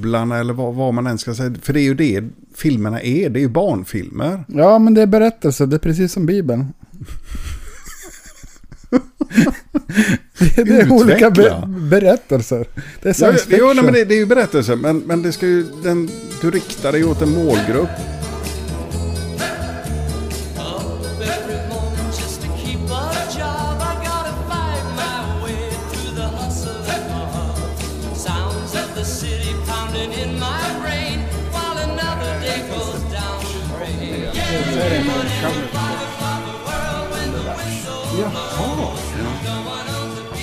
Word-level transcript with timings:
Bubblarna 0.00 0.38
eller 0.38 0.52
vad, 0.52 0.74
vad 0.74 0.94
man 0.94 1.06
än 1.06 1.18
ska 1.18 1.34
säga. 1.34 1.54
För 1.62 1.72
det 1.72 1.80
är 1.80 1.84
ju 1.84 1.94
det 1.94 2.24
filmerna 2.54 3.00
är, 3.00 3.30
det 3.30 3.38
är 3.38 3.42
ju 3.42 3.48
barnfilmer. 3.48 4.44
Ja, 4.48 4.78
men 4.78 4.94
det 4.94 5.02
är 5.02 5.06
berättelser. 5.06 5.66
Det 5.66 5.76
är 5.76 5.78
precis 5.78 6.12
som 6.12 6.26
Bibeln. 6.26 6.66
det, 10.38 10.64
det 10.64 10.80
är 10.80 10.92
olika 10.92 11.30
be 11.30 11.62
berättelser. 11.90 12.66
Det 13.02 13.08
är 13.08 13.12
science 13.12 13.44
jo, 13.48 13.56
fiction. 13.56 13.76
nej, 13.76 13.84
men 13.84 13.94
det, 13.94 14.04
det 14.04 14.14
är 14.14 14.18
ju 14.18 14.26
berättelser, 14.26 14.76
men, 14.76 14.98
men 14.98 15.22
det 15.22 15.32
ska 15.32 15.46
ju, 15.46 15.66
den, 15.82 16.10
du 16.40 16.50
riktar 16.50 16.92
dig 16.92 17.04
åt 17.04 17.22
en 17.22 17.30
målgrupp. 17.30 18.19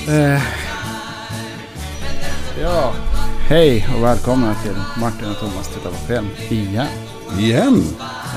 Eh, 0.08 0.42
ja, 2.62 2.94
hej 3.50 3.88
och 3.98 4.04
välkomna 4.04 4.56
till 4.64 4.76
Martin 5.02 5.30
och 5.32 5.40
Thomas 5.40 5.68
tittar 5.68 5.90
på 5.90 5.96
film 5.96 6.28
igen. 6.50 6.88
Igen. 7.40 7.84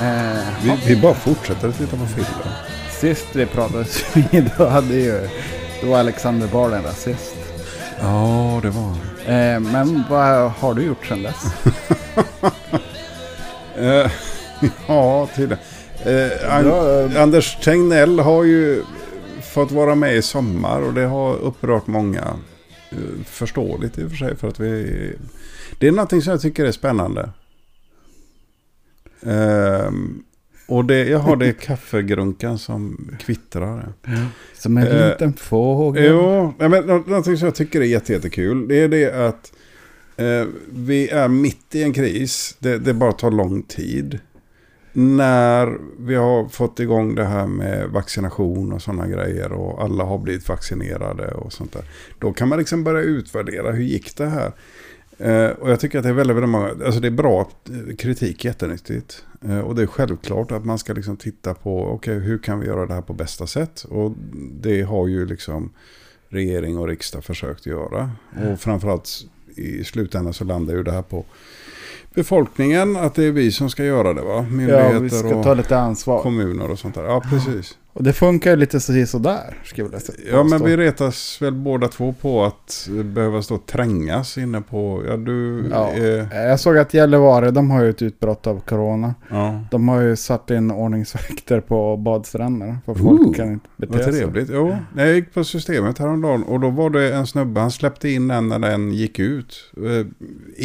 Eh, 0.01 0.39
Vi, 0.63 0.71
vi 0.87 1.01
bara 1.01 1.13
fortsätter 1.13 1.67
att 1.67 1.77
titta 1.77 1.97
på 1.97 2.05
filmer. 2.05 2.55
sist 2.99 3.25
vi 3.33 3.45
pratades 3.45 4.03
vid 4.15 4.51
då 4.57 4.67
hade 4.67 4.93
ju 4.93 5.29
då 5.81 5.87
var 5.87 5.99
Alexander 5.99 6.47
Bard 6.47 6.73
en 6.73 6.83
rasist. 6.83 7.35
Ja, 8.01 8.59
det 8.61 8.69
var 8.69 8.91
Eh, 9.25 9.59
men 9.59 10.03
vad 10.09 10.51
har 10.51 10.73
du 10.73 10.81
gjort 10.83 11.05
sedan 11.05 11.23
dess? 11.23 11.43
Eh, 13.77 14.11
ja, 14.87 15.27
tydligen. 15.35 15.63
Eh, 16.05 16.55
An- 16.55 17.17
Anders 17.17 17.57
Tegnell 17.63 18.19
har 18.19 18.43
ju 18.43 18.83
fått 19.51 19.71
vara 19.71 19.95
med 19.95 20.15
i 20.17 20.21
sommar 20.21 20.81
och 20.81 20.93
det 20.93 21.05
har 21.05 21.35
upprört 21.35 21.87
många. 21.87 22.33
Eh, 22.91 22.97
förståeligt 23.25 23.97
i 23.97 24.03
och 24.05 24.09
för 24.09 24.17
sig 24.17 24.35
för 24.35 24.47
att 24.47 24.59
vi... 24.59 25.13
Det 25.79 25.87
är 25.87 25.91
någonting 25.91 26.21
som 26.21 26.31
jag 26.31 26.41
tycker 26.41 26.65
är 26.65 26.71
spännande. 26.71 27.29
Ehm, 29.25 30.23
och 30.67 30.85
det, 30.85 31.07
jag 31.09 31.19
har 31.19 31.35
det 31.35 31.53
kaffegrunkan 31.61 32.57
som 32.59 33.09
kvittrar. 33.19 33.93
Som 34.57 34.77
en 34.77 34.87
Eh, 34.87 35.09
liten 35.09 35.33
fågel. 35.33 36.05
Jo, 36.05 36.53
men 36.57 36.71
nå- 36.71 37.03
någonting 37.07 37.37
som 37.37 37.45
jag 37.45 37.55
tycker 37.55 37.81
är 37.81 37.85
jätte, 37.85 38.13
jättekul. 38.13 38.67
Det 38.67 38.75
är 38.79 38.87
det 38.87 39.27
att 39.27 39.53
eh, 40.17 40.45
vi 40.73 41.09
är 41.09 41.27
mitt 41.27 41.75
i 41.75 41.83
en 41.83 41.93
kris. 41.93 42.55
Det, 42.59 42.77
det 42.77 42.93
bara 42.93 43.11
tar 43.11 43.31
lång 43.31 43.63
tid. 43.63 44.19
När 44.93 45.77
vi 45.99 46.15
har 46.15 46.47
fått 46.47 46.79
igång 46.79 47.15
det 47.15 47.25
här 47.25 47.47
med 47.47 47.89
vaccination 47.89 48.73
och 48.73 48.81
sådana 48.81 49.07
grejer. 49.07 49.51
Och 49.51 49.83
alla 49.83 50.03
har 50.03 50.17
blivit 50.17 50.49
vaccinerade 50.49 51.31
och 51.31 51.53
sånt 51.53 51.73
där. 51.73 51.83
Då 52.19 52.33
kan 52.33 52.47
man 52.47 52.59
liksom 52.59 52.83
börja 52.83 53.01
utvärdera 53.01 53.71
hur 53.71 53.83
gick 53.83 54.17
det 54.17 54.27
här. 54.27 54.51
Eh, 55.17 55.49
och 55.49 55.71
jag 55.71 55.79
tycker 55.79 55.97
att 55.97 56.03
det 56.03 56.09
är 56.09 56.13
väldigt, 56.13 56.35
väldigt 56.35 56.49
många, 56.49 56.69
alltså 56.85 56.99
det 56.99 57.07
är 57.07 57.11
bra 57.11 57.49
eh, 57.69 57.95
kritik, 57.95 58.45
jättenyttigt. 58.45 59.25
Eh, 59.41 59.59
och 59.59 59.75
det 59.75 59.81
är 59.81 59.87
självklart 59.87 60.51
att 60.51 60.65
man 60.65 60.77
ska 60.77 60.93
liksom 60.93 61.17
titta 61.17 61.53
på, 61.53 61.85
okej 61.85 62.19
hur 62.19 62.37
kan 62.37 62.59
vi 62.59 62.67
göra 62.67 62.85
det 62.85 62.93
här 62.93 63.01
på 63.01 63.13
bästa 63.13 63.47
sätt? 63.47 63.83
Och 63.89 64.11
det 64.61 64.81
har 64.81 65.07
ju 65.07 65.25
liksom 65.25 65.73
regering 66.29 66.77
och 66.77 66.87
riksdag 66.87 67.23
försökt 67.23 67.65
göra. 67.65 68.11
Och 68.51 68.59
framförallt 68.59 69.09
i 69.55 69.83
slutändan 69.83 70.33
så 70.33 70.43
landar 70.43 70.73
ju 70.73 70.83
det 70.83 70.91
här 70.91 71.01
på 71.01 71.25
befolkningen, 72.15 72.95
att 72.97 73.15
det 73.15 73.23
är 73.23 73.31
vi 73.31 73.51
som 73.51 73.69
ska 73.69 73.83
göra 73.83 74.13
det 74.13 74.21
va? 74.21 74.33
Ja, 74.35 74.41
Myndigheter 74.41 74.99
vi 74.99 75.09
ska 75.09 75.35
och 75.35 75.43
ta 75.43 75.53
lite 75.53 75.77
ansvar. 75.79 76.21
kommuner 76.21 76.71
och 76.71 76.79
sånt 76.79 76.95
där. 76.95 77.03
Ja, 77.03 77.21
precis. 77.29 77.77
Och 77.93 78.03
det 78.03 78.13
funkar 78.13 78.49
ju 78.51 78.55
lite 78.57 78.79
så- 78.79 79.05
sådär, 79.05 79.57
skulle 79.63 79.81
jag 79.81 79.85
vilja 79.85 79.99
säga. 79.99 80.17
Ja, 80.31 80.43
men 80.43 80.63
vi 80.65 80.77
retas 80.77 81.41
väl 81.41 81.53
båda 81.53 81.87
två 81.87 82.15
på 82.21 82.43
att 82.45 82.87
behöva 83.03 83.41
stå 83.41 83.55
och 83.55 83.65
trängas 83.65 84.37
inne 84.37 84.61
på, 84.61 85.03
ja 85.07 85.17
du... 85.17 85.65
Ja. 85.71 85.91
Eh, 85.93 86.37
Jag 86.41 86.59
såg 86.59 86.77
att 86.77 86.93
Gällivare, 86.93 87.51
de 87.51 87.71
har 87.71 87.83
ju 87.83 87.89
ett 87.89 88.01
utbrott 88.01 88.47
av 88.47 88.59
corona. 88.59 89.15
ja. 89.29 89.61
De 89.71 89.87
har 89.89 90.01
ju 90.01 90.15
satt 90.15 90.51
in 90.51 90.71
ordningsvakter 90.71 91.59
på 91.61 91.97
badstränderna. 91.97 92.77
För 92.85 92.91
Ooh, 92.91 92.99
folk 93.01 93.35
kan 93.37 93.51
inte 93.51 93.67
bete 93.77 93.93
Vad 93.93 94.03
sig. 94.03 94.13
trevligt. 94.13 94.49
Jo, 94.53 94.77
jag 94.97 95.13
gick 95.13 95.33
på 95.33 95.43
systemet 95.43 95.97
häromdagen 95.97 96.43
och 96.43 96.59
då 96.59 96.69
var 96.69 96.89
det 96.89 97.13
en 97.15 97.27
snubbe, 97.27 97.59
han 97.59 97.71
släppte 97.71 98.09
in 98.09 98.31
en 98.31 98.47
när 98.49 98.59
den 98.59 98.93
gick 98.93 99.19
ut. 99.19 99.71
Eh, 99.77 100.07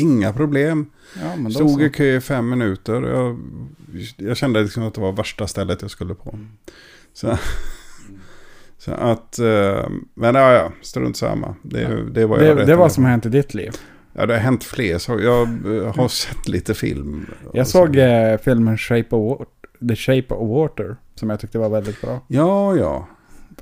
Inga 0.00 0.32
problem. 0.32 0.86
Ja, 1.44 1.50
Stod 1.50 1.82
i 1.82 1.90
kö 1.90 2.04
i 2.16 2.20
fem 2.20 2.48
minuter. 2.50 3.02
Jag, 3.02 3.38
jag 4.16 4.36
kände 4.36 4.62
liksom 4.62 4.82
att 4.82 4.94
det 4.94 5.00
var 5.00 5.12
värsta 5.12 5.46
stället 5.46 5.82
jag 5.82 5.90
skulle 5.90 6.14
på. 6.14 6.38
Så, 7.16 7.38
så 8.78 8.92
att, 8.92 9.38
eh, 9.38 9.88
men 10.14 10.34
ja, 10.34 10.52
ja, 10.52 10.72
strunt 10.82 11.16
samma. 11.16 11.54
Det, 11.62 12.10
det 12.10 12.26
var 12.26 12.40
jag 12.40 12.56
Det, 12.56 12.64
det 12.64 12.76
var 12.76 12.88
som 12.88 13.04
hänt 13.04 13.26
i 13.26 13.28
ditt 13.28 13.54
liv. 13.54 13.72
Ja, 14.12 14.26
det 14.26 14.34
har 14.34 14.40
hänt 14.40 14.64
fler 14.64 14.98
saker. 14.98 15.24
Jag 15.24 15.46
har 15.96 16.08
sett 16.08 16.48
lite 16.48 16.74
film. 16.74 17.26
Jag 17.52 17.66
såg 17.66 17.96
eh, 17.96 18.38
filmen 18.38 18.78
Shape 18.78 19.16
of 19.16 19.38
Water, 19.38 19.46
The 19.88 19.96
Shape 19.96 20.34
of 20.34 20.48
Water. 20.50 20.96
Som 21.14 21.30
jag 21.30 21.40
tyckte 21.40 21.58
var 21.58 21.68
väldigt 21.68 22.00
bra. 22.00 22.20
Ja, 22.28 22.76
ja. 22.76 23.08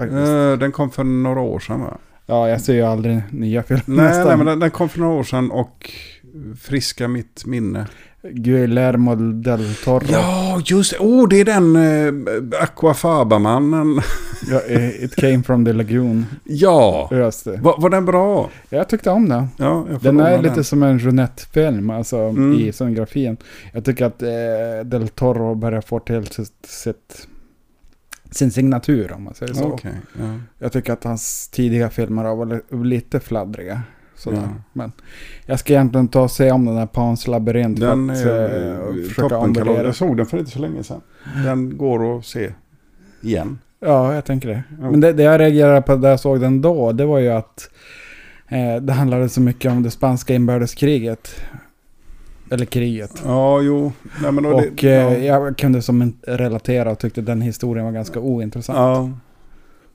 Eh, 0.04 0.58
Den 0.58 0.72
kom 0.72 0.90
för 0.90 1.04
några 1.04 1.40
år 1.40 1.58
sedan 1.60 1.80
va? 1.80 1.98
Ja, 2.26 2.48
jag 2.48 2.60
ser 2.60 2.74
ju 2.74 2.82
aldrig 2.82 3.22
nya 3.30 3.62
filmer. 3.62 3.82
Nej, 3.86 4.06
nästan. 4.06 4.26
nej 4.26 4.36
men 4.36 4.46
den, 4.46 4.58
den 4.60 4.70
kom 4.70 4.88
för 4.88 5.00
några 5.00 5.14
år 5.14 5.24
sedan 5.24 5.50
och 5.50 5.90
friska 6.60 7.08
mitt 7.08 7.46
minne. 7.46 7.86
Guillermo 8.32 9.14
del 9.32 9.74
Toro. 9.84 10.04
Ja, 10.10 10.60
just 10.66 10.90
det. 10.92 10.98
Oh, 10.98 11.28
det 11.28 11.40
är 11.40 11.44
den 11.44 11.76
eh, 11.76 12.62
Aquafaba-mannen. 12.62 14.00
Ja, 14.50 14.60
eh, 14.68 15.04
It 15.04 15.16
came 15.16 15.42
from 15.42 15.64
the 15.64 15.72
lagoon. 15.72 16.26
Ja, 16.44 17.08
Just 17.12 17.44
det. 17.44 17.56
var, 17.56 17.80
var 17.80 17.90
den 17.90 18.04
bra? 18.04 18.50
Jag 18.68 18.88
tyckte 18.88 19.10
om 19.10 19.28
den. 19.28 19.46
Ja, 19.56 19.86
Den 20.00 20.20
är 20.20 20.30
låna 20.30 20.42
lite 20.42 20.64
som 20.64 20.82
en 20.82 20.98
Jeanette-film, 20.98 21.90
alltså 21.90 22.16
Mm. 22.18 22.52
i 22.60 22.72
scenografin. 22.72 23.36
Jag 23.72 23.84
tycker 23.84 24.04
att 24.04 24.22
eh, 24.22 24.28
Del 24.84 25.08
Toro 25.08 25.54
börjar 25.54 25.80
få 25.80 26.00
till 26.00 26.26
sitt, 26.26 26.52
sitt, 26.66 27.28
sin 28.30 28.50
signatur 28.50 29.12
om 29.12 29.24
man 29.24 29.34
säger 29.34 29.54
så. 29.54 29.64
Okej, 29.64 29.92
ja. 30.18 30.24
Jag 30.58 30.72
tycker 30.72 30.92
att 30.92 31.04
hans 31.04 31.48
tidiga 31.48 31.90
filmer 31.90 32.24
har 32.24 32.36
varit 32.36 32.72
lite 32.84 33.20
fladdriga. 33.20 33.82
Sådär. 34.16 34.38
Ja. 34.38 34.48
Men 34.72 34.92
jag 35.46 35.58
ska 35.58 35.72
egentligen 35.72 36.08
ta 36.08 36.22
och 36.22 36.30
se 36.30 36.50
om 36.50 36.64
den 36.64 36.76
här 36.76 36.86
Pans 36.86 37.26
labyrint 37.26 37.80
Den 37.80 38.10
att 38.10 38.16
är 38.16 38.80
eh, 39.18 39.38
omvärdera. 39.40 39.82
Jag 39.84 39.94
såg 39.94 40.16
den 40.16 40.26
för 40.26 40.38
inte 40.38 40.50
så 40.50 40.58
länge 40.58 40.82
sedan. 40.82 41.00
Den 41.44 41.76
går 41.78 42.18
att 42.18 42.24
se 42.24 42.50
igen. 43.22 43.58
Ja, 43.80 44.14
jag 44.14 44.24
tänker 44.24 44.48
det. 44.48 44.62
Ja. 44.80 44.90
Men 44.90 45.00
det, 45.00 45.12
det 45.12 45.22
jag 45.22 45.40
reagerade 45.40 45.82
på 45.82 45.96
när 45.96 46.10
jag 46.10 46.20
såg 46.20 46.40
den 46.40 46.60
då, 46.62 46.92
det 46.92 47.04
var 47.04 47.18
ju 47.18 47.28
att 47.28 47.70
eh, 48.48 48.76
det 48.82 48.92
handlade 48.92 49.28
så 49.28 49.40
mycket 49.40 49.72
om 49.72 49.82
det 49.82 49.90
spanska 49.90 50.34
inbördeskriget. 50.34 51.34
Eller 52.50 52.64
kriget. 52.64 53.22
Ja, 53.24 53.60
jo. 53.60 53.92
Nej, 54.22 54.46
Och 54.52 54.62
det, 54.76 54.82
ja. 54.82 55.10
eh, 55.10 55.24
jag 55.26 55.56
kunde 55.56 55.82
som 55.82 56.12
relatera 56.26 56.90
och 56.90 56.98
tyckte 56.98 57.20
den 57.20 57.40
historien 57.40 57.84
var 57.84 57.92
ganska 57.92 58.20
ointressant. 58.20 58.78
ja. 58.78 59.10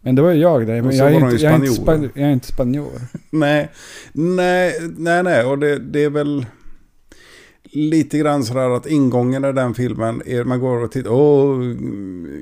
Men 0.02 0.16
det 0.16 0.22
var 0.22 0.32
ju 0.32 0.42
jag 0.42 0.68
det. 0.68 0.82
Men 0.82 0.96
jag, 0.96 1.12
är 1.12 1.14
inte, 1.14 1.36
jag, 1.44 1.52
är 1.52 1.56
inte 1.56 1.72
spanjorer. 1.72 2.08
span, 2.08 2.22
jag 2.22 2.30
är 2.30 2.34
inte 2.34 2.48
spanjor. 2.48 3.02
Nej, 3.30 3.70
nej, 4.14 4.76
nej, 4.98 5.24
nej. 5.24 5.46
Och 5.46 5.60
det, 5.60 5.80
det 5.80 6.04
är 6.04 6.10
väl 6.10 6.46
lite 7.72 8.18
grann 8.18 8.44
sådär 8.44 8.70
att 8.70 8.88
ingången 8.88 9.46
i 9.46 9.54
den 9.54 9.74
filmen 9.74 10.22
är 10.26 10.44
man 10.44 10.60
går 10.60 10.84
och 10.84 10.92
tittar, 10.92 11.12
åh, 11.12 11.76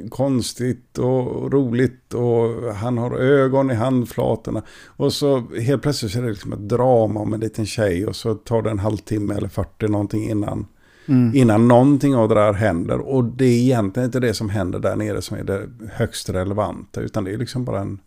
konstigt 0.09 0.97
och 0.97 1.53
roligt 1.53 2.13
och 2.13 2.75
han 2.75 2.97
har 2.97 3.17
ögon 3.17 3.72
i 3.72 3.73
handflatorna. 3.73 4.62
Och 4.85 5.13
så 5.13 5.40
helt 5.40 5.81
plötsligt 5.81 6.12
så 6.12 6.19
är 6.19 6.23
det 6.23 6.29
liksom 6.29 6.53
ett 6.53 6.69
drama 6.69 7.19
om 7.19 7.34
en 7.34 7.40
liten 7.40 7.66
tjej 7.66 8.06
och 8.06 8.16
så 8.16 8.35
tar 8.35 8.62
det 8.62 8.69
en 8.69 8.79
halvtimme 8.79 9.35
eller 9.35 9.47
40 9.50 9.88
någonting 9.88 10.29
innan, 10.29 10.66
Mm. 11.08 11.36
innan 11.36 11.68
någonting 11.68 12.16
av 12.16 12.30
det 12.30 12.36
där 12.36 12.54
händer. 12.54 13.00
Och 13.00 13.24
det 13.24 13.46
är 13.46 13.59
egentligen 13.59 14.06
inte 14.06 14.20
det 14.20 14.34
som 14.34 14.50
händer 14.50 14.80
där 14.80 14.96
nere 14.96 15.22
som 15.22 15.38
är 15.38 15.44
det 15.44 15.68
högst 15.94 16.30
relevanta, 16.30 17.02
utan 17.02 17.24
det 17.24 17.34
är 17.34 17.38
liksom 17.38 17.66
bara 17.66 17.80
en, 17.82 18.00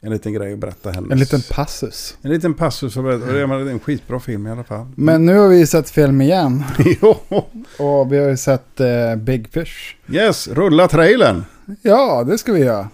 en 0.00 0.12
liten 0.12 0.32
grej 0.32 0.52
att 0.52 0.58
berätta 0.58 0.90
hennes... 0.90 1.12
En 1.12 1.18
liten 1.18 1.40
passus. 1.50 2.16
En 2.22 2.30
liten 2.30 2.54
passus 2.54 2.96
och 2.96 3.02
det 3.04 3.14
är 3.14 3.18
det 3.18 3.40
är 3.40 3.68
en 3.70 3.80
skitbra 3.80 4.20
film 4.20 4.46
i 4.46 4.50
alla 4.50 4.64
fall. 4.64 4.86
Men 4.96 5.26
nu 5.26 5.38
har 5.38 5.48
vi 5.48 5.66
sett 5.66 5.90
film 5.90 6.20
igen. 6.20 6.64
jo, 7.02 7.16
Och 7.78 8.12
vi 8.12 8.18
har 8.18 8.28
ju 8.28 8.36
sett 8.36 8.80
eh, 8.80 9.16
Big 9.16 9.48
Fish. 9.48 9.96
yes, 10.10 10.48
rulla 10.48 10.88
trailern. 10.88 11.44
Ja, 11.82 12.24
det 12.24 12.38
ska 12.38 12.52
vi 12.52 12.60
göra. 12.60 12.88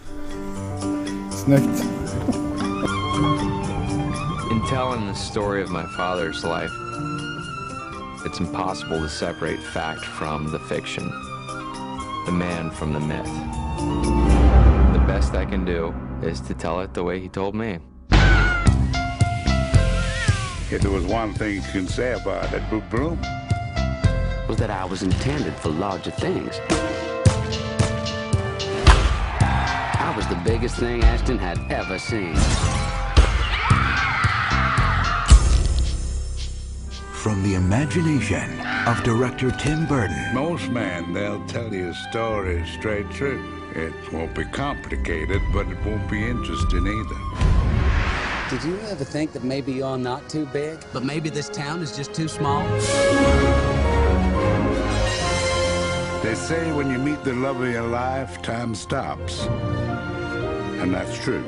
Snyggt. 1.44 1.84
In 4.52 4.60
telling 4.70 5.08
the 5.12 5.18
story 5.18 5.64
of 5.64 5.70
my 5.70 5.84
father's 5.98 6.42
life, 6.44 6.72
it's 8.24 8.40
impossible 8.40 9.00
to 9.00 9.08
separate 9.08 9.60
fact 9.60 10.04
from 10.04 10.50
the 10.50 10.58
fiction, 10.58 11.08
the 12.26 12.32
man 12.32 12.70
from 12.70 12.92
the 12.92 13.00
myth. 13.00 13.26
The 14.92 15.04
best 15.06 15.34
I 15.34 15.44
can 15.44 15.64
do 15.64 15.94
is 16.22 16.40
to 16.42 16.54
tell 16.54 16.80
it 16.80 16.94
the 16.94 17.04
way 17.04 17.20
he 17.20 17.28
told 17.28 17.54
me. 17.54 17.78
If 20.70 20.80
there 20.80 20.90
was 20.90 21.04
one 21.04 21.34
thing 21.34 21.56
you 21.56 21.62
can 21.62 21.86
say 21.86 22.12
about 22.12 22.50
that 22.50 22.68
blue 22.70 22.80
broom, 22.82 23.20
was 24.48 24.56
that 24.58 24.70
I 24.70 24.84
was 24.84 25.02
intended 25.02 25.54
for 25.54 25.68
larger 25.68 26.10
things. 26.10 26.60
I 30.00 30.14
was 30.16 30.26
the 30.28 30.40
biggest 30.44 30.76
thing 30.76 31.02
Ashton 31.04 31.38
had 31.38 31.58
ever 31.70 31.98
seen. 31.98 32.34
From 37.24 37.42
the 37.42 37.54
imagination 37.54 38.60
of 38.86 39.02
director 39.02 39.50
Tim 39.50 39.86
Burton 39.86 40.34
most 40.34 40.68
men, 40.68 41.14
they'll 41.14 41.42
tell 41.46 41.72
you 41.72 41.88
a 41.88 41.94
story 41.94 42.62
straight 42.66 43.10
through. 43.14 43.42
It 43.74 43.94
won't 44.12 44.34
be 44.34 44.44
complicated, 44.44 45.40
but 45.50 45.66
it 45.68 45.82
won't 45.86 46.06
be 46.10 46.22
interesting 46.22 46.86
either. 46.86 48.50
Did 48.50 48.62
you 48.68 48.78
ever 48.90 49.04
think 49.04 49.32
that 49.32 49.42
maybe 49.42 49.72
you're 49.72 49.96
not 49.96 50.28
too 50.28 50.44
big? 50.44 50.84
But 50.92 51.02
maybe 51.02 51.30
this 51.30 51.48
town 51.48 51.80
is 51.80 51.96
just 51.96 52.12
too 52.12 52.28
small? 52.28 52.62
They 56.22 56.34
say 56.34 56.70
when 56.72 56.90
you 56.90 56.98
meet 56.98 57.24
the 57.24 57.32
love 57.32 57.58
of 57.58 57.70
your 57.70 57.88
life, 57.88 58.42
time 58.42 58.74
stops. 58.74 59.46
And 59.46 60.92
that's 60.92 61.18
true. 61.24 61.42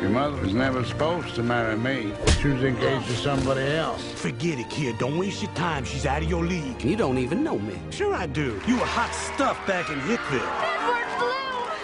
Your 0.00 0.08
mother 0.08 0.40
was 0.40 0.54
never 0.54 0.82
supposed 0.82 1.34
to 1.34 1.42
marry 1.42 1.76
me. 1.76 2.14
She 2.40 2.48
was 2.48 2.64
engaged 2.64 3.06
to 3.08 3.16
somebody 3.16 3.60
else. 3.60 4.02
Forget 4.12 4.58
it, 4.58 4.70
kid. 4.70 4.96
Don't 4.96 5.18
waste 5.18 5.42
your 5.42 5.52
time. 5.52 5.84
She's 5.84 6.06
out 6.06 6.22
of 6.22 6.30
your 6.30 6.42
league. 6.42 6.82
You 6.82 6.96
don't 6.96 7.18
even 7.18 7.44
know 7.44 7.58
me. 7.58 7.78
Sure 7.90 8.14
I 8.14 8.24
do. 8.24 8.58
You 8.66 8.78
were 8.78 8.86
hot 8.86 9.14
stuff 9.14 9.58
back 9.66 9.90
in 9.90 10.00
Hickville. 10.00 10.40
Edward 10.62 11.18
Blue! 11.18 11.30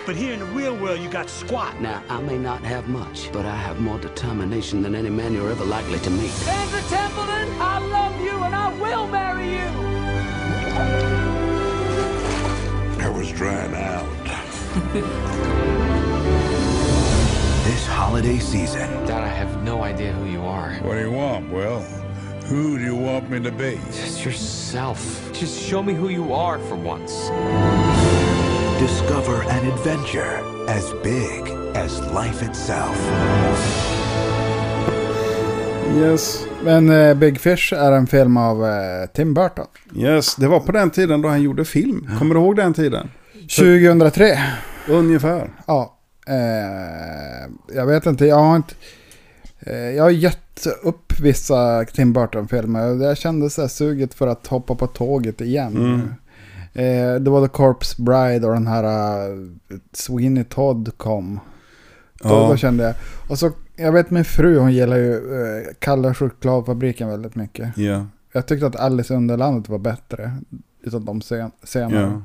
But 0.07 0.17
here 0.17 0.33
in 0.33 0.39
the 0.39 0.47
real 0.47 0.75
world, 0.79 0.99
you 1.01 1.11
got 1.11 1.29
squat. 1.29 1.79
Now, 1.79 2.03
I 2.09 2.23
may 2.23 2.39
not 2.39 2.63
have 2.63 2.89
much, 2.89 3.31
but 3.33 3.45
I 3.45 3.55
have 3.55 3.81
more 3.81 3.99
determination 3.99 4.81
than 4.81 4.95
any 4.95 5.11
man 5.11 5.35
you're 5.35 5.51
ever 5.51 5.67
likely 5.67 5.99
to 5.99 6.11
meet. 6.11 6.31
Sandra 6.31 6.81
Templeton, 6.89 7.61
I 7.61 7.79
love 7.81 8.19
you 8.23 8.31
and 8.45 8.55
I 8.55 8.73
will 8.81 9.07
marry 9.09 9.51
you. 9.51 9.69
I 13.05 13.11
was 13.11 13.31
drying 13.33 13.75
out. 13.75 14.07
this 18.07 18.13
holiday 18.13 18.39
season. 18.39 19.07
Dad, 19.07 19.23
I 19.23 19.29
have 19.29 19.63
no 19.65 19.83
idea 19.83 20.13
who 20.13 20.27
you 20.31 20.41
are. 20.41 20.71
What 20.83 20.95
do 20.95 21.01
you 21.01 21.11
want, 21.11 21.53
Will? 21.53 21.81
Who 22.49 22.79
do 22.79 22.85
you 22.85 22.95
want 22.95 23.31
me 23.31 23.41
to 23.41 23.51
be? 23.51 23.79
Just 23.87 24.25
yourself. 24.25 25.31
Just 25.33 25.61
show 25.61 25.83
me 25.83 25.95
who 25.95 26.09
you 26.09 26.35
are 26.35 26.59
for 26.59 26.77
once. 26.77 27.31
Discover 28.81 29.43
an 29.51 29.67
adventure 29.73 30.43
as 30.69 30.93
big 31.03 31.49
as 31.77 32.01
life 32.13 32.43
itself. 32.43 32.97
Yes. 35.97 36.47
Men 36.65 36.91
eh, 36.91 37.15
Big 37.15 37.41
Fish 37.41 37.73
är 37.73 37.93
en 37.93 38.07
film 38.07 38.37
av 38.37 38.65
eh, 38.65 39.07
Tim 39.15 39.35
Burton. 39.35 39.67
Yes, 39.95 40.35
det 40.37 40.49
var 40.49 40.61
på 40.61 40.73
den 40.73 40.91
tiden 40.91 41.23
då 41.23 41.29
han 41.29 41.43
gjorde 41.43 41.65
film. 41.65 42.09
Kommer 42.19 42.35
du 42.35 42.41
ihåg 42.41 42.57
den 42.57 42.75
tiden? 42.75 43.11
2003. 43.57 44.39
Ungefär. 44.89 45.51
Ja. 45.67 45.96
Eh, 46.27 47.51
jag 47.75 47.87
vet 47.87 48.07
inte, 48.07 48.27
jag 48.27 48.37
har 48.37 48.57
inte... 48.57 48.75
Eh, 49.61 49.77
jag 49.91 50.03
har 50.03 50.11
gett 50.11 50.67
upp 50.83 51.21
vissa 51.21 51.85
Tim 51.85 52.13
Burton-filmer. 52.13 53.05
Jag 53.05 53.17
kände 53.17 53.51
så 53.51 53.61
här 53.61 53.69
suget 53.69 54.15
för 54.15 54.27
att 54.27 54.47
hoppa 54.47 54.75
på 54.75 54.87
tåget 54.87 55.41
igen. 55.41 55.77
Mm. 55.77 56.01
Eh, 56.73 57.21
det 57.21 57.31
var 57.31 57.47
The 57.47 57.53
Corpse 57.53 58.03
Bride 58.03 58.47
och 58.47 58.53
den 58.53 58.67
här 58.67 58.85
uh, 59.31 59.49
Sweeney 59.93 60.45
Todd 60.45 60.91
kom. 60.97 61.41
Då, 62.23 62.29
Ja. 62.29 62.49
då 62.49 62.57
kände 62.57 62.85
jag. 62.85 62.95
Och 63.29 63.39
så, 63.39 63.51
jag 63.77 63.93
vet 63.93 64.11
min 64.11 64.25
fru, 64.25 64.59
hon 64.59 64.73
gillar 64.73 64.97
ju 64.97 65.13
uh, 65.13 65.67
Kalle 65.79 66.15
chokladfabriken 66.15 67.09
väldigt 67.09 67.35
mycket. 67.35 67.77
Ja. 67.79 68.07
Jag 68.33 68.47
tyckte 68.47 68.67
att 68.67 68.77
Alice 68.77 69.15
i 69.15 69.17
Underlandet 69.17 69.69
var 69.69 69.79
bättre. 69.79 70.37
Utav 70.83 71.05
de 71.05 71.21
scen- 71.21 71.51
scenerna. 71.65 72.01
ja. 72.01 72.23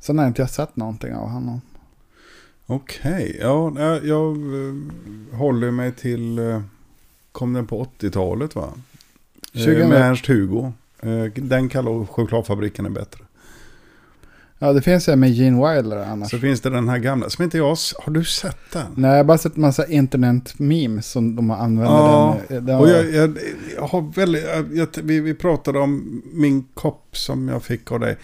Sen 0.00 0.18
har 0.18 0.24
jag 0.24 0.30
inte 0.30 0.42
jag 0.42 0.50
sett 0.50 0.76
någonting 0.76 1.14
av 1.14 1.28
honom. 1.28 1.60
Okej, 2.70 3.36
ja, 3.40 3.72
jag, 4.02 4.36
eh, 4.36 4.74
håller 5.38 5.70
mig 5.70 5.92
till... 5.92 6.38
eh, 6.38 6.60
Kom 7.32 7.52
den 7.52 7.66
på 7.66 7.84
80-talet 8.00 8.54
va? 8.54 8.68
2000 9.52 9.74
20... 9.74 9.88
Med 9.88 10.02
Ernst-Hugo. 10.02 10.72
Eh, 11.02 11.24
Den 11.34 11.68
kallar 11.68 12.06
chokladfabriken 12.06 12.86
är 12.86 12.90
bättre. 12.90 13.20
Ja, 14.58 14.72
det 14.72 14.82
finns 14.82 15.08
en 15.08 15.20
med 15.20 15.30
Gene 15.30 15.74
Wilder 15.74 15.96
annars. 15.96 16.30
Så 16.30 16.38
finns 16.38 16.60
det 16.60 16.70
den 16.70 16.88
här 16.88 16.98
gamla, 16.98 17.30
som 17.30 17.44
inte 17.44 17.58
jag... 17.58 17.76
Har 17.98 18.12
du 18.12 18.24
sett 18.24 18.56
den? 18.72 18.86
Nej, 18.96 19.10
jag 19.10 19.16
har 19.16 19.24
bara 19.24 19.38
sett 19.38 19.56
massa 19.56 19.86
internet-memes 19.86 21.06
som 21.10 21.36
de 21.36 21.50
använder 21.50 21.92
Ja, 21.94 22.36
den. 22.48 22.66
den 22.66 22.76
och 22.78 22.88
jag, 22.88 23.14
jag, 23.14 23.38
jag 23.76 23.82
har 23.86 24.12
väldigt... 24.14 24.44
Jag, 24.72 24.88
vi, 25.02 25.20
vi 25.20 25.34
pratade 25.34 25.78
om 25.78 26.22
min 26.32 26.64
kopp 26.74 27.16
som 27.16 27.48
jag 27.48 27.62
fick 27.62 27.92
av 27.92 28.00
dig. 28.00 28.16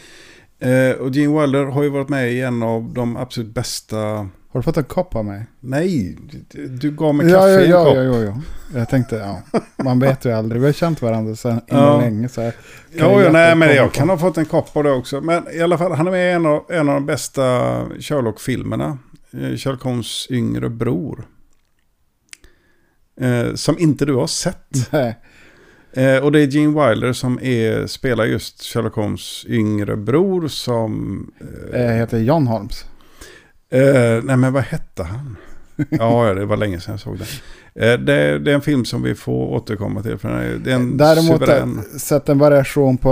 Eh, 0.65 0.97
och 0.97 1.11
Gene 1.11 1.41
Wilder 1.41 1.65
har 1.65 1.83
ju 1.83 1.89
varit 1.89 2.09
med 2.09 2.33
i 2.33 2.41
en 2.41 2.63
av 2.63 2.93
de 2.95 3.17
absolut 3.17 3.55
bästa... 3.55 3.97
Har 3.97 4.61
du 4.61 4.63
fått 4.63 4.77
en 4.77 4.85
kopp 4.85 5.15
av 5.17 5.25
mig? 5.25 5.47
Nej, 5.61 6.19
du, 6.51 6.67
du 6.69 6.91
gav 6.91 7.15
mig 7.15 7.27
Ja, 7.31 7.39
kaffe 7.39 7.51
ja, 7.53 7.61
i 7.61 7.65
en 7.65 7.71
ja, 7.71 7.85
kopp. 7.85 7.97
ja, 7.97 8.03
ja, 8.03 8.23
ja. 8.23 8.41
Jag 8.79 8.89
tänkte, 8.89 9.17
ja. 9.17 9.61
Man 9.85 9.99
vet 10.01 10.25
ju 10.25 10.33
aldrig. 10.33 10.61
Vi 10.61 10.67
har 10.67 10.73
känt 10.73 11.03
varandra 11.03 11.37
sedan 11.37 11.61
Ja. 11.67 12.01
länge. 12.01 12.29
Så 12.29 12.41
här. 12.41 12.55
Ja, 12.93 13.05
ja 13.05 13.17
hjälpa 13.21 13.33
nej, 13.33 13.55
men 13.57 13.75
jag 13.77 13.93
kan 13.93 14.09
ha 14.09 14.19
fått 14.19 14.39
en 14.39 14.45
kopp 14.45 14.77
av 14.77 14.85
det 14.85 14.91
också. 14.93 15.21
Men 15.21 15.45
i 15.53 15.61
alla 15.61 15.79
fall, 15.79 15.93
han 15.93 16.07
är 16.07 16.11
med 16.11 16.31
i 16.31 16.33
en 16.33 16.47
av, 16.47 16.65
en 16.69 16.89
av 16.89 16.95
de 16.95 17.07
bästa 17.07 17.43
Sherlock-filmerna. 18.01 18.99
Eh, 19.33 19.57
Sherlock 19.57 19.83
Holmes 19.83 20.27
yngre 20.31 20.69
bror. 20.71 21.25
Eh, 23.21 23.55
som 23.55 23.79
inte 23.79 24.05
du 24.05 24.15
har 24.15 24.27
sett. 24.27 24.93
Nej. 24.93 25.19
Eh, 25.97 26.17
och 26.25 26.33
det 26.33 26.41
är 26.41 26.47
Gene 26.47 26.89
Wilder 26.89 27.13
som 27.13 27.39
är, 27.43 27.87
spelar 27.87 28.25
just 28.25 28.63
Sherlock 28.63 28.95
Holmes 28.95 29.45
yngre 29.49 29.97
bror 29.97 30.49
som... 30.49 31.27
Eh, 31.73 31.81
heter 31.87 32.19
John 32.19 32.47
Holmes. 32.47 32.85
Eh, 33.71 34.25
nej 34.25 34.37
men 34.37 34.53
vad 34.53 34.63
hette 34.63 35.03
han? 35.03 35.37
ja, 35.91 36.35
det 36.35 36.45
var 36.47 36.57
länge 36.57 36.81
sedan 36.81 36.93
jag 36.93 37.01
såg 37.01 37.19
den. 37.19 37.27
Eh, 37.75 37.99
det, 37.99 38.39
det 38.39 38.51
är 38.51 38.55
en 38.55 38.61
film 38.61 38.85
som 38.85 39.03
vi 39.03 39.15
får 39.15 39.47
återkomma 39.55 40.03
till. 40.03 40.19
För 40.19 40.59
det 40.65 40.71
är 40.71 40.75
en 40.75 40.97
Däremot 40.97 41.41
suverän... 41.41 41.83
sett 41.99 42.29
en 42.29 42.39
variation 42.39 42.97
på 42.99 43.11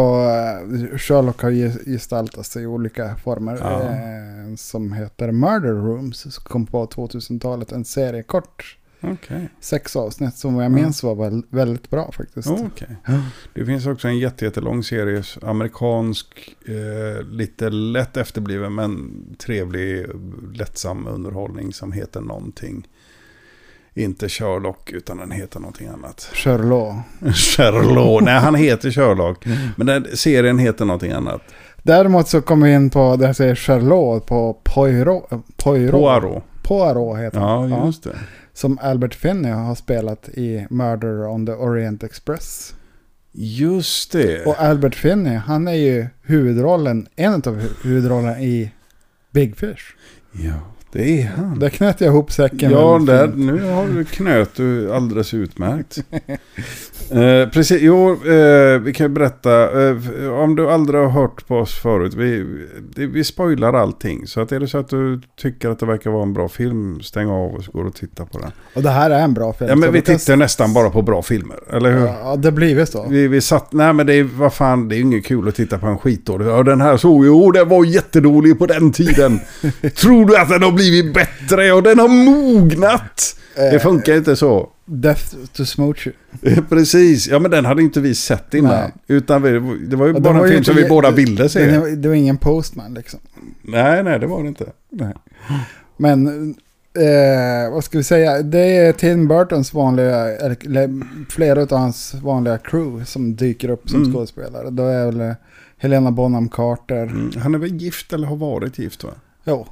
eh, 0.92 0.98
Sherlock 0.98 1.42
har 1.42 1.50
ge- 1.50 1.84
gestaltat 1.86 2.46
sig 2.46 2.62
i 2.62 2.66
olika 2.66 3.16
former. 3.24 3.58
Ja. 3.60 3.80
Eh, 3.82 4.56
som 4.56 4.92
heter 4.92 5.32
Murder 5.32 5.72
Rooms. 5.72 6.20
Som 6.34 6.44
kom 6.44 6.66
på 6.66 6.86
2000-talet. 6.86 7.72
En 7.72 7.84
serie 7.84 8.22
kort. 8.22 8.76
Okej. 9.02 9.48
Sex 9.60 9.96
avsnitt 9.96 10.34
som 10.36 10.56
jag 10.58 10.72
minns 10.72 11.02
var 11.02 11.14
väl, 11.14 11.42
väldigt 11.50 11.90
bra 11.90 12.12
faktiskt. 12.12 12.48
Okej. 12.48 12.96
Det 13.54 13.64
finns 13.66 13.86
också 13.86 14.08
en 14.08 14.18
jätte- 14.18 14.44
jättelång 14.44 14.82
serie, 14.82 15.22
amerikansk, 15.42 16.56
eh, 16.66 17.22
lite 17.26 17.70
lätt 17.70 18.16
efterbliven 18.16 18.74
men 18.74 19.10
trevlig, 19.38 20.06
lättsam 20.54 21.06
underhållning 21.06 21.72
som 21.72 21.92
heter 21.92 22.20
någonting. 22.20 22.88
Inte 23.94 24.28
Sherlock 24.28 24.90
utan 24.92 25.16
den 25.16 25.30
heter 25.30 25.60
någonting 25.60 25.88
annat. 25.88 26.30
Sherlock. 26.32 26.94
Sherlock, 27.34 28.22
nej 28.22 28.40
han 28.40 28.54
heter 28.54 28.90
Sherlock. 28.90 29.46
Men 29.76 29.86
den 29.86 30.06
serien 30.16 30.58
heter 30.58 30.84
någonting 30.84 31.12
annat. 31.12 31.42
Däremot 31.82 32.28
så 32.28 32.40
kom 32.40 32.60
vi 32.62 32.72
in 32.72 32.90
på, 32.90 33.16
där 33.16 33.26
jag 33.26 33.36
säger 33.36 33.54
Sherlock, 33.54 34.26
på 34.26 34.56
Poirot. 34.64 35.30
Poirot. 35.56 35.92
Poirot. 35.92 36.42
Poirot 36.62 37.18
heter 37.18 37.40
han. 37.40 37.70
Ja, 37.70 37.86
just 37.86 38.02
det. 38.04 38.16
Som 38.54 38.78
Albert 38.82 39.14
Finney 39.14 39.50
har 39.50 39.74
spelat 39.74 40.28
i 40.28 40.66
Murder 40.70 41.26
on 41.26 41.46
the 41.46 41.52
Orient 41.52 42.02
Express. 42.04 42.74
Just 43.32 44.12
det. 44.12 44.46
Och 44.46 44.60
Albert 44.60 44.94
Finney, 44.94 45.34
han 45.36 45.68
är 45.68 45.72
ju 45.74 46.06
huvudrollen, 46.22 47.08
en 47.16 47.34
av 47.34 47.60
hu- 47.60 47.82
huvudrollerna 47.82 48.40
i 48.40 48.72
Big 49.30 49.56
Fish. 49.56 49.96
Ja, 50.32 50.52
det 50.92 51.22
är 51.22 51.26
han. 51.36 51.58
Där 51.58 51.68
knöt 51.68 52.00
jag 52.00 52.08
ihop 52.08 52.32
säcken. 52.32 52.70
Ja, 52.70 53.00
där, 53.06 53.32
nu 53.36 53.70
har 53.70 53.86
du 53.88 54.04
knöt 54.04 54.54
du 54.54 54.92
alldeles 54.92 55.34
utmärkt. 55.34 55.98
eh, 57.10 57.48
precis, 57.52 57.82
jo, 57.82 58.10
eh, 58.12 58.78
vi 58.80 58.92
kan 58.92 59.04
ju 59.04 59.08
berätta. 59.08 59.82
Eh, 59.88 59.96
om 60.28 60.56
du 60.56 60.70
aldrig 60.70 61.00
har 61.00 61.08
hört 61.08 61.46
på 61.46 61.56
oss 61.56 61.74
förut. 61.74 62.14
Vi, 62.14 62.46
vi 62.96 63.24
spoilar 63.24 63.72
allting. 63.72 64.26
Så 64.26 64.40
att 64.40 64.52
är 64.52 64.60
det 64.60 64.68
så 64.68 64.78
att 64.78 64.88
du 64.88 65.20
tycker 65.40 65.70
att 65.70 65.78
det 65.78 65.86
verkar 65.86 66.10
vara 66.10 66.22
en 66.22 66.32
bra 66.32 66.48
film, 66.48 67.00
stäng 67.00 67.28
av 67.28 67.54
och 67.54 67.64
så 67.64 67.72
går 67.72 67.84
och 67.84 67.94
titta 67.94 68.24
på 68.26 68.38
den. 68.38 68.50
Och 68.74 68.82
det 68.82 68.90
här 68.90 69.10
är 69.10 69.20
en 69.20 69.34
bra 69.34 69.52
film. 69.52 69.70
Ja, 69.70 69.76
men 69.76 69.92
vi 69.92 70.00
kan- 70.00 70.18
tittar 70.18 70.36
nästan 70.36 70.72
bara 70.74 70.90
på 70.90 71.02
bra 71.02 71.22
filmer, 71.22 71.56
eller 71.72 71.92
hur? 71.92 72.06
Ja, 72.06 72.36
det 72.36 72.52
blir 72.52 72.84
så. 72.84 73.06
Vi, 73.08 73.28
vi 73.28 73.40
satt, 73.40 73.72
nej 73.72 73.92
men 73.92 74.06
det 74.06 74.14
är, 74.14 74.24
vad 74.24 74.54
fan, 74.54 74.88
det 74.88 74.94
är 74.94 74.96
ju 74.96 75.02
inget 75.02 75.26
kul 75.26 75.48
att 75.48 75.54
titta 75.54 75.78
på 75.78 75.86
en 75.86 75.98
skitdålig. 75.98 76.46
Ja, 76.46 76.62
den 76.62 76.80
här 76.80 76.96
såg 76.96 77.26
jo, 77.26 77.50
den 77.50 77.68
var 77.68 77.84
jättedålig 77.84 78.58
på 78.58 78.66
den 78.66 78.92
tiden. 78.92 79.40
Tror 79.96 80.26
du 80.26 80.36
att 80.36 80.48
den 80.48 80.62
har 80.62 80.72
blivit 80.72 80.81
bättre 81.14 81.72
och 81.72 81.82
den 81.82 81.98
har 81.98 82.08
mognat? 82.08 83.36
Det 83.54 83.82
funkar 83.82 84.16
inte 84.16 84.36
så. 84.36 84.68
Death 84.84 85.36
to 85.52 85.64
Smooch. 85.64 86.08
Precis, 86.68 87.28
ja 87.28 87.38
men 87.38 87.50
den 87.50 87.64
hade 87.64 87.82
inte 87.82 88.00
vi 88.00 88.14
sett 88.14 88.54
innan. 88.54 88.72
Nej. 88.72 88.92
Utan 89.06 89.42
vi, 89.42 89.50
det 89.88 89.96
var 89.96 90.06
ju 90.06 90.12
bara 90.12 90.32
var 90.32 90.40
en 90.40 90.46
ju 90.46 90.52
film 90.52 90.64
som 90.64 90.76
vi 90.76 90.88
båda 90.88 91.10
ville 91.10 91.48
se. 91.48 91.66
Den, 91.66 92.02
det 92.02 92.08
var 92.08 92.14
ingen 92.14 92.36
postman 92.36 92.94
liksom. 92.94 93.20
Nej, 93.62 94.02
nej 94.02 94.18
det 94.18 94.26
var 94.26 94.42
det 94.42 94.48
inte. 94.48 94.66
Men 95.96 96.26
eh, 96.98 97.72
vad 97.72 97.84
ska 97.84 97.98
vi 97.98 98.04
säga, 98.04 98.42
det 98.42 98.76
är 98.76 98.92
Tim 98.92 99.28
Burtons 99.28 99.74
vanliga, 99.74 100.28
eller, 100.28 100.88
flera 101.30 101.62
av 101.62 101.72
hans 101.72 102.14
vanliga 102.14 102.58
crew 102.58 103.04
som 103.04 103.36
dyker 103.36 103.68
upp 103.70 103.90
som 103.90 104.00
Mm. 104.00 104.12
skådespelare. 104.12 104.70
Då 104.70 104.82
är 104.82 105.06
väl 105.06 105.20
eh, 105.20 105.32
Helena 105.78 106.10
Bonham 106.10 106.48
Carter. 106.48 107.02
Mm. 107.02 107.30
Han 107.42 107.54
är 107.54 107.58
väl 107.58 107.76
gift 107.76 108.12
eller 108.12 108.26
har 108.26 108.36
varit 108.36 108.78
gift 108.78 109.04
va? 109.04 109.10
Jo. 109.44 109.66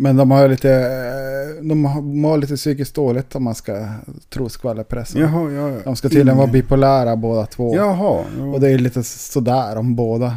Men 0.00 0.16
de 0.16 0.30
har 0.30 0.48
lite, 0.48 0.70
eh, 0.70 1.64
de 1.64 1.78
mår 2.20 2.38
lite 2.38 2.56
psykiskt 2.56 2.94
dåligt 2.94 3.34
om 3.34 3.44
man 3.44 3.54
ska 3.54 3.88
tro 4.30 4.48
skvallerpressen. 4.48 5.20
Jaha, 5.20 5.52
ja, 5.52 5.68
ja. 5.70 5.80
De 5.84 5.96
ska 5.96 6.08
tydligen 6.08 6.36
vara 6.36 6.46
bipolära 6.46 7.16
båda 7.16 7.46
två. 7.46 7.76
Jaha. 7.76 8.24
Ja. 8.38 8.44
Och 8.44 8.60
det 8.60 8.70
är 8.70 8.78
lite 8.78 9.02
sådär 9.02 9.76
om 9.76 9.96
båda. 9.96 10.36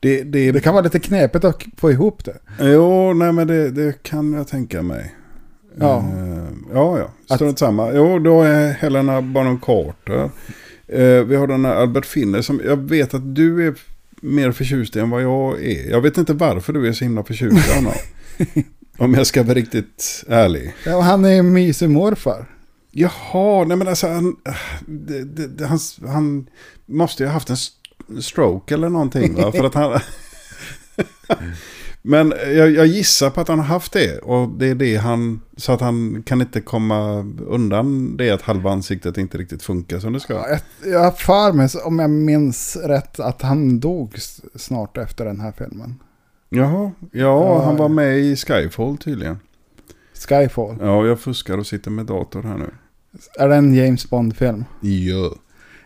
det, 0.00 0.22
det, 0.22 0.52
Det 0.52 0.60
kan 0.60 0.74
vara 0.74 0.84
lite 0.84 0.98
knepigt 0.98 1.44
att 1.44 1.62
få 1.76 1.90
ihop 1.90 2.24
det. 2.24 2.36
Jo, 2.60 3.12
nej 3.12 3.32
men 3.32 3.46
det, 3.46 3.70
det 3.70 4.02
kan 4.02 4.32
jag 4.32 4.48
tänka 4.48 4.82
mig. 4.82 5.14
Ja. 5.78 5.98
Eh, 5.98 6.44
ja, 6.72 6.98
ja. 6.98 7.34
Strunt 7.34 7.58
samma. 7.58 7.92
Jo, 7.92 8.18
då 8.18 8.42
är 8.42 8.72
Helena 8.72 9.22
Bonham 9.22 9.60
Carter. 9.60 10.30
Eh, 10.88 11.24
vi 11.24 11.36
har 11.36 11.46
den 11.46 11.64
här 11.64 11.74
Albert 11.74 12.06
Finner 12.06 12.42
som 12.42 12.60
jag 12.64 12.76
vet 12.76 13.14
att 13.14 13.34
du 13.34 13.66
är 13.66 13.74
mer 14.20 14.52
förtjust 14.52 14.96
i 14.96 15.00
än 15.00 15.10
vad 15.10 15.22
jag 15.22 15.64
är. 15.64 15.90
Jag 15.90 16.00
vet 16.00 16.18
inte 16.18 16.32
varför 16.32 16.72
du 16.72 16.88
är 16.88 16.92
så 16.92 17.04
himla 17.04 17.24
förtjust 17.24 17.70
i 17.70 17.74
honom. 17.74 17.92
Om 18.98 19.14
jag 19.14 19.26
ska 19.26 19.42
vara 19.42 19.54
riktigt 19.54 20.24
ärlig. 20.28 20.74
Ja, 20.86 20.96
och 20.96 21.04
han 21.04 21.24
är 21.24 21.30
ju 21.30 21.42
mysig 21.42 21.90
morfar. 21.90 22.46
Jaha, 22.90 23.64
nej 23.64 23.76
men 23.76 23.88
alltså 23.88 24.08
han, 24.08 24.36
det, 24.86 25.24
det, 25.24 25.66
han, 25.66 25.78
han 26.06 26.46
måste 26.86 27.22
ju 27.22 27.26
ha 27.26 27.32
haft 27.32 27.50
en 27.50 27.56
stroke 28.22 28.74
eller 28.74 28.88
någonting 28.88 29.34
va? 29.34 29.52
För 29.52 29.64
att 29.64 29.74
han... 29.74 30.00
men 32.02 32.32
jag, 32.46 32.70
jag 32.70 32.86
gissar 32.86 33.30
på 33.30 33.40
att 33.40 33.48
han 33.48 33.58
har 33.58 33.66
haft 33.66 33.92
det. 33.92 34.18
Och 34.18 34.48
det 34.48 34.66
är 34.66 34.74
det 34.74 34.96
han... 34.96 35.40
Så 35.56 35.72
att 35.72 35.80
han 35.80 36.22
kan 36.26 36.40
inte 36.40 36.60
komma 36.60 37.18
undan 37.46 38.16
det 38.16 38.30
att 38.30 38.42
halva 38.42 38.70
ansiktet 38.70 39.18
inte 39.18 39.38
riktigt 39.38 39.62
funkar 39.62 39.98
som 39.98 40.12
det 40.12 40.20
ska. 40.20 40.34
Ja, 40.34 40.58
jag, 40.84 41.00
har 41.00 41.10
för 41.10 41.52
mig, 41.52 41.68
om 41.84 41.98
jag 41.98 42.10
minns 42.10 42.76
rätt, 42.76 43.20
att 43.20 43.42
han 43.42 43.80
dog 43.80 44.14
snart 44.54 44.96
efter 44.96 45.24
den 45.24 45.40
här 45.40 45.52
filmen. 45.58 45.94
Jaha, 46.54 46.90
ja, 47.12 47.62
han 47.62 47.76
var 47.76 47.88
med 47.88 48.18
i 48.18 48.36
Skyfall 48.36 48.96
tydligen. 48.96 49.38
Skyfall. 50.28 50.76
Ja, 50.80 51.06
jag 51.06 51.20
fuskar 51.20 51.58
och 51.58 51.66
sitter 51.66 51.90
med 51.90 52.06
dator 52.06 52.42
här 52.42 52.56
nu. 52.56 52.70
Är 53.38 53.48
det 53.48 53.56
en 53.56 53.74
James 53.74 54.10
Bond-film? 54.10 54.64
Ja. 54.80 55.34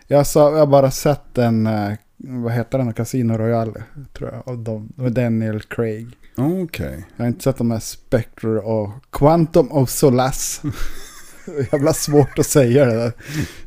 Jag, 0.07 0.27
sa, 0.27 0.51
jag 0.51 0.59
har 0.59 0.67
bara 0.67 0.91
sett 0.91 1.35
den, 1.35 1.67
eh, 1.67 1.93
vad 2.17 2.53
heter 2.53 2.79
den, 2.79 2.93
Casino 2.93 3.33
Royale, 3.33 3.83
tror 4.13 4.31
jag, 4.33 4.49
av 4.49 4.59
dem, 4.59 4.93
med 4.97 5.13
Daniel 5.13 5.63
Craig. 5.63 6.09
Okej. 6.37 7.07
Jag 7.17 7.25
har 7.25 7.29
inte 7.29 7.43
sett 7.43 7.57
de 7.59 7.71
här 7.71 7.79
Spectre 7.79 8.59
och 8.59 8.91
Quantum 9.11 9.73
of 9.73 9.91
Solace. 9.91 10.69
Jävla 11.73 11.93
svårt 11.93 12.39
att 12.39 12.47
säga 12.47 12.85
det 12.85 12.95
där. 12.95 13.13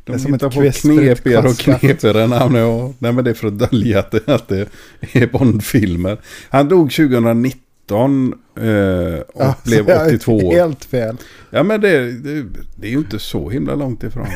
Det 0.04 0.12
är 0.12 0.16
De 0.16 0.18
som 0.18 0.34
ett 0.34 0.40
på 0.40 0.70
knepigare 0.72 1.48
och 1.48 1.58
knepigare 1.58 2.26
namn. 2.26 2.54
Ja. 2.54 2.92
Nej 2.98 3.12
men 3.12 3.24
det 3.24 3.30
är 3.30 3.34
för 3.34 3.46
att 3.46 3.58
dölja 3.58 3.98
att 3.98 4.10
det, 4.10 4.28
att 4.28 4.48
det 4.48 4.68
är 5.12 5.26
Bond-filmer. 5.26 6.18
Han 6.48 6.68
dog 6.68 6.92
2019 6.92 8.34
eh, 8.56 9.20
och 9.20 9.42
Ja, 9.42 9.54
blev 9.64 9.84
så 9.84 9.90
jag 9.90 10.00
är 10.00 10.06
82 10.06 10.36
år. 10.36 10.52
Helt 10.52 10.84
fel. 10.84 11.16
Ja 11.50 11.62
men 11.62 11.80
det, 11.80 12.12
det, 12.12 12.46
det 12.76 12.86
är 12.86 12.90
ju 12.90 12.98
inte 12.98 13.18
så 13.18 13.50
himla 13.50 13.74
långt 13.74 14.02
ifrån. 14.02 14.26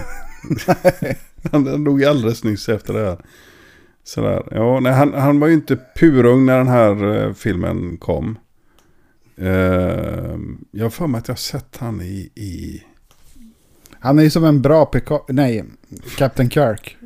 han, 1.53 1.67
han 1.67 1.85
dog 1.85 2.05
alldeles 2.05 2.45
nyss 2.45 2.69
efter 2.69 2.95
det 2.95 3.05
här. 3.05 3.19
Sådär. 4.05 4.43
Ja, 4.51 4.81
nej, 4.81 4.93
han, 4.93 5.15
han 5.15 5.41
var 5.41 5.49
ju 5.49 5.55
inte 5.55 5.79
purung 5.97 6.47
när 6.47 6.59
den 6.59 6.69
här 6.69 7.15
eh, 7.15 7.33
filmen 7.33 7.97
kom. 7.97 8.39
Eh, 9.37 10.39
jag 10.71 10.85
har 10.85 10.91
för 10.91 11.07
mig 11.07 11.19
att 11.19 11.29
jag 11.29 11.33
har 11.35 11.39
sett 11.39 11.77
han 11.77 12.01
i... 12.01 12.31
i 12.35 12.83
Han 14.05 14.19
är 14.19 14.23
ju 14.23 14.31
som 14.31 14.45
en 14.45 14.63
bra 14.63 14.87
Picard, 14.87 15.21
nej, 15.29 15.65
Captain 16.19 16.51
Kirk. 16.51 16.97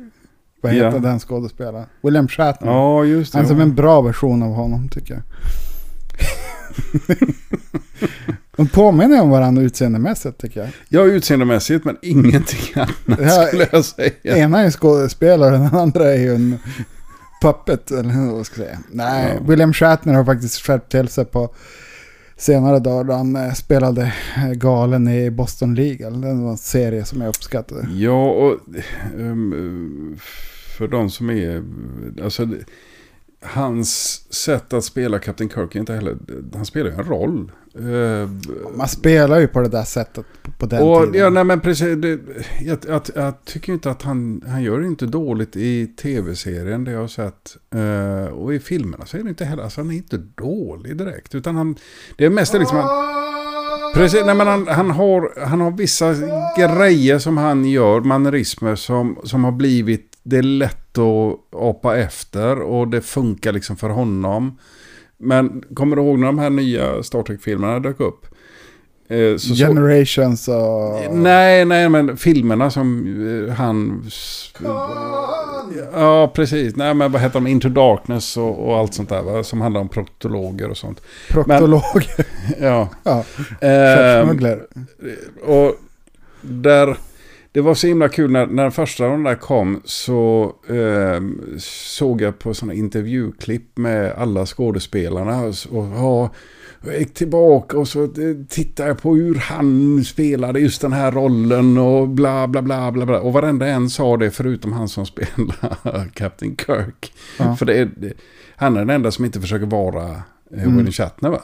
Vad 0.61 0.71
heter 0.71 0.85
Ja. 0.91 0.99
den 0.99 1.19
skådespelaren? 1.19 1.85
William 2.03 2.27
Shatner. 2.27 2.71
ja, 2.71 3.03
just 3.05 3.31
det. 3.31 3.37
Han 3.37 3.45
är 3.45 3.49
som 3.49 3.57
ja. 3.57 3.63
en 3.63 3.75
bra 3.75 4.01
version 4.01 4.43
av 4.43 4.53
honom 4.53 4.89
tycker 4.89 5.13
jag. 5.13 5.23
De 8.57 8.67
påminner 8.67 9.21
om 9.21 9.29
varandra 9.29 9.63
utseendemässigt 9.63 10.37
tycker 10.41 10.59
jag. 10.59 10.69
Ja, 10.89 11.01
utseendemässigt 11.03 11.85
men 11.85 11.97
ingenting 12.01 12.59
annat 12.75 13.19
här- 13.19 13.47
skulle 13.47 13.67
jag 13.71 13.85
säga. 13.85 14.11
Ena 14.23 14.59
är 14.59 14.65
en 14.65 14.71
skådespelare, 14.71 15.51
den 15.57 15.75
andra 15.75 16.03
är 16.13 16.17
ju 16.19 16.35
en 16.35 16.57
puppet. 17.41 17.91
Eller 17.91 18.31
vad 18.35 18.45
ska 18.45 18.61
jag 18.61 18.67
säga. 18.67 18.79
Nej, 18.91 19.33
Ja. 19.39 19.45
William 19.47 19.73
Shatner 19.73 20.13
har 20.13 20.25
faktiskt 20.25 20.61
skärpt 20.65 20.91
till 20.91 21.07
sig 21.07 21.25
på 21.25 21.53
senare 22.39 22.79
dagar 22.79 23.03
då 23.03 23.13
han 23.13 23.35
eh, 23.35 23.53
spelade 23.53 24.13
eh, 24.37 24.51
galen 24.51 25.07
i 25.07 25.31
Boston 25.31 25.75
Legal. 25.75 26.21
Det 26.21 26.33
var 26.33 26.49
en 26.51 26.57
serie 26.57 27.05
som 27.05 27.21
jag 27.21 27.29
uppskattade. 27.29 27.87
Ja, 27.95 28.29
och 28.31 28.57
ehm, 29.19 29.53
eh, 30.13 30.19
för 30.77 30.87
de 30.87 31.09
som 31.09 31.29
är... 31.29 31.63
Alltså, 32.23 32.45
det- 32.45 32.65
hans 33.41 34.23
sätt 34.33 34.73
att 34.73 34.83
spela 34.83 35.19
Captain 35.19 35.49
Kirk 35.49 35.75
är 35.75 35.79
inte 35.79 35.93
heller... 35.93 36.17
Han 36.55 36.65
spelar 36.65 36.89
ju 36.89 36.95
en 36.97 37.03
roll. 37.03 37.51
Eh, 37.75 38.29
Man 38.77 38.87
spelar 38.87 39.39
ju 39.39 39.47
på 39.47 39.61
det 39.61 39.67
där 39.69 39.83
sättet 39.83 40.25
på- 40.57 40.65
den 40.65 40.83
och, 40.83 41.01
tiden. 41.05 41.21
ja, 41.21 41.29
nej, 41.29 41.43
men 41.43 41.59
precis. 41.59 41.97
Det, 41.97 42.19
jag, 42.61 42.77
jag, 42.87 43.01
jag 43.15 43.45
tycker 43.45 43.73
inte 43.73 43.91
att 43.91 44.01
han... 44.01 44.43
Han 44.47 44.63
gör 44.63 44.85
inte 44.85 45.05
dåligt 45.05 45.55
i 45.55 45.87
tv-serien, 45.87 46.83
det 46.83 46.91
jag 46.91 46.99
har 46.99 47.07
sett. 47.07 47.57
Eh, 47.75 48.33
och 48.33 48.53
i 48.53 48.59
filmerna 48.59 49.05
så 49.05 49.17
är 49.17 49.23
det 49.23 49.29
inte 49.29 49.45
heller... 49.45 49.63
Alltså, 49.63 49.81
han 49.81 49.91
är 49.91 49.95
inte 49.95 50.17
dålig 50.17 50.97
direkt. 50.97 51.35
Utan 51.35 51.55
han... 51.55 51.75
Det 52.17 52.25
är 52.25 52.29
mest 52.29 52.53
liksom... 52.53 52.77
Han, 52.77 52.89
Precis, 53.93 54.21
nej, 54.25 54.35
men 54.35 54.47
han, 54.47 54.67
han, 54.67 54.91
har, 54.91 55.45
han 55.45 55.61
har 55.61 55.71
vissa 55.71 56.13
grejer 56.57 57.19
som 57.19 57.37
han 57.37 57.65
gör, 57.65 58.01
mannerismer 58.01 58.75
som, 58.75 59.19
som 59.23 59.43
har 59.43 59.51
blivit, 59.51 60.08
det 60.29 60.37
är 60.37 60.43
lätt 60.43 60.97
att 60.97 61.39
apa 61.55 61.97
efter 61.97 62.61
och 62.61 62.87
det 62.87 63.01
funkar 63.01 63.51
liksom 63.51 63.77
för 63.77 63.89
honom. 63.89 64.57
Men 65.17 65.63
kommer 65.73 65.95
du 65.95 66.01
ihåg 66.01 66.19
när 66.19 66.27
de 66.27 66.39
här 66.39 66.49
nya 66.49 67.03
Star 67.03 67.23
Trek-filmerna 67.23 67.79
dök 67.79 67.99
upp? 67.99 68.25
Eh, 69.07 69.37
så, 69.37 69.53
Generations 69.53 70.47
och... 70.47 71.15
nej, 71.15 71.65
nej, 71.65 71.89
men 71.89 72.17
filmerna 72.17 72.71
som 72.71 73.05
eh, 73.47 73.53
han... 73.53 74.05
Ja, 75.93 76.31
precis. 76.35 76.75
Nej, 76.75 76.93
men 76.93 77.11
vad 77.11 77.21
heter 77.21 77.39
de? 77.39 77.47
Into 77.47 77.69
Darkness 77.69 78.37
och, 78.37 78.67
och 78.67 78.77
allt 78.77 78.93
sånt 78.93 79.09
där, 79.09 79.21
va? 79.21 79.43
Som 79.43 79.61
handlar 79.61 79.81
om 79.81 79.89
proktologer 79.89 80.69
och 80.69 80.77
sånt. 80.77 81.01
Proktolog. 81.29 81.81
Ja. 82.59 82.89
ja, 83.03 83.23
Ehm, 83.61 84.59
och 85.41 85.75
där, 86.41 86.97
det 87.59 87.63
var 87.63 87.75
så 87.75 87.87
himla 87.87 88.09
kul 88.09 88.31
när, 88.31 88.47
när 88.47 88.69
första 88.69 89.05
av 89.05 89.11
de 89.11 89.23
där 89.23 89.35
kom 89.35 89.81
så 89.85 90.53
ehm, 90.69 91.41
såg 91.59 92.21
jag 92.21 92.39
på 92.39 92.53
sådana 92.53 92.73
intervjuklipp 92.73 93.77
med 93.77 94.13
alla 94.17 94.45
skådespelarna. 94.45 95.41
Och, 95.41 95.55
och 95.69 95.85
ja, 95.95 96.29
jag 96.85 96.99
gick 96.99 97.13
tillbaka 97.13 97.77
och 97.77 97.87
så 97.87 98.03
eh, 98.03 98.09
tittade 98.49 98.89
jag 98.89 99.01
på 99.01 99.15
hur 99.15 99.35
han 99.35 100.03
spelade 100.03 100.59
just 100.59 100.81
den 100.81 100.93
här 100.93 101.11
rollen 101.11 101.77
och 101.77 102.09
bla 102.09 102.47
bla 102.47 102.61
bla 102.61 102.91
bla 102.91 103.05
bla. 103.05 103.19
Och 103.19 103.33
varenda 103.33 103.67
en 103.67 103.89
sa 103.89 104.17
det 104.17 104.31
förutom 104.31 104.73
han 104.73 104.89
som 104.89 105.05
spelar 105.05 106.09
Captain 106.13 106.55
Kirk. 106.57 107.13
Ja. 107.39 107.55
För 107.55 107.65
det 107.65 107.77
är, 107.77 107.89
han 108.55 108.75
är 108.75 108.79
den 108.79 108.89
enda 108.89 109.11
som 109.11 109.25
inte 109.25 109.41
försöker 109.41 109.65
vara 109.65 110.03
eh, 110.53 110.63
Mm. 110.63 110.75
William 110.75 110.91
Shatner 110.91 111.29
va? 111.29 111.41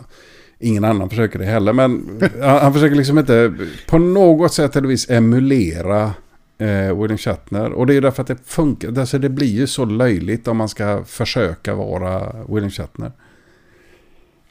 Ingen 0.60 0.84
annan 0.84 1.10
försöker 1.10 1.40
det 1.40 1.46
heller, 1.46 1.74
men 1.74 2.20
han, 2.42 2.62
han 2.62 2.74
försöker 2.74 2.96
liksom 2.96 3.20
inte 3.20 3.54
på 3.88 3.98
något 3.98 4.54
sätt 4.54 4.76
eller 4.76 4.88
vis 4.88 5.10
emulera 5.10 6.14
eh, 6.58 7.02
William 7.02 7.18
Shatner. 7.18 7.72
Och 7.72 7.88
det 7.88 7.96
är 7.96 8.02
därför 8.02 8.22
att 8.22 8.28
det 8.28 8.38
funkar, 8.46 9.00
alltså 9.00 9.20
det 9.20 9.30
blir 9.30 9.48
ju 9.48 9.68
så 9.68 9.86
löjligt 9.86 10.48
om 10.48 10.58
man 10.58 10.70
ska 10.70 11.04
försöka 11.06 11.76
vara 11.76 12.34
William 12.50 12.72
Shatner. 12.72 13.12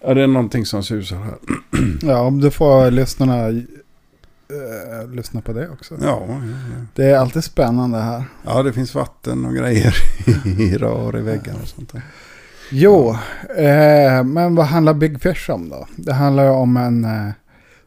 Ja, 0.00 0.14
det 0.14 0.22
är 0.22 0.26
någonting 0.26 0.66
som 0.66 0.82
susar 0.82 1.16
här. 1.16 1.34
Ja, 2.02 2.20
om 2.20 2.40
du 2.40 2.50
får 2.50 2.90
lyssnarna 2.90 3.48
eh, 3.48 5.10
lyssna 5.12 5.40
på 5.40 5.52
det 5.52 5.68
också. 5.68 5.94
Ja, 6.00 6.24
ja, 6.28 6.34
ja. 6.34 6.86
Det 6.94 7.04
är 7.04 7.18
alltid 7.18 7.44
spännande 7.44 7.98
här. 7.98 8.24
ja, 8.44 8.62
det 8.62 8.72
finns 8.72 8.94
vatten 8.94 9.44
och 9.44 9.54
grejer 9.54 9.94
i 10.60 10.76
rör 10.76 11.18
i 11.18 11.22
väggarna 11.22 11.58
och 11.62 11.68
sånt 11.68 11.92
där. 11.92 12.02
Jo, 12.76 13.16
eh, 13.56 14.24
men 14.24 14.54
vad 14.54 14.66
handlar 14.66 14.94
Big 14.94 15.22
Fish 15.22 15.50
om 15.50 15.68
då? 15.68 15.86
Det 15.96 16.12
handlar 16.12 16.50
om 16.50 16.76
en 16.76 17.04
eh, 17.04 17.32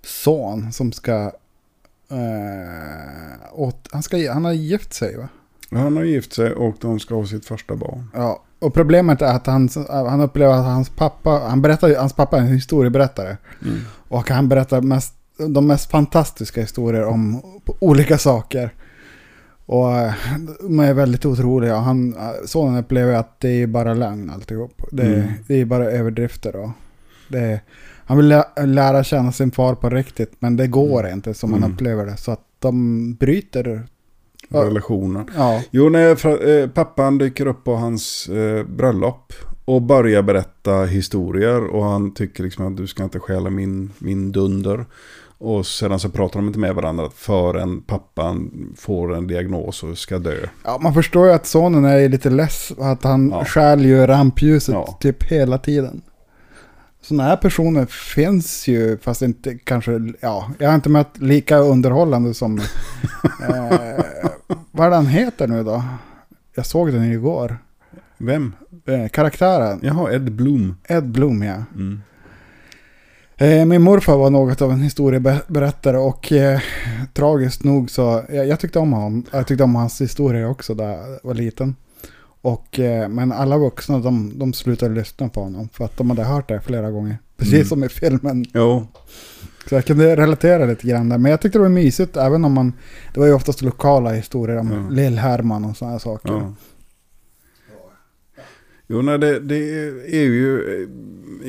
son 0.01 0.71
som 0.71 0.91
ska... 0.91 1.31
Eh, 2.11 3.53
åt, 3.53 3.87
han, 3.91 4.03
ska 4.03 4.33
han 4.33 4.45
har 4.45 4.51
gift 4.51 4.93
sig 4.93 5.17
va? 5.17 5.27
Han 5.71 5.97
har 5.97 6.03
gift 6.03 6.33
sig 6.33 6.53
och 6.53 6.75
de 6.81 6.99
ska 6.99 7.15
ha 7.15 7.25
sitt 7.25 7.45
första 7.45 7.75
barn. 7.75 8.11
Ja, 8.13 8.43
och 8.59 8.73
problemet 8.73 9.21
är 9.21 9.33
att 9.33 9.47
han, 9.47 9.69
han 9.89 10.21
upplever 10.21 10.53
att 10.53 10.65
hans 10.65 10.89
pappa, 10.89 11.29
han 11.29 11.61
berättar, 11.61 11.95
hans 11.95 12.13
pappa 12.13 12.37
är 12.37 12.41
en 12.41 12.47
historieberättare. 12.47 13.37
Mm. 13.61 13.79
Och 14.07 14.29
han 14.29 14.49
berättar 14.49 14.81
mest, 14.81 15.13
de 15.37 15.67
mest 15.67 15.91
fantastiska 15.91 16.61
historier 16.61 17.05
om 17.05 17.41
olika 17.79 18.17
saker. 18.17 18.73
Och 19.69 19.91
eh, 19.91 20.13
de 20.61 20.79
är 20.79 20.93
väldigt 20.93 21.25
otroliga. 21.25 21.75
Och 21.75 21.81
Han, 21.83 22.15
sonen 22.45 22.79
upplever 22.83 23.13
att 23.13 23.39
det 23.39 23.49
är 23.61 23.67
bara 23.67 23.93
lögn 23.93 24.29
alltihop. 24.29 24.81
Det, 24.91 25.03
Mm. 25.15 25.27
det 25.47 25.61
är 25.61 25.65
bara 25.65 25.85
överdrifter. 25.91 26.55
Och 26.55 26.69
det 27.27 27.61
Han 28.05 28.17
vill 28.17 28.27
lä- 28.27 28.65
lära 28.65 29.03
känna 29.03 29.31
sin 29.31 29.51
far 29.51 29.75
på 29.75 29.89
riktigt, 29.89 30.31
men 30.39 30.57
det 30.57 30.67
går 30.67 30.99
Mm. 30.99 31.13
inte 31.13 31.33
som 31.33 31.51
man 31.51 31.63
upplever 31.73 32.05
det. 32.05 32.17
Så 32.17 32.31
att 32.31 32.41
de 32.59 33.13
bryter. 33.13 33.87
Relationen. 34.49 35.25
Ja, 35.37 35.63
Jo, 35.71 35.89
när 35.89 36.49
eh, 36.63 36.69
pappan 36.69 37.17
dyker 37.17 37.45
upp 37.47 37.63
på 37.63 37.75
hans 37.75 38.29
eh, 38.29 38.63
bröllop 38.65 39.33
och 39.65 39.81
börjar 39.81 40.21
berätta 40.21 40.83
historier 40.85 41.65
och 41.65 41.83
han 41.85 42.13
tycker 42.13 42.43
liksom 42.43 42.67
att 42.67 42.77
du 42.77 42.87
ska 42.87 43.03
inte 43.03 43.19
stjäla 43.19 43.49
min, 43.49 43.91
min 43.99 44.31
dunder. 44.31 44.85
Och 45.39 45.65
sedan 45.65 45.99
så 45.99 46.09
pratar 46.09 46.39
de 46.39 46.47
inte 46.47 46.59
med 46.59 46.75
varandra 46.75 47.09
förrän 47.15 47.81
pappan 47.81 48.51
får 48.77 49.15
en 49.15 49.27
diagnos 49.27 49.83
och 49.83 49.97
ska 49.97 50.19
dö. 50.19 50.35
ja, 50.65 50.79
man 50.81 50.93
förstår 50.93 51.27
ju 51.27 51.33
att 51.33 51.45
sonen 51.45 51.85
är 51.85 52.09
lite 52.09 52.29
less. 52.29 52.71
Att 52.79 53.03
han 53.03 53.29
Ja. 53.29 53.45
stjäl 53.45 53.85
ju 53.85 54.07
rampljuset 54.07 54.73
Ja. 54.75 54.97
typ 54.99 55.23
hela 55.23 55.57
tiden. 55.57 56.01
Sådana 57.01 57.23
här 57.23 57.35
personer 57.37 57.85
finns 57.85 58.67
ju, 58.67 58.97
fast 58.97 59.21
inte 59.21 59.57
kanske, 59.57 59.91
ja, 60.21 60.51
jag 60.59 60.67
har 60.67 60.75
inte 60.75 60.89
mött 60.89 61.17
lika 61.17 61.57
underhållande 61.57 62.33
som, 62.33 62.57
eh, 63.49 64.03
vad 64.71 64.85
är 64.85 64.89
det 64.89 64.95
han 64.95 65.07
heter 65.07 65.47
nu 65.47 65.63
då? 65.63 65.83
Jag 66.55 66.65
såg 66.65 66.91
den 66.93 67.11
igår. 67.11 67.57
Vem? 68.17 68.53
Eh, 68.87 69.07
karaktären, 69.09 69.79
Jaha, 69.83 70.11
Ed 70.13 70.31
Bloom. 70.31 70.75
Ed 70.87 71.07
Blom 71.11 71.43
ja. 71.43 71.63
Mm. 71.75 72.01
Eh, 73.37 73.65
min 73.65 73.81
morfar 73.81 74.17
var 74.17 74.29
något 74.29 74.61
av 74.61 74.71
en 74.71 74.81
historieberättare 74.81 75.97
och 75.97 76.31
eh, 76.31 76.59
tragiskt 77.13 77.63
nog 77.63 77.89
så, 77.89 78.23
jag, 78.29 78.47
jag 78.47 78.59
tyckte 78.59 78.79
om 78.79 78.93
honom. 78.93 79.23
Jag 79.31 79.47
tyckte 79.47 79.63
om 79.63 79.75
hans 79.75 80.01
historia 80.01 80.49
också 80.49 80.73
där 80.73 80.87
jag 80.89 81.19
var 81.23 81.33
liten. 81.33 81.75
Och, 82.41 82.79
eh, 82.79 83.09
men 83.09 83.31
alla 83.31 83.57
vuxna 83.57 83.99
de, 83.99 84.39
de 84.39 84.53
slutade 84.53 84.95
lyssna 84.95 85.29
på 85.29 85.41
honom 85.43 85.69
för 85.73 85.85
att 85.85 85.97
de 85.97 86.09
hade 86.09 86.23
hört 86.23 86.47
det 86.49 86.61
flera 86.61 86.91
gånger. 86.91 87.17
Precis 87.37 87.53
Mm. 87.53 87.65
som 87.65 87.83
i 87.83 87.89
filmen. 87.89 88.45
Jo, 88.53 88.87
Så 89.69 89.75
jag 89.75 89.85
kunde 89.85 90.15
relatera 90.15 90.65
lite 90.65 90.87
grann 90.87 91.09
där. 91.09 91.17
Men 91.17 91.31
jag 91.31 91.41
tyckte 91.41 91.57
det 91.57 91.63
var 91.63 91.69
mysigt 91.69 92.17
även 92.17 92.45
om 92.45 92.53
man, 92.53 92.73
det 93.13 93.19
var 93.19 93.27
ju 93.27 93.33
oftast 93.33 93.61
lokala 93.61 94.09
historier 94.11 94.57
om 94.57 94.71
Ja. 94.71 94.95
Lill-Herman 94.95 95.65
och 95.65 95.77
sådana 95.77 95.99
saker. 95.99 96.29
ja. 96.29 96.53
Jo, 98.87 99.01
nej, 99.01 99.19
det, 99.19 99.39
det 99.39 99.55
är 100.17 100.23
ju 100.23 100.81
eh, 100.81 100.87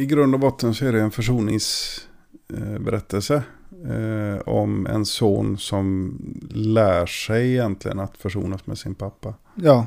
i 0.00 0.06
grund 0.06 0.34
och 0.34 0.40
botten 0.40 0.74
så 0.74 0.86
är 0.86 0.92
det 0.92 1.00
en 1.00 1.10
försoningsberättelse. 1.10 3.42
Eh, 3.84 4.38
om 4.48 4.86
en 4.86 5.06
son 5.06 5.58
som 5.58 6.18
lär 6.50 7.06
sig 7.06 7.50
egentligen 7.50 8.00
att 8.00 8.16
försonas 8.16 8.66
med 8.66 8.78
sin 8.78 8.94
pappa. 8.94 9.34
Ja, 9.54 9.86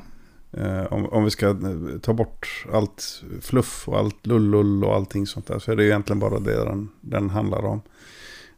Eh, 0.53 0.93
om, 0.93 1.05
om 1.05 1.23
vi 1.23 1.31
ska 1.31 1.49
eh, 1.49 1.99
ta 2.01 2.13
bort 2.13 2.65
allt 2.73 3.23
fluff 3.41 3.87
och 3.87 3.97
allt 3.97 4.27
lullull 4.27 4.83
och 4.83 4.95
allting 4.95 5.27
sånt 5.27 5.47
där 5.47 5.59
så 5.59 5.71
är 5.71 5.75
det 5.75 5.85
egentligen 5.85 6.19
bara 6.19 6.39
det 6.39 6.65
den, 6.65 6.89
den 7.01 7.29
handlar 7.29 7.65
om. 7.65 7.81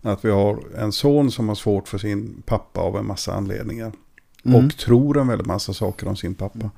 Att 0.02 0.26
vi 0.26 0.32
har 0.32 0.64
en 0.78 0.92
son 0.92 1.32
som 1.32 1.48
har 1.48 1.56
svårt 1.56 1.88
för 1.88 1.98
sin 1.98 2.44
pappa 2.46 2.82
av 2.82 2.98
en 2.98 3.08
massa 3.08 3.34
anledningar. 3.34 3.92
Mm. 4.46 4.66
Och 4.66 4.78
tror 4.78 5.18
en 5.18 5.28
väldigt 5.28 5.48
massa 5.48 5.74
saker 5.74 6.08
om 6.08 6.16
sin 6.16 6.36
pappa. 6.36 6.72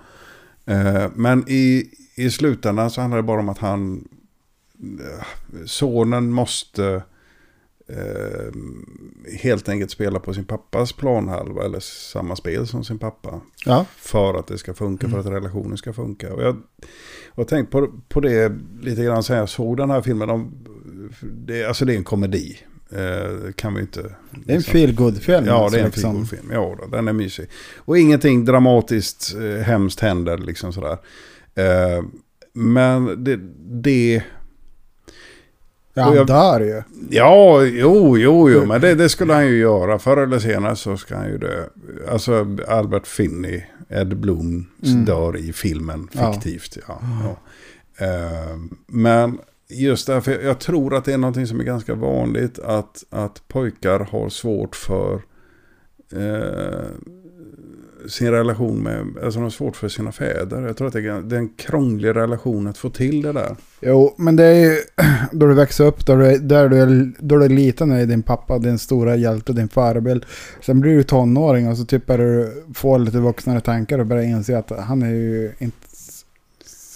Eh, 0.66 1.08
men 1.16 1.44
i, 1.48 1.90
i 2.16 2.30
slutändan 2.32 2.92
så 2.92 3.02
handlar 3.02 3.18
det 3.18 3.24
bara 3.24 3.40
om 3.40 3.50
att 3.50 3.58
han, 3.58 4.08
eh, 5.00 5.26
sonen 5.66 6.32
måste 6.32 7.04
eh, 7.88 8.52
helt 9.42 9.70
enkelt 9.70 9.92
spela 9.92 10.20
på 10.20 10.34
sin 10.34 10.46
pappas 10.46 10.94
planhalva 10.94 11.66
eller 11.66 11.80
samma 11.80 12.36
spel 12.36 12.68
som 12.68 12.84
sin 12.84 13.00
pappa. 13.00 13.42
ja, 13.66 13.86
För 13.96 14.40
att 14.40 14.48
det 14.48 14.58
ska 14.58 14.74
funka, 14.74 15.10
för 15.10 15.20
att 15.20 15.26
relationen 15.26 15.78
ska 15.78 15.94
funka. 15.94 16.34
Och 16.34 16.44
jag 16.44 16.58
har 17.36 17.44
tänkt 17.44 17.72
på, 17.72 17.88
på 18.08 18.20
det 18.20 18.52
lite 18.82 19.04
grann 19.04 19.24
sen 19.24 19.38
jag 19.38 19.50
såg 19.50 19.78
den 19.78 19.90
här 19.90 20.02
filmen. 20.02 20.28
De, 20.28 20.52
det, 21.22 21.66
alltså 21.66 21.86
det 21.86 21.94
är 21.94 21.98
en 21.98 22.04
komedi. 22.04 22.58
Eh, 22.92 23.52
kan 23.56 23.74
vi 23.74 23.82
inte... 23.82 24.16
det 24.46 24.52
är 24.52 24.56
en 24.56 24.64
feel 24.64 24.96
good 24.96 25.22
film 25.22 25.46
Ja, 25.46 25.70
det 25.72 25.78
är 25.78 25.80
en 25.80 25.86
liksom. 25.86 26.20
liksom. 26.20 26.38
film. 26.38 26.50
Ja, 26.54 26.76
då, 26.82 26.88
den 26.98 27.08
är 27.08 27.14
mysig. 27.14 27.48
Och 27.78 27.98
ingenting 27.98 28.46
dramatiskt 28.46 29.36
eh, 29.36 29.64
hemskt 29.64 30.00
händer 30.00 30.38
liksom 30.38 30.74
sådär. 30.74 30.98
Eh, 31.56 32.04
men 32.54 33.24
det... 33.24 33.40
det 33.82 34.24
Ja, 35.98 36.04
han 36.04 36.16
jag- 36.16 36.28
dör 36.28 36.60
ju. 36.62 36.82
ja, 37.10 37.64
jo, 37.64 38.18
jo, 38.18 38.50
jo, 38.50 38.66
men 38.66 38.82
det, 38.82 38.96
det 38.96 39.10
skulle 39.10 39.34
han 39.34 39.48
ju 39.48 39.58
göra. 39.58 40.00
Förr 40.00 40.18
eller 40.18 40.40
senare 40.40 40.76
så 40.76 40.98
ska 40.98 41.16
han 41.16 41.28
ju 41.28 41.38
dö. 41.38 41.64
Alltså 42.10 42.58
Albert 42.68 43.08
Finney, 43.08 43.62
Ed 43.90 44.18
Bloom, 44.18 44.66
Mm. 44.86 45.06
dör 45.06 45.38
i 45.38 45.54
filmen 45.54 46.08
fiktivt. 46.08 46.78
Ja. 46.88 47.02
Ja. 47.24 47.38
Eh, 48.06 48.58
men 48.88 49.38
just 49.70 50.08
därför, 50.08 50.32
jag, 50.32 50.44
jag 50.44 50.60
tror 50.60 50.96
att 50.96 51.06
det 51.06 51.14
är 51.14 51.18
någonting 51.18 51.48
som 51.48 51.60
är 51.60 51.64
ganska 51.64 51.96
vanligt. 51.96 52.60
Att, 52.60 53.04
att 53.10 53.48
pojkar 53.48 54.00
har 54.00 54.30
svårt 54.30 54.76
för 54.76 55.14
eh, 56.14 56.86
sin 58.08 58.32
relation 58.32 58.84
med, 58.84 59.00
alltså 59.24 59.40
de 59.40 59.44
har 59.44 59.50
svårt 59.50 59.76
för 59.76 59.88
sina 59.90 60.12
fäder. 60.12 60.62
Jag 60.62 60.78
tror 60.78 60.88
att 60.88 60.94
det 60.94 61.00
är, 61.00 61.22
det 61.22 61.36
är 61.36 61.40
en 61.40 61.50
krånglig 61.50 62.16
relation 62.16 62.68
att 62.68 62.78
få 62.78 62.90
till 62.90 63.22
det 63.22 63.32
där. 63.32 63.56
Jo, 63.82 64.16
men 64.18 64.36
det 64.36 64.44
är 64.44 64.54
ju 64.70 64.78
då 65.32 65.46
du 65.46 65.54
växer 65.54 65.86
upp, 65.86 66.06
då 66.06 66.16
du, 66.16 66.26
är- 66.26 66.38
där 66.40 66.70
du, 66.70 66.78
är, 66.78 67.12
då 67.20 67.38
du 67.38 67.46
är 67.46 67.50
liten 67.50 67.92
är 67.92 68.06
din 68.06 68.24
pappa 68.24 68.60
din 68.60 68.80
stora 68.80 69.16
hjälte, 69.16 69.54
din 69.54 69.70
förebild. 69.70 70.26
Sen 70.62 70.80
blir 70.80 70.96
du 70.96 71.04
tonåring 71.04 71.68
och 71.70 71.78
så 71.78 71.86
typ 71.86 72.10
är 72.10 72.18
du 72.18 72.64
får 72.74 73.00
lite 73.00 73.18
vuxnare 73.20 73.62
tankar 73.62 74.00
och 74.00 74.06
börjar 74.06 74.24
inse 74.24 74.58
att 74.58 74.70
han 74.80 75.02
är 75.02 75.10
ju 75.12 75.52
inte 75.60 75.78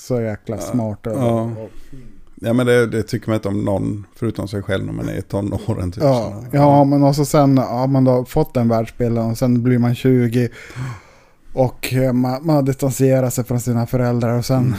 så 0.05 0.21
jäkla 0.21 0.57
smart. 0.57 1.07
Och, 1.07 1.13
Ja. 1.13 1.41
och, 1.57 1.69
Ja 2.41 2.53
men 2.53 2.65
det, 2.65 2.87
det 2.87 3.03
tycker 3.03 3.27
man 3.27 3.35
inte 3.35 3.47
om 3.47 3.65
någon 3.65 4.05
förutom 4.15 4.47
sig 4.47 4.61
själv 4.61 4.85
när 4.85 4.93
man 4.93 5.09
är 5.09 5.17
i 5.17 5.21
tonåren. 5.21 5.91
Typ, 5.91 6.03
ja, 6.03 6.43
ja, 6.51 6.83
men 6.83 7.03
också 7.03 7.25
sen 7.25 7.57
har 7.57 7.87
man 7.87 8.03
då 8.03 8.25
fått 8.25 8.53
den 8.53 8.67
världsbilden 8.67 9.25
och 9.31 9.37
sen 9.37 9.63
blir 9.63 9.77
man 9.79 9.95
20 9.95 10.49
och 11.53 11.93
eh, 11.93 12.13
man, 12.13 12.45
man 12.45 12.55
har 12.55 12.63
distanserat 12.63 13.33
sig 13.33 13.43
från 13.43 13.59
sina 13.59 13.87
föräldrar 13.87 14.37
och 14.37 14.45
sen 14.45 14.75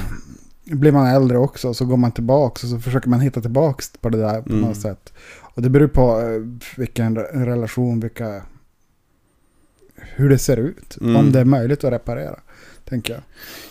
blir 0.64 0.92
man 0.92 1.06
äldre 1.06 1.38
också 1.38 1.74
så 1.74 1.84
går 1.84 1.96
man 1.96 2.12
tillbaka 2.12 2.52
och 2.66 2.70
så 2.70 2.78
försöker 2.78 3.08
man 3.08 3.20
hitta 3.20 3.40
tillbaka 3.40 3.82
på 4.00 4.08
det 4.08 4.18
där 4.18 4.42
på 4.42 4.48
Mm. 4.52 4.60
något 4.60 4.76
sätt. 4.76 5.12
Och 5.54 5.62
det 5.62 5.70
beror 5.70 5.88
på 5.88 6.20
eh, 6.20 6.40
vilken 6.78 7.18
re- 7.18 7.44
relation, 7.44 8.00
vilka, 8.00 8.42
hur 9.96 10.28
det 10.28 10.38
ser 10.38 10.56
ut. 10.56 10.98
Mm. 11.00 11.16
Om 11.16 11.32
det 11.32 11.40
är 11.40 11.44
möjligt 11.44 11.84
att 11.84 11.92
reparera, 11.92 12.38
tänker 12.90 13.12
jag. 13.12 13.22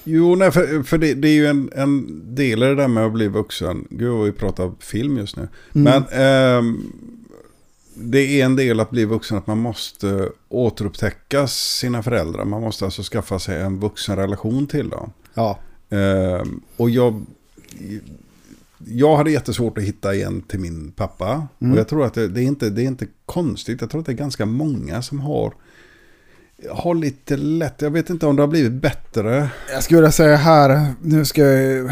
Jo, 0.04 0.36
nej, 0.36 0.52
för, 0.52 0.84
för 0.84 0.98
det, 0.98 1.14
det 1.14 1.28
är 1.28 1.34
ju 1.34 1.48
en, 1.48 1.72
en 1.76 2.22
del 2.36 2.64
i 2.64 2.66
det 2.66 2.76
där 2.76 2.88
med 2.88 3.06
att 3.06 3.14
bli 3.14 3.28
vuxen. 3.28 3.88
Gud, 3.90 4.12
vad 4.12 4.26
vi 4.26 4.32
pratar 4.32 4.72
film 4.80 5.18
just 5.18 5.38
nu. 5.38 5.48
Mm. 5.76 5.84
Men 5.84 6.04
ehm, 6.12 6.94
det 7.94 8.42
är 8.42 8.46
en 8.46 8.56
del 8.56 8.80
att 8.80 8.90
bli 8.90 9.06
vuxen 9.06 9.38
att 9.38 9.48
man 9.48 9.58
måste 9.58 10.30
återupptäcka 10.50 11.48
sina 11.48 12.04
föräldrar. 12.04 12.46
Man 12.46 12.62
måste 12.62 12.86
alltså 12.86 13.04
skaffa 13.04 13.40
sig 13.40 13.62
en 13.62 13.80
vuxen 13.80 14.16
relation 14.16 14.68
till 14.68 14.90
dem. 14.90 15.12
Ja, 15.34 15.60
Ehm, 15.90 16.62
och 16.78 16.90
jag, 16.90 17.26
jag 18.86 19.18
hade 19.18 19.32
jättesvårt 19.32 19.78
att 19.78 19.84
hitta 19.84 20.16
igen 20.16 20.42
till 20.42 20.60
min 20.60 20.92
pappa. 20.92 21.48
Mm. 21.60 21.74
Och 21.74 21.80
jag 21.80 21.88
tror 21.88 22.06
att 22.06 22.14
det, 22.14 22.28
det, 22.28 22.42
är 22.42 22.46
inte, 22.46 22.70
det 22.70 22.82
är 22.82 22.88
inte 22.88 23.08
konstigt. 23.26 23.82
Jag 23.82 23.90
tror 23.90 24.00
att 24.00 24.06
det 24.06 24.12
är 24.12 24.14
ganska 24.14 24.46
många 24.46 25.02
som 25.02 25.20
har, 25.20 25.54
har 26.72 26.96
lite 26.96 27.38
lätt. 27.38 27.82
Jag 27.82 27.92
vet 27.92 28.10
inte 28.10 28.26
om 28.26 28.36
det 28.36 28.42
har 28.42 28.48
blivit 28.48 28.72
bättre. 28.82 29.50
Jag 29.74 29.84
skulle 29.84 30.12
säga 30.12 30.36
här, 30.36 30.86
nu 31.02 31.26
ska 31.26 31.42
jag 31.46 31.92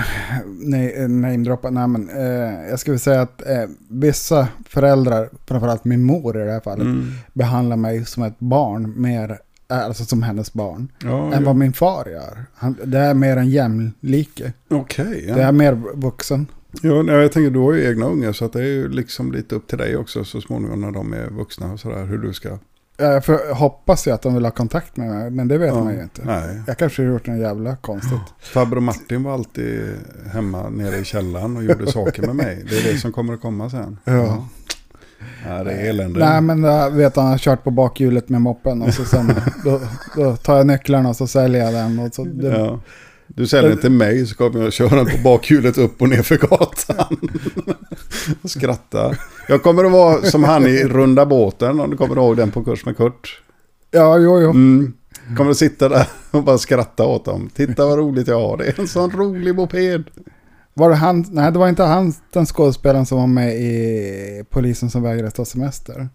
nej, 0.60 1.08
namedroppa, 1.08 1.69
nej 1.69 1.88
men 1.88 2.10
eh, 2.10 2.69
jag 2.69 2.80
skulle 2.80 2.99
säga 2.99 3.21
att 3.21 3.41
eh, 3.49 3.63
vissa 3.89 4.47
föräldrar, 4.69 5.30
framförallt 5.45 5.86
min 5.86 6.03
mor 6.03 6.41
i 6.41 6.45
det 6.45 6.51
här 6.51 6.60
fallet, 6.60 6.86
Mm. 6.86 7.12
behandlar 7.34 7.77
mig 7.77 8.06
som 8.06 8.23
ett 8.23 8.39
barn, 8.39 8.93
mer, 9.01 9.39
eh, 9.71 9.86
alltså 9.86 10.06
som 10.06 10.23
hennes 10.23 10.53
barn, 10.53 10.91
Ja, 11.03 11.25
än 11.25 11.32
ja. 11.32 11.39
vad 11.45 11.56
min 11.56 11.73
far 11.73 12.06
gör. 12.10 12.45
Han, 12.56 12.75
det 12.84 12.99
är 12.99 13.13
mer 13.13 13.38
en 13.38 13.49
jämlike, 13.49 14.53
Okej. 14.69 15.23
det 15.36 15.41
är 15.41 15.45
ja. 15.45 15.51
mer 15.51 15.73
vuxen. 15.93 16.47
Ja, 16.82 17.03
jag 17.03 17.32
tänker 17.32 17.51
du 17.51 17.60
har 17.60 17.73
ju 17.73 17.89
egna 17.89 18.06
ungar 18.06 18.32
så 18.32 18.45
att 18.45 18.53
det 18.53 18.60
är 18.60 18.63
ju 18.67 18.89
liksom 18.89 19.32
lite 19.32 19.56
upp 19.56 19.67
till 19.67 19.77
dig 19.77 19.97
också 19.97 20.23
så 20.23 20.41
småningom 20.41 20.82
när 20.82 20.91
de 20.91 21.13
är 21.13 21.27
vuxna 21.30 21.73
och 21.73 21.80
sådär 21.80 22.06
hur 22.06 22.17
du 22.17 22.34
ska... 22.34 22.58
Jag 22.97 23.25
för, 23.25 23.53
hoppas 23.53 24.07
ju 24.07 24.12
att 24.12 24.21
de 24.21 24.33
vill 24.33 24.43
ha 24.45 24.51
kontakt 24.51 24.97
med 24.97 25.10
mig, 25.10 25.29
men 25.29 25.47
det 25.47 25.57
vet 25.57 25.67
Ja, 25.67 25.83
man 25.83 25.93
ju 25.93 26.01
inte. 26.03 26.21
Nej. 26.25 26.62
Jag 26.67 26.77
kanske 26.77 27.01
har 27.01 27.10
gjort 27.10 27.27
något 27.27 27.39
jävla 27.39 27.75
konstigt. 27.75 28.19
Farbror 28.39 28.79
Martin 28.81 29.23
var 29.23 29.33
alltid 29.33 29.81
hemma 30.33 30.69
nere 30.69 30.97
i 30.97 31.03
källaren 31.03 31.57
och 31.57 31.63
gjorde 31.63 31.91
saker 31.91 32.21
med 32.21 32.36
mig. 32.36 32.65
Det 32.69 32.77
är 32.77 32.93
det 32.93 32.99
som 32.99 33.12
kommer 33.12 33.33
att 33.33 33.41
komma 33.41 33.69
sen. 33.69 33.97
Ja. 34.03 34.47
Ja, 35.47 35.63
det 35.63 35.71
är 35.71 35.89
elände. 35.89 36.19
Nej 36.19 36.41
men 36.41 36.63
jag 36.63 36.91
vet 36.91 37.15
han 37.15 37.25
har 37.25 37.38
kört 37.38 37.63
på 37.63 37.71
bakhjulet 37.71 38.29
med 38.29 38.41
moppen 38.41 38.81
och 38.81 38.93
så 38.93 39.05
sen 39.05 39.33
då, 39.63 39.81
då 40.15 40.36
tar 40.36 40.57
jag 40.57 40.67
nycklarna 40.67 41.10
och 41.10 41.15
så 41.15 41.27
säljer 41.27 41.63
jag 41.63 41.73
den. 41.73 41.99
Och 41.99 42.13
så, 42.15 42.23
det. 42.23 42.79
Du 43.28 43.48
säljer 43.48 43.70
den 43.70 43.80
till 43.80 43.92
mig 43.92 44.26
så 44.26 44.36
kommer 44.36 44.63
jag 44.63 44.74
köra 44.74 44.96
den 44.96 45.06
på 45.06 45.18
bakhjulet 45.24 45.78
upp 45.78 46.02
och 46.02 46.10
ner 46.10 46.22
för 46.22 46.38
gatan. 46.38 47.30
och 48.42 48.50
skratta. 48.50 49.16
Jag 49.48 49.63
kommer 49.63 49.86
att 49.86 49.92
vara 49.92 50.22
som 50.22 50.44
han 50.44 50.68
i 50.68 50.84
Runda 50.84 51.26
båten 51.26 51.80
om 51.80 51.90
du 51.92 51.98
kommer 51.98 52.16
ihåg 52.16 52.38
den 52.38 52.52
på 52.52 52.63
kurs 52.63 52.86
med 52.86 52.98
Kurt. 52.98 53.42
Ja, 53.92 54.18
jo, 54.18 54.42
jo. 54.42 54.50
Mm. 54.50 54.94
Kommer 55.38 55.52
att 55.52 55.58
sitta 55.58 55.90
där 55.90 56.08
och 56.32 56.44
bara 56.44 56.58
skratta 56.58 57.06
åt 57.06 57.26
dem. 57.26 57.50
Titta 57.54 57.86
vad 57.86 57.98
roligt 57.98 58.28
jag 58.28 58.40
har. 58.42 58.58
Det 58.58 58.66
är 58.66 58.80
en 58.80 58.88
sån 58.88 59.12
rolig 59.12 59.56
moped. 59.56 60.04
Var 60.74 60.90
det 60.90 60.96
han? 60.96 61.26
Nej, 61.32 61.52
det 61.52 61.60
var 61.60 61.70
inte 61.70 61.84
han, 61.84 62.13
den 62.34 62.46
skådespelaren 62.46 63.06
som 63.06 63.18
var 63.18 63.28
med 63.28 63.56
i 63.56 64.44
Polisen 64.50 64.90
som 64.90 65.04
vägrade 65.04 65.32
ta 65.32 65.46
semester. 65.46 66.10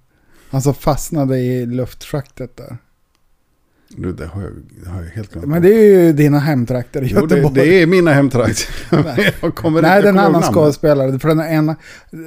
Han 0.51 0.62
som 0.62 0.75
fastnade 0.75 1.38
i 1.38 1.66
luftschaktet 1.66 2.57
där. 2.57 2.79
Du, 3.96 4.12
det 4.12 4.26
har 4.26 4.42
jag, 4.42 4.50
det 4.85 4.90
har 4.90 5.02
jag 5.02 5.11
helt 5.11 5.33
glömt. 5.33 5.48
Men 5.48 5.62
det 5.62 5.68
är 5.68 5.83
ju 5.83 6.12
dina 6.12 6.38
hemtrakter 6.38 7.02
i 7.02 7.07
jo, 7.14 7.26
det, 7.26 7.37
Göteborg. 7.37 7.55
det 7.55 7.83
är 7.83 7.87
mina 7.87 8.12
hemtrakter. 8.12 8.66
jag 9.40 9.55
kommer 9.55 9.83
Nej, 9.83 9.96
inte 9.96 10.09
den 10.09 10.18
annan 10.18 10.42
skådespelare. 10.42 11.18
För 11.18 11.28
den 11.28 11.40
ena, 11.40 11.76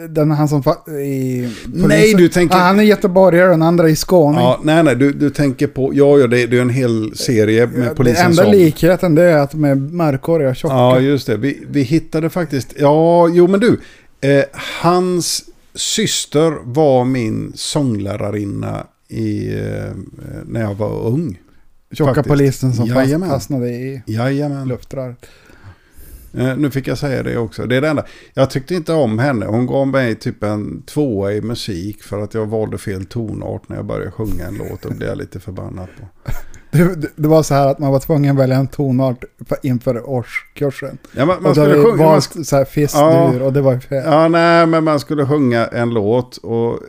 den 0.09 0.31
han 0.31 0.47
som 0.47 0.59
i 0.59 1.49
polisen. 1.63 1.87
Nej, 1.87 2.13
du 2.13 2.27
tänker- 2.27 2.55
Ja, 2.57 2.61
han 2.61 2.79
är 2.79 2.83
göteborgare, 2.83 3.49
den 3.49 3.61
andra 3.61 3.89
i 3.89 3.95
Skåne. 3.95 4.39
Ja, 4.39 4.59
nej, 4.63 4.83
nej, 4.83 4.95
du, 4.95 5.11
du 5.13 5.29
tänker 5.29 5.67
på... 5.67 5.91
Ja, 5.93 6.19
ja, 6.19 6.27
det, 6.27 6.45
det 6.45 6.57
är 6.57 6.61
en 6.61 6.69
hel 6.69 7.17
serie 7.17 7.67
med 7.67 7.85
Ja, 7.85 7.89
det 7.89 7.95
polisen 7.95 8.25
enda 8.25 8.43
som... 8.43 8.51
likheten 8.51 9.15
det 9.15 9.23
är 9.23 9.37
att 9.37 9.51
de 9.51 9.63
är 9.65 9.75
mörkhåriga 9.75 10.49
och 10.49 10.55
tjocka. 10.55 10.75
Ja, 10.75 10.99
just 10.99 11.27
det. 11.27 11.37
Vi, 11.37 11.63
vi 11.69 11.81
hittade 11.81 12.29
faktiskt... 12.29 12.73
Ja, 12.77 13.27
jo 13.27 13.47
men 13.47 13.59
du. 13.59 13.79
Eh, 14.21 14.43
hans 14.81 15.43
syster 15.75 16.53
var 16.63 17.05
min 17.05 17.51
sånglärarinna 17.55 18.87
i, 19.07 19.53
eh, 19.53 19.91
när 20.45 20.61
jag 20.61 20.75
var 20.75 21.07
ung. 21.07 21.39
Tjocka 21.95 22.23
polisen 22.23 22.73
som 22.73 22.85
Jajamän. 22.85 23.29
fastnade 23.29 23.69
i 23.69 24.03
Jajamän. 24.05 24.67
luftröret. 24.67 25.25
Eh, 26.37 26.57
nu 26.57 26.71
fick 26.71 26.87
jag 26.87 26.97
säga 26.97 27.23
det 27.23 27.37
också. 27.37 27.65
Det 27.65 27.75
är 27.75 27.81
det 27.81 27.89
enda. 27.89 28.05
Jag 28.33 28.49
tyckte 28.49 28.75
inte 28.75 28.93
om 28.93 29.19
henne. 29.19 29.45
Hon 29.45 29.67
gav 29.67 29.87
mig 29.87 30.15
typ 30.15 30.43
en 30.43 30.81
tvåa 30.81 31.33
i 31.33 31.41
musik 31.41 32.03
för 32.03 32.21
att 32.21 32.33
jag 32.33 32.45
valde 32.45 32.77
fel 32.77 33.05
tonart 33.05 33.69
när 33.69 33.75
jag 33.75 33.85
började 33.85 34.11
sjunga 34.11 34.45
en 34.47 34.55
låt. 34.57 34.85
Och 34.85 34.91
blev 34.91 35.09
jag 35.09 35.17
lite 35.17 35.39
förbannad 35.39 35.87
på. 35.99 36.31
Det, 36.71 37.09
det, 37.15 37.27
var 37.27 37.43
så 37.43 37.53
här 37.53 37.67
att 37.67 37.79
man 37.79 37.91
var 37.91 37.99
tvungen 37.99 38.31
att 38.31 38.41
välja 38.41 38.55
en 38.55 38.67
tonart 38.67 39.23
för- 39.47 39.57
inför 39.63 40.09
årskursen. 40.09 40.97
Ja, 41.15 41.25
man, 41.25 41.43
man 41.43 41.49
och 41.49 41.55
då 41.55 41.63
skulle 41.65 41.83
sjunga... 41.83 41.95
Man, 41.97 42.05
valt 42.05 42.47
så 42.47 42.55
här 42.55 42.65
fisk-dur 42.65 43.41
och 43.41 43.53
det 43.53 43.61
var 43.61 43.73
ju 43.73 43.79
fel. 43.79 44.03
Ja, 44.05 44.27
nej, 44.27 44.65
men 44.65 44.83
man 44.83 44.99
skulle 44.99 45.25
sjunga 45.25 45.67
en 45.67 45.89
låt 45.89 46.37
och 46.37 46.79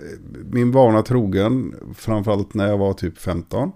min 0.50 0.72
vana 0.72 1.02
trogen, 1.02 1.74
framförallt 1.96 2.54
när 2.54 2.68
jag 2.68 2.78
var 2.78 2.92
typ 2.92 3.18
15, 3.18 3.72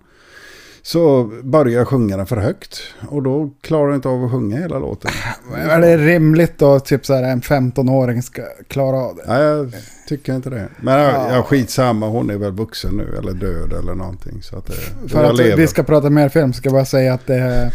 så 0.82 1.24
började 1.42 1.70
jag 1.72 1.88
sjunga 1.88 2.16
den 2.16 2.26
för 2.26 2.36
högt. 2.36 2.80
Och 3.08 3.22
då 3.22 3.50
klarar 3.60 3.86
jag 3.86 3.94
inte 3.94 4.08
av 4.08 4.24
att 4.24 4.30
sjunga 4.30 4.56
hela 4.56 4.78
låten. 4.78 5.10
Är 5.56 5.80
det 5.80 5.96
rimligt 5.96 6.58
då 6.58 6.80
typ 6.80 7.06
så 7.06 7.14
här 7.14 7.22
en 7.22 7.40
15-åring 7.40 8.22
ska 8.22 8.42
klara 8.68 8.96
av 8.96 9.16
det? 9.16 9.22
Nej, 9.26 9.42
jag 9.42 9.72
tycker 10.08 10.36
inte 10.36 10.50
det. 10.50 10.68
Men 10.80 10.94
jag, 11.00 11.14
Ja. 11.14 11.34
jag 11.34 11.44
skitsamma, 11.46 12.08
hon 12.08 12.30
är 12.30 12.36
väl 12.36 12.52
vuxen 12.52 12.94
nu 12.96 13.16
eller 13.18 13.32
död 13.32 13.72
eller 13.72 13.94
någonting. 13.94 14.42
Så 14.42 14.56
att 14.58 14.66
det, 14.66 15.08
För 15.08 15.24
att 15.24 15.36
lever. 15.36 15.56
vi 15.56 15.66
ska 15.66 15.82
prata 15.82 16.10
mer 16.10 16.28
film 16.28 16.52
ska 16.52 16.66
jag 16.68 16.74
bara 16.74 16.84
säga 16.84 17.14
att 17.14 17.26
det 17.26 17.72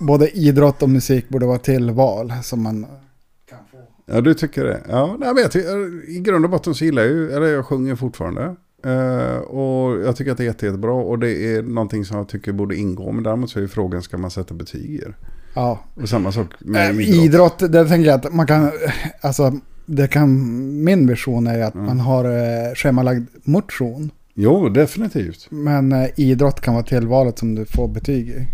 både 0.00 0.28
idrott 0.30 0.82
och 0.82 0.90
musik 0.90 1.28
borde 1.28 1.46
vara 1.46 1.58
tillval. 1.58 2.32
Som 2.42 2.62
man, 2.62 2.86
Ja, 4.12 4.20
du 4.20 4.34
tycker 4.34 4.64
det? 4.64 4.80
Ja, 4.88 5.16
nej, 5.18 5.28
men 5.34 5.42
jag 5.42 5.52
tycker, 5.52 6.10
i 6.10 6.20
grund 6.20 6.44
och 6.44 6.50
botten 6.50 6.74
så 6.74 6.84
gillar 6.84 7.02
jag 7.02 7.10
ju, 7.12 7.30
eller 7.32 7.46
jag 7.46 7.66
sjunger 7.66 7.96
fortfarande. 7.96 8.56
Eh, 8.84 9.36
och 9.38 10.00
jag 10.06 10.16
tycker 10.16 10.32
att 10.32 10.38
det 10.38 10.42
är 10.44 10.46
jätte, 10.46 10.66
jättebra 10.66 10.92
och 10.92 11.18
det 11.18 11.54
är 11.54 11.62
någonting 11.62 12.04
som 12.04 12.16
jag 12.16 12.28
tycker 12.28 12.52
borde 12.52 12.76
ingå. 12.76 13.12
Men 13.12 13.22
däremot 13.24 13.50
så 13.50 13.58
är 13.58 13.62
ju 13.62 13.68
frågan, 13.68 14.02
ska 14.02 14.18
man 14.18 14.30
sätta 14.30 14.54
betyg 14.54 14.90
i 14.90 14.98
det? 14.98 15.12
ja. 15.54 15.78
Och 15.94 16.08
samma 16.08 16.32
sak 16.32 16.46
med 16.58 16.90
Äh, 16.90 17.00
idrott. 17.00 17.24
idrott, 17.24 17.72
det 17.72 17.84
tänker 17.88 18.10
jag 18.10 18.26
att 18.26 18.32
man 18.34 18.46
kan, 18.46 18.70
alltså 19.20 19.52
det 19.86 20.08
kan, 20.08 20.30
min 20.84 21.06
vision 21.06 21.46
är 21.46 21.62
att 21.62 21.74
Mm. 21.74 21.86
man 21.86 22.00
har 22.00 22.24
eh, 22.24 22.74
schemalagd 22.74 23.26
motion. 23.44 24.10
Jo, 24.34 24.68
definitivt. 24.68 25.46
Men 25.50 25.92
eh, 25.92 26.08
idrott 26.16 26.60
kan 26.60 26.74
vara 26.74 26.84
tillvalet 26.84 27.38
som 27.38 27.54
du 27.54 27.64
får 27.64 27.88
betyg 27.88 28.28
i. 28.28 28.46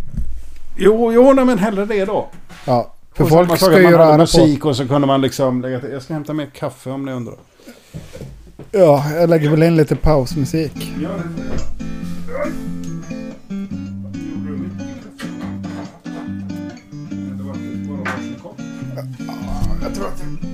Jo, 0.78 1.12
jo 1.12 1.32
nej, 1.32 1.44
men 1.44 1.58
hellre 1.58 1.84
det 1.86 2.04
då. 2.04 2.28
Ja, 2.66 2.94
för 3.14 3.24
Och 3.24 3.30
folk 3.30 3.56
ska 3.58 3.76
ju 3.76 3.82
man 3.82 3.92
röra 3.92 4.12
på. 4.12 4.18
musik 4.18 4.64
och 4.64 4.76
så 4.76 4.88
kunde 4.88 5.06
man 5.06 5.20
liksom 5.20 5.62
lägga 5.62 5.80
till. 5.80 5.90
Jag 5.90 6.02
ska 6.02 6.14
hämta 6.14 6.32
mer 6.32 6.46
kaffe 6.54 6.90
om 6.90 7.04
ni 7.04 7.12
undrar. 7.12 7.34
Ja, 8.71 9.05
jag 9.14 9.31
lägger 9.31 9.51
väl 9.51 9.62
in 9.62 9.77
lite 9.77 9.97
pausmusik. 9.97 10.92
Ja, 11.03 11.09
det 11.09 11.23
får 11.23 11.55
jag. 11.55 11.66
Jag 19.83 19.95
tror 19.95 20.07
att 20.07 20.45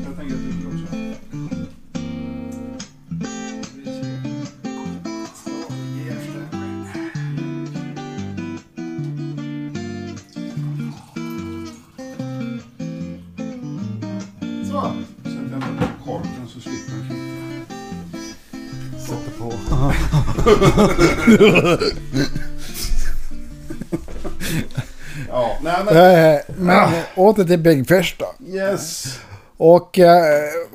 ja, 25.28 25.58
nej 25.62 25.74
men. 25.84 26.40
Men 26.66 26.90
åter 27.14 27.44
till 27.44 27.58
Big 27.58 27.88
Fish 27.88 28.14
då. 28.18 28.34
Yes. 28.56 29.18
Och 29.56 29.98
eh, 29.98 30.22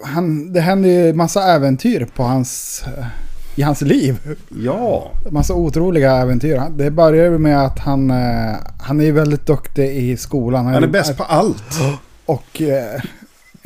han, 0.04 0.54
det 0.54 0.62
händer 0.62 0.90
ju 0.90 1.14
massa 1.14 1.44
äventyr 1.44 2.08
på 2.16 2.24
hans, 2.24 2.84
eh, 2.98 3.06
i 3.56 3.62
hans 3.62 3.82
liv. 3.82 4.36
Ja. 4.64 5.12
Massa 5.30 5.54
otroliga 5.54 6.16
äventyr. 6.16 6.62
Det 6.70 6.92
börjar 6.92 7.26
ju 7.26 7.38
med 7.38 7.66
att 7.66 7.80
han, 7.80 8.12
eh, 8.12 8.56
han 8.80 9.02
är 9.02 9.12
väldigt 9.12 9.46
duktig 9.46 9.98
i 9.98 10.18
skolan. 10.18 10.66
Han 10.66 10.84
är 10.84 10.88
bäst 10.88 11.18
på 11.18 11.24
allt. 11.24 11.80
Och 12.26 12.62
eh, 12.62 13.02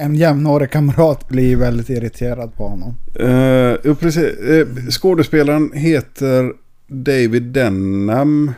en 0.01 0.15
jämnårig 0.15 0.71
kamrat 0.71 1.27
blir 1.29 1.55
väldigt 1.55 1.89
irriterad 1.89 2.55
på 2.55 2.67
honom. 2.67 2.95
Uh, 3.19 3.95
precis. 3.95 4.39
Eh, 4.39 4.67
skådespelaren 4.89 5.71
heter 5.73 6.53
David 6.87 7.43
Denham. 7.43 8.53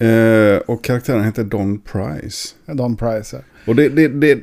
Eh, 0.00 0.56
och 0.66 0.84
karaktären 0.84 1.24
heter 1.24 1.44
Don 1.44 1.80
Price. 1.80 2.48
Don 2.66 2.96
Price. 2.96 3.40
Och 3.66 3.76
det, 3.76 3.88
det, 3.88 4.08
det, 4.08 4.38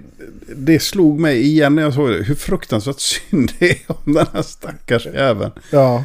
det 0.56 0.80
slog 0.80 1.20
mig 1.20 1.42
igen 1.42 1.76
när 1.76 1.84
jag 1.84 1.94
såg 1.94 2.10
det. 2.10 2.24
Hur 2.24 2.36
fruktansvärt 2.36 3.00
synd 3.00 3.52
det 3.60 3.70
är 3.70 3.78
om 3.88 4.14
den 4.14 4.26
här 4.34 4.42
stackars 4.42 5.06
jäveln. 5.06 5.52
Ja. 5.72 6.04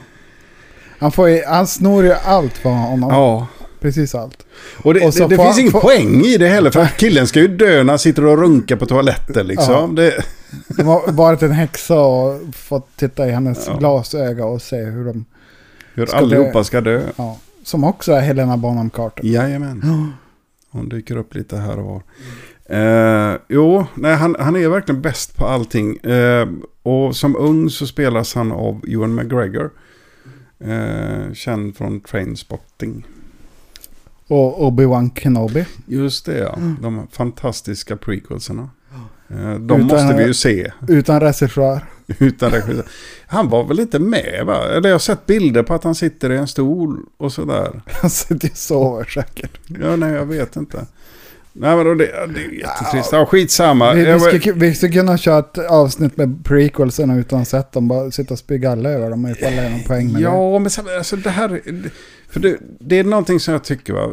Han, 0.98 1.12
får 1.12 1.48
han 1.48 1.66
snor 1.66 2.04
ju 2.04 2.12
allt 2.12 2.58
för 2.58 2.70
honom. 2.70 3.10
Ja. 3.10 3.46
Precis 3.80 4.14
allt. 4.14 4.46
Och 4.82 4.94
det, 4.94 5.06
Och 5.06 5.12
det, 5.12 5.28
det 5.28 5.36
får 5.36 5.44
finns 5.44 5.58
ingen 5.58 5.72
får- 5.72 5.80
poäng 5.80 6.20
i 6.24 6.36
det 6.36 6.48
heller. 6.48 6.70
För 6.70 6.86
killen 6.86 7.26
ska 7.26 7.40
ju 7.40 7.48
dö 7.48 7.82
när 7.82 7.92
han 7.92 7.98
sitter 7.98 8.24
och 8.24 8.38
runkar 8.38 8.76
på 8.76 8.86
toaletten 8.86 9.46
liksom. 9.46 9.94
Det, 9.94 10.24
De 10.76 10.82
har 10.86 11.12
varit 11.12 11.42
en 11.42 11.52
häxa 11.52 12.00
och 12.00 12.40
fått 12.54 12.96
titta 12.96 13.28
i 13.28 13.30
hennes 13.30 13.66
Ja. 13.66 13.76
glasöga 13.78 14.44
och 14.44 14.62
se 14.62 14.76
hur 14.76 15.04
de... 15.04 15.24
hur 15.94 16.06
Ska 16.06 16.16
allihopa 16.16 16.58
dö. 16.58 16.64
ska 16.64 16.80
dö. 16.80 17.02
Ja, 17.16 17.38
som 17.62 17.84
också 17.84 18.12
är 18.12 18.20
Helena 18.20 18.56
Bonham 18.56 18.90
Carter. 18.90 19.24
Jajamän. 19.24 20.12
Hon 20.70 20.88
dyker 20.88 21.16
upp 21.16 21.34
lite 21.34 21.56
här 21.56 21.78
och 21.78 21.84
var. 21.84 22.02
Eh, 22.70 23.36
jo, 23.48 23.86
nej, 23.94 24.14
han, 24.16 24.36
han 24.38 24.56
är 24.56 24.68
verkligen 24.68 25.02
bäst 25.02 25.36
på 25.36 25.46
allting. 25.46 25.96
Eh, 25.96 26.48
och 26.82 27.16
som 27.16 27.36
ung 27.36 27.70
så 27.70 27.86
spelas 27.86 28.34
han 28.34 28.52
av 28.52 28.80
Ewan 28.88 29.14
McGregor. 29.14 29.70
Eh, 30.64 31.32
känd 31.34 31.76
från 31.76 32.00
Trainspotting. 32.00 33.06
Och 34.28 34.66
Obi-Wan 34.66 35.10
Kenobi. 35.20 35.64
Just 35.86 36.26
det 36.26 36.38
ja, 36.38 36.58
de 36.82 37.06
fantastiska 37.12 37.96
prequelserna. 37.96 38.70
Eh, 39.30 39.36
de 39.36 39.64
Utan- 39.64 39.80
måste 39.86 40.14
vi 40.16 40.24
ju 40.24 40.34
se 40.34 40.72
Utan 40.88 41.20
regissör. 41.20 41.80
utan 42.18 42.50
regissör. 42.50 42.84
Han 43.26 43.48
var 43.48 43.64
väl 43.64 43.80
inte 43.80 43.98
med 43.98 44.42
va? 44.46 44.68
Eller 44.68 44.88
jag 44.88 44.94
har 44.94 44.98
sett 44.98 45.26
bilder 45.26 45.62
på 45.62 45.74
att 45.74 45.84
han 45.84 45.94
sitter 45.94 46.30
i 46.30 46.36
en 46.36 46.48
stol 46.48 47.00
och 47.16 47.32
sådär. 47.32 47.82
Han 47.86 48.10
sitter 48.10 48.50
och 48.50 48.56
sover 48.56 49.04
säkert. 49.04 49.60
Ja, 49.82 49.96
nej 49.96 50.12
jag 50.12 50.26
vet 50.26 50.56
inte. 50.56 50.86
Nej 51.60 51.76
men 51.76 51.86
då 51.86 51.94
det, 51.94 52.04
det 52.04 52.40
är 52.44 52.52
jättetrist. 52.60 53.12
Ja, 53.12 53.26
skitsamma. 53.26 53.94
Vi, 53.94 54.04
vi, 54.04 54.20
skulle, 54.20 54.52
vi 54.54 54.74
skulle 54.74 54.92
kunna 54.92 55.16
köra 55.18 55.38
ett 55.38 55.58
avsnitt 55.58 56.16
med 56.16 56.44
prequelsen 56.44 57.10
utan 57.10 57.40
att 57.40 57.48
sett 57.48 57.72
dem. 57.72 57.88
Bara 57.88 58.10
sitta 58.10 58.34
och 58.34 58.38
spy 58.38 58.58
galla 58.58 58.90
över 58.90 59.10
dem 59.10 59.26
ifall 59.26 59.52
det 59.52 59.58
är 59.62 59.70
någon 59.70 59.82
poäng 59.84 60.06
med 60.06 60.14
det. 60.14 60.20
Ja, 60.20 60.58
men 60.58 60.70
så- 60.70 60.96
alltså 60.98 61.16
det 61.16 61.30
här... 61.30 61.60
För 62.30 62.40
det, 62.40 62.56
det 62.80 62.98
är 62.98 63.04
någonting 63.04 63.40
som 63.40 63.52
jag 63.52 63.64
tycker 63.64 63.92
va. 63.92 64.10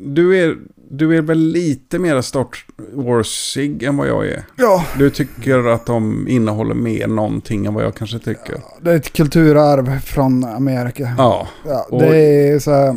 Du 0.00 0.38
är, 0.38 0.56
du 0.90 1.16
är 1.16 1.22
väl 1.22 1.38
lite 1.38 1.98
mer 1.98 2.20
Star 2.20 2.46
Wars-sig 2.92 3.84
än 3.84 3.96
vad 3.96 4.08
jag 4.08 4.26
är. 4.28 4.42
Ja, 4.56 4.84
Du 4.98 5.10
tycker 5.10 5.68
att 5.68 5.86
de 5.86 6.28
innehåller 6.28 6.74
mer 6.74 7.06
någonting 7.06 7.66
än 7.66 7.74
vad 7.74 7.84
jag 7.84 7.94
kanske 7.94 8.18
tycker. 8.18 8.54
det 8.82 8.90
är 8.92 8.96
ett 8.96 9.12
kulturarv 9.12 10.00
från 10.00 10.44
Amerika. 10.44 11.14
Ja. 11.18 11.48
Ja, 11.66 11.86
och- 11.90 12.00
det 12.02 12.16
är 12.48 12.58
så 12.58 12.70
här 12.70 12.96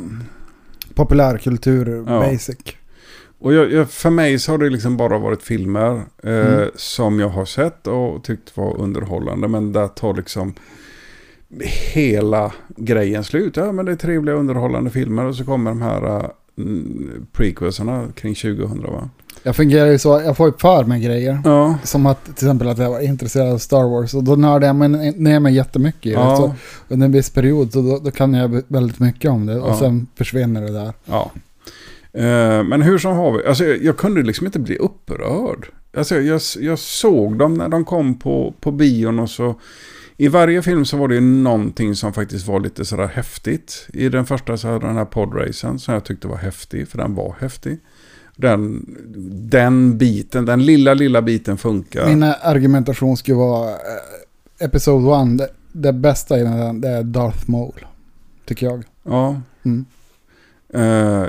populärkultur 0.96 2.04
Ja. 2.08 2.20
basic. 2.20 2.58
Och 3.42 3.54
jag, 3.54 3.72
jag, 3.72 3.90
för 3.90 4.10
mig 4.10 4.40
så 4.40 4.52
har 4.52 4.58
det 4.58 4.70
liksom 4.70 4.98
bara 4.98 5.18
varit 5.18 5.44
filmer 5.44 6.02
eh, 6.24 6.32
Mm. 6.54 6.70
som 6.76 7.20
jag 7.20 7.30
har 7.30 7.46
sett 7.46 7.88
och 7.88 8.24
tyckt 8.24 8.58
var 8.58 8.78
underhållande. 8.82 9.48
Men 9.48 9.74
där 9.74 9.88
tar 9.88 10.14
liksom 10.14 10.54
hela 11.94 12.52
grejen 12.78 13.24
slut. 13.24 13.58
Ja, 13.58 13.72
men 13.72 13.86
det 13.86 13.92
är 13.92 13.96
trevliga 13.96 14.36
underhållande 14.36 14.90
filmer 14.90 15.26
och 15.26 15.36
så 15.36 15.46
kommer 15.46 15.72
de 15.72 15.82
här 15.82 16.16
uh, 16.16 16.26
prequelserna 17.32 18.08
kring 18.16 18.36
2000 18.36 18.82
va. 18.82 19.10
Jag 19.44 19.56
fungerar 19.56 19.88
ju 19.88 19.98
så, 20.00 20.22
jag 20.26 20.38
får 20.38 20.48
ju 20.48 20.54
för 20.58 20.84
mig 20.84 21.02
grejer. 21.02 21.40
Ja. 21.46 21.78
Som 21.84 22.06
att 22.06 22.24
till 22.26 22.34
exempel 22.34 22.68
att 22.70 22.78
jag 22.78 22.90
var 22.90 23.00
intresserad 23.00 23.54
av 23.54 23.58
Star 23.58 23.84
Wars 23.90 24.14
och 24.14 24.24
då 24.24 24.36
nördar 24.36 24.68
jag 24.68 24.76
mig 24.76 24.90
ner 25.18 25.40
mig 25.40 25.56
jättemycket 25.56 26.06
i 26.06 26.10
det. 26.10 26.16
Ja. 26.16 26.38
Så 26.38 26.54
under 26.94 27.06
en 27.06 27.12
viss 27.12 27.30
period 27.30 27.72
så 27.74 27.82
då, 27.82 28.00
då 28.04 28.12
kan 28.12 28.34
jag 28.34 28.62
väldigt 28.68 29.00
mycket 29.00 29.32
om 29.32 29.46
det 29.46 29.60
och 29.60 29.70
Ja. 29.70 29.80
sen 29.80 30.08
försvinner 30.16 30.62
det 30.62 30.72
där. 30.74 30.94
Ja. 31.06 31.32
Eh, 32.14 32.64
men 32.64 32.82
hur 32.82 32.98
som 32.98 33.16
har 33.16 33.32
vi, 33.32 33.48
alltså 33.48 33.66
jag, 33.66 33.84
jag 33.84 33.98
kunde 33.98 34.22
liksom 34.22 34.46
inte 34.46 34.60
bli 34.60 34.78
upprörd. 34.78 35.68
Alltså 35.98 36.16
jag, 36.16 36.42
jag 36.60 36.80
såg 36.80 37.38
dem 37.38 37.54
när 37.54 37.70
de 37.70 37.86
kom 37.86 38.20
på, 38.20 38.54
på 38.60 38.72
bion 38.72 39.20
och 39.20 39.30
så 39.30 39.56
i 40.22 40.28
varje 40.28 40.62
film 40.62 40.86
så 40.86 40.98
var 40.98 41.08
det 41.08 41.16
ju 41.16 41.22
någonting 41.22 41.96
som 41.96 42.14
faktiskt 42.14 42.48
var 42.48 42.60
lite 42.60 42.86
sådär 42.86 43.08
häftigt. 43.08 43.88
I 43.94 44.10
den 44.10 44.26
första 44.26 44.58
så 44.58 44.68
hade 44.68 44.88
den 44.88 44.98
här 44.98 45.06
podracen 45.06 45.80
som 45.80 45.94
jag 45.94 46.06
tyckte 46.06 46.28
var 46.28 46.38
häftig, 46.38 46.88
för 46.88 46.98
den 46.98 47.16
var 47.16 47.36
häftig. 47.40 47.80
Den, 48.36 48.86
den 49.50 49.98
biten, 49.98 50.46
den 50.46 50.66
lilla, 50.66 50.94
lilla 50.94 51.22
biten 51.22 51.58
funkar. 51.58 52.08
Min 52.08 52.24
argumentation 52.24 53.18
skulle 53.18 53.38
vara 53.38 53.70
eh, 53.70 54.66
Episode 54.66 55.32
1, 55.32 55.38
det, 55.38 55.50
det 55.72 55.94
bästa 55.94 56.40
i 56.40 56.44
den 56.44 56.82
det 56.82 56.90
är 56.90 57.04
Darth 57.04 57.50
Maul. 57.50 57.86
Tycker 58.46 58.66
jag. 58.66 58.84
Ja. 59.04 59.42
Mm. 59.64 59.86
Jo. 60.74 60.80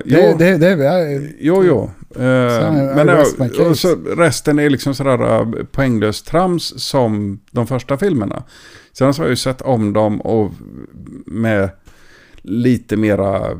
Det, 0.04 0.34
det, 0.38 0.58
det, 0.58 0.76
det 0.76 0.88
är, 0.88 1.32
Jo, 1.38 1.64
jo. 1.64 1.90
Är 2.16 2.94
men 2.94 3.06
det, 3.06 3.68
och 3.68 3.78
så 3.78 3.96
resten 4.16 4.58
är 4.58 4.70
liksom 4.70 4.94
sådär 4.94 5.22
uh, 5.22 5.64
poänglöst 5.64 6.26
trams 6.26 6.74
som 6.76 7.40
de 7.50 7.66
första 7.66 7.98
filmerna. 7.98 8.42
Sen 8.92 9.14
så 9.14 9.22
har 9.22 9.26
jag 9.26 9.30
ju 9.30 9.36
sett 9.36 9.62
om 9.62 9.92
dem 9.92 10.20
och 10.20 10.52
med 11.26 11.70
lite 12.42 12.96
mera 12.96 13.58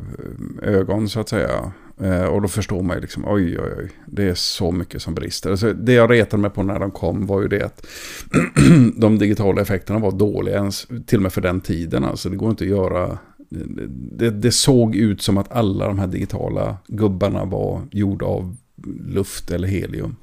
ögon 0.62 1.08
så 1.08 1.20
att 1.20 1.28
säga. 1.28 1.72
Och 2.30 2.42
då 2.42 2.48
förstår 2.48 2.82
man 2.82 2.96
ju 2.96 3.00
liksom, 3.00 3.24
oj, 3.26 3.58
oj, 3.60 3.72
oj, 3.78 3.90
det 4.06 4.28
är 4.28 4.34
så 4.34 4.72
mycket 4.72 5.02
som 5.02 5.14
brister. 5.14 5.50
Alltså, 5.50 5.72
det 5.72 5.92
jag 5.92 6.10
retade 6.10 6.40
mig 6.40 6.50
på 6.50 6.62
när 6.62 6.78
de 6.78 6.90
kom 6.90 7.26
var 7.26 7.42
ju 7.42 7.48
det 7.48 7.62
att 7.62 7.86
de 8.96 9.18
digitala 9.18 9.62
effekterna 9.62 9.98
var 9.98 10.12
dåliga, 10.12 10.54
ens, 10.54 10.86
till 11.06 11.18
och 11.18 11.22
med 11.22 11.32
för 11.32 11.40
den 11.40 11.60
tiden. 11.60 12.04
Alltså, 12.04 12.28
det 12.28 12.36
går 12.36 12.50
inte 12.50 12.64
att 12.64 12.70
göra... 12.70 13.18
Det, 14.12 14.30
det 14.30 14.52
såg 14.52 14.96
ut 14.96 15.22
som 15.22 15.38
att 15.38 15.52
alla 15.52 15.86
de 15.86 15.98
här 15.98 16.06
digitala 16.06 16.76
gubbarna 16.88 17.44
var 17.44 17.80
gjorda 17.90 18.26
av 18.26 18.56
luft 19.06 19.50
eller 19.50 19.68
helium. 19.68 20.16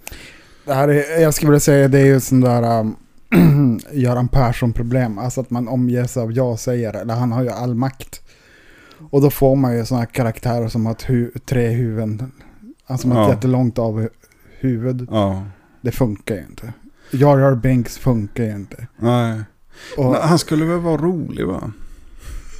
det 0.65 0.73
här 0.73 0.87
är, 0.87 1.21
jag 1.21 1.33
skulle 1.33 1.49
vilja 1.51 1.59
säga 1.59 1.87
det 1.87 1.99
är 1.99 2.05
ju 2.05 2.19
sån 2.19 2.41
där 2.41 2.79
um, 2.79 2.95
Göran 3.93 4.27
Persson-problem. 4.27 5.17
Alltså 5.17 5.41
att 5.41 5.49
man 5.49 5.67
omger 5.67 6.03
sig 6.03 6.23
av 6.23 6.31
ja-sägare. 6.33 6.97
Eller 6.99 7.13
han 7.15 7.31
har 7.31 7.43
ju 7.43 7.49
all 7.49 7.75
makt. 7.75 8.21
Och 9.09 9.21
då 9.21 9.29
får 9.29 9.55
man 9.55 9.73
ju 9.77 9.83
här 9.95 10.05
karaktärer 10.05 10.67
som 10.67 10.85
har 10.85 10.93
ett 10.93 11.05
hu- 11.05 11.39
tre 11.45 11.67
huvuden. 11.69 12.31
Alltså 12.87 13.07
med 13.07 13.17
ett 13.17 13.27
Ja. 13.27 13.33
jättelångt 13.33 13.79
av 13.79 13.99
hu- 14.01 14.09
huvud. 14.59 15.07
Ja, 15.11 15.43
Det 15.81 15.91
funkar 15.91 16.35
ju 16.35 16.41
inte. 16.49 16.73
Jar 17.11 17.37
Jar 17.39 17.55
Binks 17.55 17.97
funkar 17.97 18.43
ju 18.43 18.51
inte. 18.55 18.87
nej. 18.99 19.41
Och 19.97 20.15
han 20.15 20.39
skulle 20.39 20.65
väl 20.65 20.79
vara 20.79 20.97
rolig 20.97 21.45
va? 21.47 21.71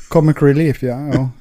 Comic 0.09 0.41
Relief, 0.41 0.83
ja. 0.83 1.07
ja. 1.13 1.29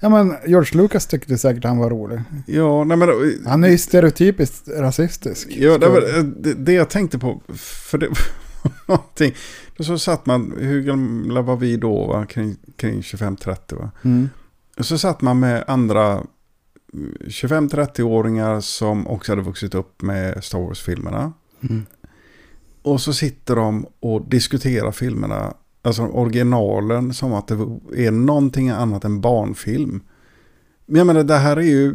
Ja 0.00 0.08
men 0.08 0.34
George 0.46 0.82
Lucas 0.82 1.06
tyckte 1.06 1.38
säkert 1.38 1.64
han 1.64 1.78
var 1.78 1.90
rolig. 1.90 2.20
Ja, 2.46 2.84
nej 2.84 2.96
men... 2.96 3.08
Han 3.46 3.64
är 3.64 3.68
ju 3.68 3.78
stereotypiskt 3.78 4.68
rasistisk. 4.68 5.48
Ja, 5.50 5.78
det, 5.78 5.88
var, 5.88 6.22
det, 6.42 6.54
det 6.54 6.72
jag 6.72 6.90
tänkte 6.90 7.18
på, 7.18 7.42
för 7.56 7.98
det 7.98 8.08
någonting. 8.86 9.34
Då 9.76 9.84
så 9.84 9.98
satt 9.98 10.26
man, 10.26 10.54
hur 10.58 10.82
gamla 10.82 11.42
var 11.42 11.56
vi 11.56 11.76
då? 11.76 12.06
Va? 12.06 12.26
Kring, 12.26 12.56
kring 12.76 13.00
25-30 13.00 13.78
va? 13.78 13.90
Mm. 14.02 14.28
Så 14.80 14.98
satt 14.98 15.20
man 15.20 15.40
med 15.40 15.64
andra 15.66 16.12
mm, 16.92 17.16
25-30-åringar 17.20 18.60
som 18.60 19.06
också 19.06 19.32
hade 19.32 19.42
vuxit 19.42 19.74
upp 19.74 20.02
med 20.02 20.44
Star 20.44 20.58
Wars-filmerna. 20.58 21.32
Mm. 21.60 21.86
Och 22.82 23.00
så 23.00 23.12
sitter 23.12 23.56
de 23.56 23.86
och 24.00 24.28
diskuterar 24.28 24.92
filmerna, 24.92 25.54
alltså 25.86 26.02
originalen, 26.02 27.14
som 27.14 27.32
att 27.32 27.48
det 27.48 27.54
är 28.06 28.10
någonting 28.10 28.68
annat 28.68 29.04
än 29.04 29.20
barnfilm. 29.20 30.00
Men 30.86 30.98
jag 30.98 31.06
menar, 31.06 31.24
det 31.24 31.36
här 31.36 31.56
är 31.56 31.62
ju 31.62 31.92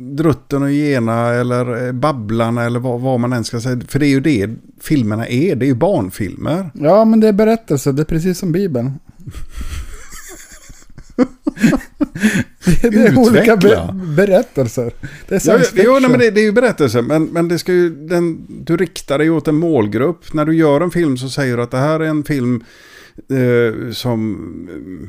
Drutten 0.00 0.62
och 0.62 0.70
Gena 0.70 1.28
eller 1.28 1.86
eh, 1.86 1.92
Babblarna 1.92 2.64
eller 2.64 2.80
vad, 2.80 3.00
vad 3.00 3.20
man 3.20 3.32
än 3.32 3.44
ska 3.44 3.60
säga. 3.60 3.80
För 3.88 3.98
det 3.98 4.06
är 4.06 4.10
ju 4.10 4.20
det 4.20 4.50
filmerna 4.80 5.28
är, 5.28 5.56
det 5.56 5.64
är 5.64 5.68
ju 5.68 5.74
barnfilmer. 5.74 6.70
Ja 6.74 7.04
men 7.04 7.20
det 7.20 7.28
är 7.28 7.32
berättelse, 7.32 7.92
det 7.92 8.02
är 8.02 8.06
precis 8.06 8.38
som 8.38 8.52
Bibeln. 8.52 8.92
det, 12.82 12.90
det 12.90 13.06
är 13.06 13.18
olika 13.18 13.56
be 13.56 13.94
berättelser. 14.16 14.92
Det 15.28 15.34
är 15.34 15.36
Ja, 15.36 15.40
science 15.40 15.72
jo, 15.74 15.98
nej, 16.00 16.10
men 16.10 16.20
det, 16.20 16.30
det 16.30 16.40
är 16.40 16.44
ju 16.44 16.52
berättelse, 16.52 17.02
men, 17.02 17.24
men 17.24 17.48
det 17.48 17.58
ska 17.58 17.72
ju, 17.72 18.06
den, 18.06 18.46
du 18.64 18.76
riktar 18.76 19.18
dig 19.18 19.30
åt 19.30 19.48
en 19.48 19.54
målgrupp. 19.54 20.34
När 20.34 20.44
du 20.44 20.56
gör 20.56 20.80
en 20.80 20.90
film 20.90 21.16
så 21.16 21.28
säger 21.28 21.56
du 21.56 21.62
att 21.62 21.70
det 21.70 21.78
här 21.78 22.00
är 22.00 22.04
en 22.04 22.24
film 22.24 22.64
eh, 23.30 23.90
som 23.92 24.36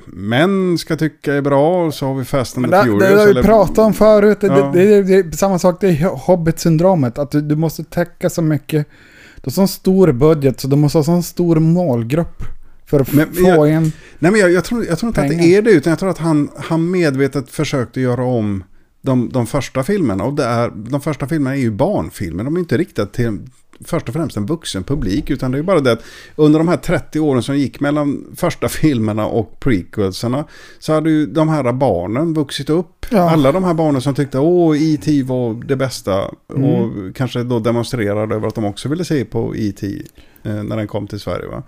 män 0.06 0.78
ska 0.78 0.96
tycka 0.96 1.34
är 1.34 1.42
bra. 1.42 1.86
Och 1.86 1.94
så 1.94 2.06
har 2.06 2.16
vi 2.16 2.26
Fast 2.26 2.58
and 2.58 2.66
the 2.66 2.72
det, 2.76 2.84
Furious. 2.84 3.00
det 3.12 3.20
har 3.20 3.34
vi 3.34 3.42
pratat 3.44 3.78
om 3.78 3.94
förut. 3.94 4.38
Det, 4.42 4.48
Ja. 4.48 4.72
det, 4.74 4.86
det, 5.02 5.24
det 5.24 5.34
är 5.34 5.38
samma 5.38 5.60
sak, 5.60 5.78
det 5.82 5.88
är 5.88 6.06
Hobbit-syndromet. 6.16 7.18
Att 7.18 7.32
du, 7.32 7.42
du 7.42 7.56
måste 7.56 7.84
täcka 7.84 8.30
så 8.30 8.42
mycket. 8.42 8.88
Du 9.36 9.42
har 9.46 9.52
sån 9.52 9.68
stor 9.68 10.12
budget 10.12 10.60
så 10.60 10.68
du 10.68 10.76
måste 10.76 10.98
ha 10.98 11.04
sån 11.04 11.24
stor 11.24 11.56
målgrupp. 11.60 12.44
För 12.86 13.00
att 13.00 13.14
Men- 13.14 13.34
få 13.34 13.42
jag- 13.48 13.70
en... 13.72 13.84
Nej, 14.20 14.32
men 14.32 14.36
jag, 14.42 14.52
jag, 14.52 14.64
tror, 14.64 14.86
jag 14.86 15.00
tror 15.00 15.08
inte 15.08 15.22
att 15.22 15.28
Pengar. 15.30 15.44
det 15.44 15.56
är 15.56 15.62
det, 15.62 15.72
utan 15.72 15.92
jag 15.92 16.00
tror 16.00 16.10
att 16.10 16.18
han, 16.18 16.50
han 16.58 16.92
medvetet 16.92 17.50
försökte 17.50 18.02
göra 18.02 18.24
om 18.26 18.64
de, 19.02 19.30
de 19.34 19.48
första 19.48 19.84
filmerna. 19.84 20.24
Och 20.24 20.34
det 20.34 20.44
är, 20.44 20.72
de 20.76 21.02
första 21.02 21.28
filmerna 21.28 21.56
är 21.56 21.60
ju 21.60 21.72
barnfilmer, 21.72 22.44
de 22.44 22.56
är 22.56 22.60
inte 22.60 22.78
riktade 22.78 23.12
till 23.12 23.38
först 23.86 24.08
och 24.08 24.14
främst 24.14 24.38
en 24.38 24.46
vuxen 24.46 24.84
publik, 24.84 25.30
utan 25.30 25.52
det 25.52 25.58
är 25.58 25.64
bara 25.64 25.80
det 25.80 25.92
att 25.92 26.04
under 26.36 26.60
de 26.60 26.68
här 26.68 26.78
30 26.78 27.20
åren 27.20 27.44
som 27.44 27.58
gick 27.58 27.80
mellan 27.80 28.26
första 28.36 28.70
filmerna 28.70 29.26
och 29.26 29.60
prequelserna 29.60 30.46
så 30.80 30.94
hade 30.94 31.10
ju 31.10 31.26
de 31.26 31.50
här 31.50 31.74
barnen 31.74 32.34
vuxit 32.34 32.70
upp. 32.70 33.06
Ja. 33.10 33.30
Alla 33.30 33.52
de 33.52 33.64
här 33.64 33.74
barnen 33.74 34.02
som 34.02 34.16
tyckte 34.16 34.40
åh, 34.40 34.94
E.T. 34.94 35.24
var 35.24 35.54
det 35.54 35.76
bästa 35.76 36.24
Mm. 36.56 36.64
och 36.70 37.16
kanske 37.16 37.44
då 37.44 37.60
demonstrerade 37.60 38.36
över 38.36 38.48
att 38.48 38.56
de 38.56 38.66
också 38.66 38.90
ville 38.90 39.06
se 39.06 39.26
på 39.26 39.56
E.T. 39.56 40.02
Eh, 40.44 40.64
när 40.64 40.78
den 40.78 40.88
kom 40.88 41.08
till 41.08 41.20
Sverige. 41.20 41.48
Va? 41.48 41.64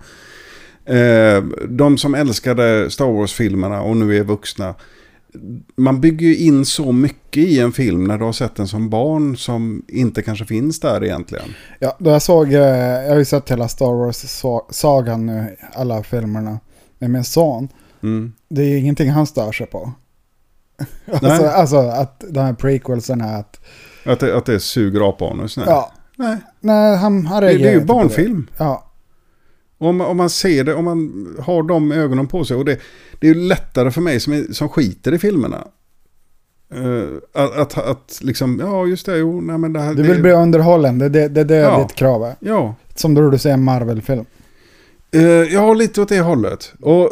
Eh, 0.94 1.42
de 1.68 1.98
som 1.98 2.14
älskade 2.14 2.90
Star 2.90 3.06
Wars-filmerna 3.12 3.82
och 3.82 3.96
nu 3.96 4.16
är 4.16 4.24
vuxna. 4.24 4.74
Man 5.76 6.00
bygger 6.00 6.26
ju 6.26 6.36
in 6.36 6.64
så 6.64 6.92
mycket 6.92 7.44
i 7.44 7.60
en 7.60 7.72
film 7.72 8.04
när 8.04 8.18
du 8.18 8.24
har 8.24 8.32
sett 8.32 8.54
den 8.56 8.68
som 8.68 8.90
barn 8.90 9.36
som 9.36 9.82
inte 9.88 10.22
kanske 10.22 10.44
finns 10.44 10.80
där 10.80 11.04
egentligen. 11.04 11.48
Ja, 11.78 11.96
då 11.98 12.10
jag 12.10 12.22
såg, 12.22 12.52
eh, 12.52 12.60
jag 12.60 13.10
har 13.10 13.18
ju 13.18 13.24
sett 13.24 13.50
hela 13.50 13.68
Star 13.68 13.94
Wars-sagan 13.94 15.26
nu, 15.26 15.56
alla 15.72 16.02
filmerna. 16.02 16.60
Med 16.98 17.10
min 17.10 17.24
son. 17.24 17.68
Mm. 18.02 18.32
Det 18.48 18.62
är 18.62 18.78
ingenting 18.78 19.10
han 19.10 19.26
stör 19.26 19.52
sig 19.52 19.66
på. 19.66 19.92
alltså, 21.12 21.26
Nej. 21.26 21.46
alltså 21.46 21.76
att 21.76 22.24
de 22.28 22.40
här 22.40 22.52
prequelsen 22.52 23.20
är 23.20 23.40
att... 23.40 23.60
Att, 24.06 24.20
det, 24.20 24.36
att 24.36 24.46
det 24.46 24.60
suger 24.60 25.08
apanus. 25.08 25.56
Nej. 25.56 25.66
Ja, 25.68 25.92
Nej. 26.16 26.36
nej, 26.60 26.96
han, 26.96 27.26
han 27.26 27.42
Det, 27.42 27.58
det 27.58 27.68
är 27.68 27.72
ju 27.72 27.84
barnfilm. 27.84 28.50
Ja, 28.56 28.89
Om, 29.80 29.96
man- 29.96 30.06
om 30.06 30.16
man 30.16 30.30
ser 30.30 30.64
det, 30.64 30.74
om 30.74 30.84
man 30.84 31.26
har 31.40 31.62
de 31.62 31.92
ögonen 31.92 32.26
på 32.26 32.44
sig. 32.44 32.56
Och 32.56 32.64
det, 32.64 32.78
det 33.20 33.28
är 33.30 33.34
ju 33.34 33.40
lättare 33.40 33.90
för 33.90 34.00
mig 34.00 34.20
som, 34.20 34.46
som 34.52 34.68
skiter 34.68 35.14
i 35.14 35.18
filmerna. 35.18 35.66
Eh, 36.74 37.42
att, 37.44 37.56
att, 37.56 37.78
att 37.86 38.18
liksom, 38.22 38.58
ja 38.60 38.86
just 38.86 39.06
det, 39.06 39.18
jo, 39.18 39.40
nej 39.40 39.58
men 39.58 39.72
det 39.72 39.80
här. 39.80 39.94
du 39.94 40.02
det, 40.02 40.12
vill 40.12 40.22
bli 40.22 40.32
underhållen, 40.32 40.98
det 40.98 41.04
är 41.04 41.08
det, 41.10 41.28
det, 41.28 41.44
det 41.44 41.56
är 41.56 41.62
Ja. 41.62 41.78
ditt 41.82 41.96
krav 41.96 42.22
är. 42.24 42.34
Ja, 42.40 42.74
Som 42.94 43.14
då 43.14 43.30
du 43.30 43.38
ser 43.38 43.50
en 43.52 43.64
Marvel-film. 43.64 44.24
Eh, 45.12 45.22
jag 45.22 45.60
har 45.60 45.74
lite 45.74 46.00
åt 46.02 46.08
det 46.08 46.20
hållet. 46.20 46.72
Och 46.80 47.02
eh, 47.04 47.10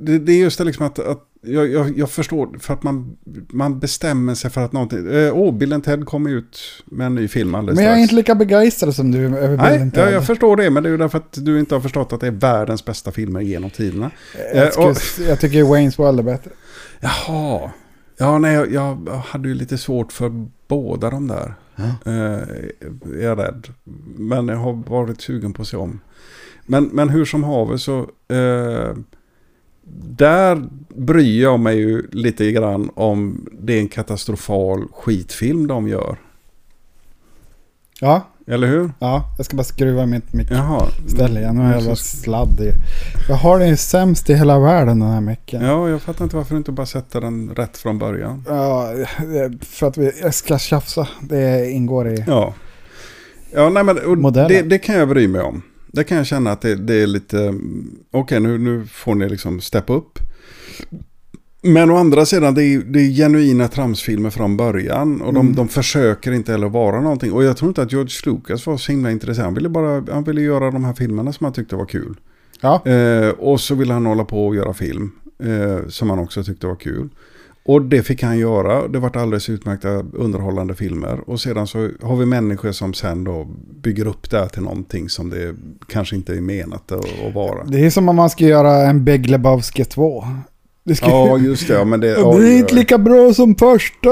det, 0.00 0.18
det 0.18 0.32
är 0.32 0.38
just 0.38 0.58
det 0.58 0.64
liksom 0.64 0.86
att, 0.86 0.98
att 0.98 1.24
jag, 1.42 1.68
jag, 1.68 1.98
jag 1.98 2.10
förstår, 2.10 2.58
för 2.58 2.74
att 2.74 2.82
man, 2.82 3.16
man 3.48 3.78
bestämmer 3.80 4.34
sig 4.34 4.50
för 4.50 4.60
att 4.64 4.72
någonting... 4.72 5.12
eh, 5.12 5.36
Åh, 5.36 5.54
Bill 5.54 5.72
and 5.72 5.84
Ted 5.84 6.06
kommer 6.06 6.30
ut 6.30 6.58
med 6.84 7.06
en 7.06 7.14
ny 7.14 7.28
film 7.28 7.54
alldeles 7.54 7.76
Men 7.76 7.84
jag 7.84 7.92
är 7.92 7.96
strax. 7.96 8.02
inte 8.02 8.14
lika 8.14 8.34
begeistrad 8.34 8.94
som 8.94 9.10
du 9.10 9.18
över 9.24 9.56
Nej, 9.56 9.78
Bill 9.78 9.90
ja, 9.94 10.10
jag 10.10 10.26
förstår 10.26 10.56
det, 10.56 10.70
men 10.70 10.82
det 10.82 10.88
är 10.88 10.90
ju 10.90 10.96
därför 10.96 11.18
att 11.18 11.32
du 11.44 11.58
inte 11.60 11.74
har 11.74 11.80
förstått 11.80 12.12
att 12.12 12.20
det 12.20 12.26
är 12.26 12.30
världens 12.30 12.84
bästa 12.84 13.12
filmer 13.12 13.40
genom 13.40 13.70
tiderna. 13.70 14.10
jag, 14.54 14.66
Eh, 14.78 14.86
och- 14.88 14.96
skulle- 14.96 15.28
jag 15.28 15.40
tycker 15.40 15.62
Wayne's 15.64 15.98
World 15.98 16.18
är 16.18 16.22
bättre. 16.24 16.50
Jaha. 17.00 17.70
Ja, 18.18 18.38
nej, 18.38 18.54
jag, 18.54 18.72
jag 18.72 18.96
hade 19.26 19.48
ju 19.48 19.54
lite 19.54 19.78
svårt 19.78 20.12
för 20.12 20.46
båda 20.68 21.10
de 21.10 21.28
där. 21.28 21.54
Eh, 22.06 22.12
är 22.12 23.22
jag 23.22 23.38
rädd. 23.38 23.66
Men 24.18 24.48
jag 24.48 24.56
har 24.56 24.72
varit 24.72 25.20
sugen 25.20 25.52
på 25.52 25.62
att 25.62 25.68
se 25.68 25.76
om. 25.76 26.00
Men, 26.66 26.84
men 26.92 27.08
hur 27.08 27.24
som 27.24 27.44
haver 27.44 27.76
så... 27.76 27.98
Eh, 28.28 28.96
där 30.10 30.62
bryr 30.96 31.42
jag 31.42 31.60
mig 31.60 31.76
ju 31.78 32.06
lite 32.12 32.52
grann 32.52 32.90
om 32.94 33.48
det 33.60 33.74
är 33.76 33.80
en 33.80 33.88
katastrofal 33.88 34.84
skitfilm 34.92 35.66
de 35.66 35.88
gör. 35.88 36.16
Ja, 38.00 38.26
Eller 38.46 38.66
hur? 38.66 38.92
ja, 38.98 39.24
jag 39.36 39.46
ska 39.46 39.56
bara 39.56 39.64
skruva 39.64 40.06
mitt 40.06 40.32
mick. 40.32 40.50
Jaha. 40.50 40.86
Ställ 41.06 41.36
igen, 41.36 41.54
nu 41.56 41.60
har 41.62 41.68
jag 41.72 41.80
jävla 41.80 41.96
Så- 41.96 42.16
sladd 42.16 42.60
i. 42.60 42.70
Jag 43.28 43.36
har 43.36 43.58
den 43.58 43.68
ju 43.68 43.76
sämst 43.76 44.30
i 44.30 44.34
hela 44.34 44.58
världen 44.58 45.00
den 45.00 45.10
här 45.10 45.20
micken. 45.20 45.62
Ja, 45.64 45.88
jag 45.88 46.02
fattar 46.02 46.24
inte 46.24 46.36
varför 46.36 46.54
du 46.54 46.58
inte 46.58 46.72
bara 46.72 46.86
sätter 46.86 47.20
den 47.20 47.50
rätt 47.56 47.76
från 47.78 47.98
början. 47.98 48.44
Ja, 48.48 48.92
för 49.60 49.86
att 49.86 49.98
vi 49.98 50.12
jag 50.22 50.34
ska 50.34 50.58
tjafsa. 50.58 51.08
Det 51.20 51.70
ingår 51.70 52.08
i... 52.08 52.24
Ja. 52.26 52.54
Ja, 53.52 53.68
nej 53.70 53.84
men 53.84 53.96
det, 54.32 54.62
det 54.62 54.78
kan 54.78 54.94
jag 54.94 55.08
bry 55.08 55.28
mig 55.28 55.40
om. 55.42 55.62
Det 55.92 56.04
kan 56.04 56.16
jag 56.16 56.26
känna 56.26 56.50
att 56.52 56.60
det, 56.60 56.74
det 56.74 56.94
är 56.94 57.06
lite, 57.06 57.54
okej 58.10 58.40
nu, 58.40 58.58
nu 58.58 58.86
får 58.86 59.14
ni 59.14 59.28
liksom 59.28 59.60
steppa 59.60 59.92
upp. 59.92 60.18
Men 61.62 61.90
å 61.90 61.96
andra 61.96 62.26
sidan, 62.26 62.54
det 62.54 62.64
är, 62.64 62.78
det 62.78 63.00
är 63.00 63.10
genuina 63.10 63.68
tramsfilmer 63.68 64.30
från 64.30 64.56
början. 64.56 65.20
Och 65.20 65.34
de, 65.34 65.40
Mm. 65.40 65.54
de 65.56 65.68
försöker 65.68 66.32
inte 66.32 66.52
heller 66.52 66.68
vara 66.68 67.00
någonting. 67.00 67.32
Och 67.32 67.44
jag 67.44 67.56
tror 67.56 67.68
inte 67.68 67.82
att 67.82 67.92
George 67.92 68.12
Lucas 68.26 68.66
var 68.66 68.76
så 68.76 68.92
himla 68.92 69.10
intresserad. 69.10 69.44
Han 69.44 69.54
ville 69.54 69.68
bara 69.68 70.04
han 70.12 70.24
ville 70.24 70.40
göra 70.40 70.70
de 70.70 70.84
här 70.84 70.92
filmerna 70.94 71.32
som 71.32 71.44
han 71.44 71.52
tyckte 71.52 71.76
var 71.76 71.86
kul. 71.86 72.16
Ja, 72.60 72.82
Eh, 72.86 73.28
och 73.28 73.60
så 73.60 73.74
ville 73.74 73.92
han 73.92 74.06
hålla 74.06 74.24
på 74.24 74.46
och 74.46 74.56
göra 74.56 74.74
film. 74.74 75.10
Eh, 75.42 75.88
som 75.88 76.10
han 76.10 76.18
också 76.18 76.44
tyckte 76.44 76.66
var 76.66 76.76
kul. 76.76 77.08
Och 77.62 77.82
det 77.82 78.02
fick 78.02 78.22
han 78.22 78.38
göra. 78.38 78.88
Det 78.88 78.98
vart 78.98 79.16
alldeles 79.16 79.48
utmärkta 79.48 79.88
underhållande 80.12 80.74
filmer. 80.74 81.20
Och 81.26 81.40
sedan 81.40 81.66
så 81.66 81.88
har 82.02 82.16
vi 82.16 82.26
människor 82.26 82.72
som 82.72 82.94
sen 82.94 83.24
då 83.24 83.46
bygger 83.82 84.06
upp 84.06 84.30
det 84.30 84.38
här 84.38 84.48
till 84.48 84.62
någonting 84.62 85.08
som 85.08 85.30
det 85.30 85.54
kanske 85.88 86.16
inte 86.16 86.32
är 86.36 86.40
menat 86.40 86.92
att, 86.92 87.34
vara. 87.34 87.64
det 87.64 87.86
är 87.86 87.90
som 87.90 88.08
om 88.08 88.16
man 88.16 88.30
ska 88.30 88.44
göra 88.44 88.86
en 88.88 89.04
Big 89.04 89.30
Lebowski 89.30 89.84
2. 89.84 90.24
Det, 90.84 90.94
ska... 90.94 91.06
Ja, 91.06 91.38
just 91.38 91.68
det. 91.68 91.74
Ja, 91.74 91.84
men 91.84 92.00
det, 92.00 92.06
det 92.14 92.48
är 92.48 92.58
inte 92.58 92.74
lika 92.74 92.98
bra 92.98 93.34
som 93.34 93.54
första. 93.54 94.10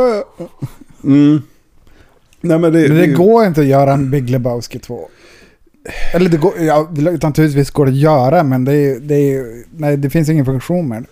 Mm. 1.04 1.42
Nej, 2.40 2.58
men 2.58 2.72
det, 2.72 2.88
Men 2.88 2.96
det 2.96 3.06
går 3.06 3.46
inte 3.46 3.60
att 3.60 3.66
göra 3.66 3.92
en 3.92 4.10
Big 4.10 4.30
Lebowski 4.30 4.78
2. 4.78 5.08
Eller 6.14 6.30
det 6.30 6.36
går, 6.36 6.52
ja, 6.58 6.88
det- 6.92 7.22
naturligtvis 7.22 7.70
går 7.70 7.86
det 7.86 7.92
att 7.92 7.96
göra, 7.98 8.42
men 8.42 8.64
det, 8.64 8.72
är, 8.72 9.00
det, 9.00 9.14
är, 9.14 9.64
nej, 9.76 9.96
det 9.96 10.10
finns 10.10 10.28
ingen 10.28 10.44
funktion 10.44 10.88
med 10.88 11.02
det. 11.02 11.08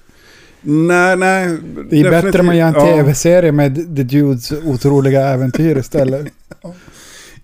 Nej, 0.68 1.16
nej. 1.16 1.58
Det 1.90 2.00
är 2.00 2.10
bättre 2.10 2.40
om 2.40 2.46
man 2.46 2.56
gör 2.56 2.66
en 2.66 2.74
tv-serie 2.74 3.52
med 3.52 3.96
The 3.96 4.02
Dudes 4.02 4.52
otroliga 4.52 5.28
äventyr 5.28 5.78
istället. 5.78 6.26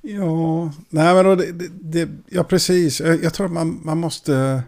Ja, 0.05 0.73
nej 0.89 1.15
men 1.15 1.25
då, 1.25 1.35
det, 1.35 1.69
det, 1.81 2.09
ja 2.29 2.45
precis. 2.45 3.01
Jag, 3.01 3.25
jag 3.25 3.35
tror 3.35 3.47
att 3.47 3.53
man, 3.53 3.81
man 3.85 3.99
måste, 3.99 4.63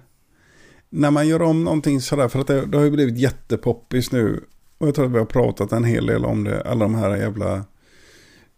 när 0.91 1.11
man 1.11 1.29
gör 1.29 1.43
om 1.43 1.65
någonting 1.65 2.01
sådär, 2.01 2.29
för 2.29 2.39
att 2.39 2.47
det, 2.47 2.67
det 2.67 2.77
har 2.77 2.85
ju 2.85 2.91
blivit 2.91 3.19
jättepoppis 3.19 4.13
nu. 4.13 4.45
Och 4.79 4.89
jag 4.89 4.95
tror 4.95 5.07
att 5.07 5.13
vi 5.13 5.19
har 5.19 5.25
pratat 5.25 5.73
en 5.73 5.85
hel 5.85 6.07
del 6.07 6.25
om 6.25 6.45
det, 6.45 6.63
alla 6.63 6.85
de 6.85 6.95
här 6.95 7.17
jävla 7.17 7.55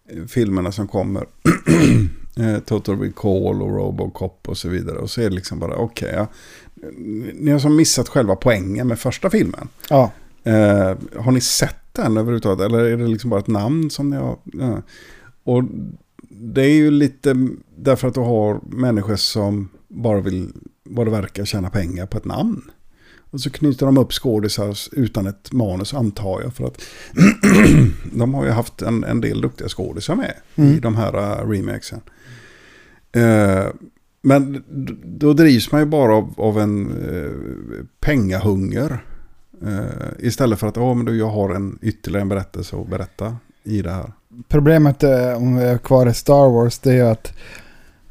eh, 0.08 0.24
filmerna 0.28 0.72
som 0.72 0.88
kommer. 0.88 1.26
Eh, 2.40 2.58
Total 2.58 3.00
Recall 3.00 3.62
och 3.62 3.76
Robocop 3.76 4.48
och 4.48 4.58
så 4.58 4.68
vidare. 4.68 4.98
Och 4.98 5.10
så 5.10 5.20
är 5.20 5.30
det 5.30 5.36
liksom 5.36 5.58
bara, 5.58 5.76
okej, 5.76 6.12
ja. 6.16 6.26
Ni 7.34 7.50
har 7.50 7.58
som 7.58 7.76
missat 7.76 8.08
själva 8.08 8.36
poängen 8.36 8.88
med 8.88 8.98
första 8.98 9.30
filmen. 9.30 9.68
Ja, 9.90 10.12
Eh, 10.46 10.96
har 11.16 11.32
ni 11.32 11.40
sett 11.40 11.76
den 11.92 12.16
överhuvudtaget? 12.16 12.66
Eller 12.66 12.78
är 12.78 12.96
det 12.96 13.06
liksom 13.06 13.30
bara 13.30 13.40
ett 13.40 13.46
namn 13.46 13.90
som 13.90 14.10
ni 14.10 14.16
har? 14.16 14.38
Ja. 14.44 14.82
Och 15.44 15.62
det 16.28 16.62
är 16.62 16.74
ju 16.74 16.90
lite 16.90 17.48
därför 17.76 18.08
att 18.08 18.14
du 18.14 18.20
har 18.20 18.60
människor 18.76 19.16
som 19.16 19.68
bara 19.88 20.20
vill, 20.20 20.52
vad 20.84 21.06
det 21.06 21.10
verkar, 21.10 21.44
tjäna 21.44 21.70
pengar 21.70 22.06
på 22.06 22.18
ett 22.18 22.24
namn. 22.24 22.62
Och 23.30 23.40
så 23.40 23.50
knyter 23.50 23.86
de 23.86 23.98
upp 23.98 24.12
skådisar 24.12 24.76
utan 24.92 25.26
ett 25.26 25.52
manus 25.52 25.94
antar 25.94 26.42
jag. 26.42 26.54
För 26.54 26.66
att 26.66 26.82
de 28.12 28.34
har 28.34 28.44
ju 28.44 28.50
haft 28.50 28.82
en, 28.82 29.04
en 29.04 29.20
del 29.20 29.40
duktiga 29.40 29.68
skådisar 29.68 30.14
med 30.14 30.34
i 30.54 30.80
de 30.80 30.96
här 30.96 31.16
uh, 31.16 31.50
remakesen. 31.50 32.00
Eh, 33.12 33.66
men 34.26 34.64
då 35.04 35.32
drivs 35.32 35.72
man 35.72 35.80
ju 35.80 35.86
bara 35.86 36.14
av, 36.14 36.34
av 36.36 36.58
en 36.60 36.90
eh, 36.90 37.84
pengahunger. 38.00 39.04
Eh, 39.66 40.26
istället 40.26 40.58
för 40.58 40.66
att 40.66 40.76
oh, 40.78 40.94
men 40.94 41.06
du, 41.06 41.16
jag 41.18 41.28
har 41.30 41.54
en 41.54 41.78
ytterligare 41.82 42.22
en 42.22 42.28
berättelse 42.28 42.76
att 42.76 42.88
berätta 42.88 43.36
i 43.64 43.82
det 43.82 43.90
här. 43.90 44.12
problemet 44.48 45.02
eh, 45.02 45.32
om 45.36 45.56
vi 45.56 45.64
är 45.64 45.78
kvar 45.78 46.06
i 46.06 46.14
Star 46.14 46.50
Wars 46.50 46.78
det 46.78 46.90
är 46.90 46.94
ju 46.94 47.02
att 47.06 47.32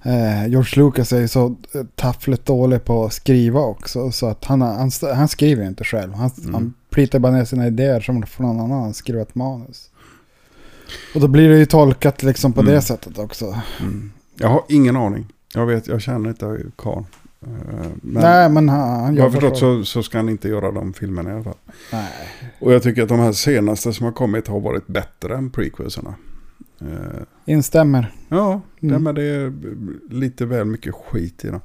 eh, 0.04 0.48
George 0.48 0.84
Lucas 0.84 1.14
är 1.14 1.28
så 1.28 1.56
eh, 1.74 1.84
taffligt 1.96 2.46
dålig 2.46 2.84
på 2.86 3.06
att 3.06 3.14
skriva 3.14 3.60
också. 3.60 4.12
Så 4.12 4.28
att 4.28 4.46
han, 4.46 4.62
han, 4.62 4.92
han 5.16 5.28
skriver 5.28 5.68
inte 5.68 5.84
själv. 5.84 6.14
Han, 6.14 6.32
Mm. 6.42 6.54
han 6.54 6.74
plitar 6.90 7.20
bara 7.20 7.32
ner 7.32 7.46
sina 7.46 7.68
idéer 7.68 8.00
som 8.02 8.24
från 8.24 8.58
någon 8.58 8.72
annan 8.72 8.94
skriver 8.94 9.22
ett 9.22 9.36
manus. 9.36 9.90
Och 11.16 11.22
då 11.22 11.28
blir 11.28 11.50
det 11.50 11.58
ju 11.58 11.66
tolkat 11.66 12.24
liksom 12.24 12.54
på 12.54 12.62
Mm. 12.62 12.74
det 12.74 12.82
sättet 12.82 13.20
också. 13.20 13.62
Jag 14.36 14.48
har 14.50 14.64
ingen 14.70 14.96
aning. 14.96 15.26
Jag 15.56 15.66
vet, 15.66 15.88
jag 15.88 16.02
känner 16.02 16.30
inte 16.30 16.58
karln. 16.76 17.06
Eh, 17.42 17.50
Men 18.02 18.24
Nej, 18.24 18.50
men 18.50 18.70
han, 18.70 19.00
han 19.00 19.16
jag 19.16 19.24
har 19.24 19.30
förstått 19.30 19.58
så, 19.58 19.86
så 19.86 20.04
ska 20.04 20.18
han 20.18 20.30
inte 20.30 20.48
göra 20.48 20.72
de 20.72 20.94
filmerna 20.94 21.30
i 21.30 21.34
alla 21.34 21.44
fall. 21.44 21.58
Nej. 21.92 22.12
Och 22.60 22.74
jag 22.74 22.84
tycker 22.84 23.04
att 23.04 23.10
de 23.10 23.20
här 23.20 23.32
senaste 23.32 23.94
som 23.94 24.06
har 24.06 24.14
kommit 24.14 24.48
har 24.48 24.60
varit 24.60 24.88
bättre 24.88 25.36
än 25.36 25.50
prequelserna. 25.50 26.16
Eh, 26.82 27.22
Instämmer. 27.54 28.12
Ja, 28.30 28.62
Mm. 28.82 29.04
men 29.04 29.16
det 29.16 29.24
är 29.24 29.54
lite 30.14 30.46
väl 30.46 30.66
mycket 30.66 30.94
skit 30.96 31.46
i 31.46 31.48
dem. 31.48 31.62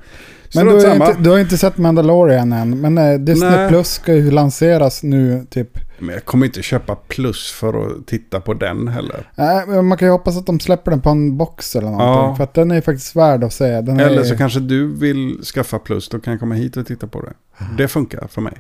Men 0.54 0.66
du 0.66 0.72
har, 0.72 0.94
inte, 0.94 1.16
du 1.20 1.30
har 1.30 1.38
inte 1.38 1.58
sett 1.58 1.78
Mandalorian 1.78 2.52
än. 2.52 2.80
Men 2.80 2.98
eh, 2.98 3.18
Disney 3.18 3.50
Nej. 3.50 3.68
Plus 3.68 3.88
ska 3.88 4.14
ju 4.14 4.30
lanseras 4.30 5.02
nu 5.02 5.46
typ. 5.50 5.78
Men 5.98 6.08
jag 6.14 6.24
kommer 6.24 6.46
inte 6.46 6.62
köpa 6.62 6.94
plus 6.96 7.50
för 7.52 7.86
att 7.86 8.06
titta 8.06 8.40
på 8.40 8.54
den 8.54 8.88
heller. 8.88 9.30
Nej, 9.34 9.64
men 9.68 9.86
man 9.86 9.98
kan 9.98 10.08
ju 10.08 10.12
hoppas 10.12 10.36
att 10.36 10.46
de 10.46 10.60
släpper 10.60 10.90
den 10.90 11.00
på 11.00 11.10
en 11.10 11.36
box 11.36 11.76
eller 11.76 11.86
någonting. 11.90 12.06
Ja. 12.08 12.34
För 12.36 12.44
att 12.44 12.54
den 12.54 12.70
är 12.70 12.80
faktiskt 12.80 13.16
värd 13.16 13.44
att 13.44 13.52
se. 13.52 13.80
Den 13.80 14.00
Eller 14.00 14.20
är, 14.20 14.24
så 14.24 14.36
kanske 14.36 14.60
du 14.60 14.94
vill 14.94 15.42
skaffa 15.42 15.78
plus, 15.78 16.08
då 16.08 16.18
kan 16.20 16.30
jag 16.32 16.40
komma 16.40 16.54
hit 16.54 16.76
och 16.76 16.86
titta 16.86 17.06
på 17.06 17.20
det. 17.20 17.32
Det 17.78 17.88
funkar 17.88 18.26
för 18.30 18.40
mig. 18.40 18.54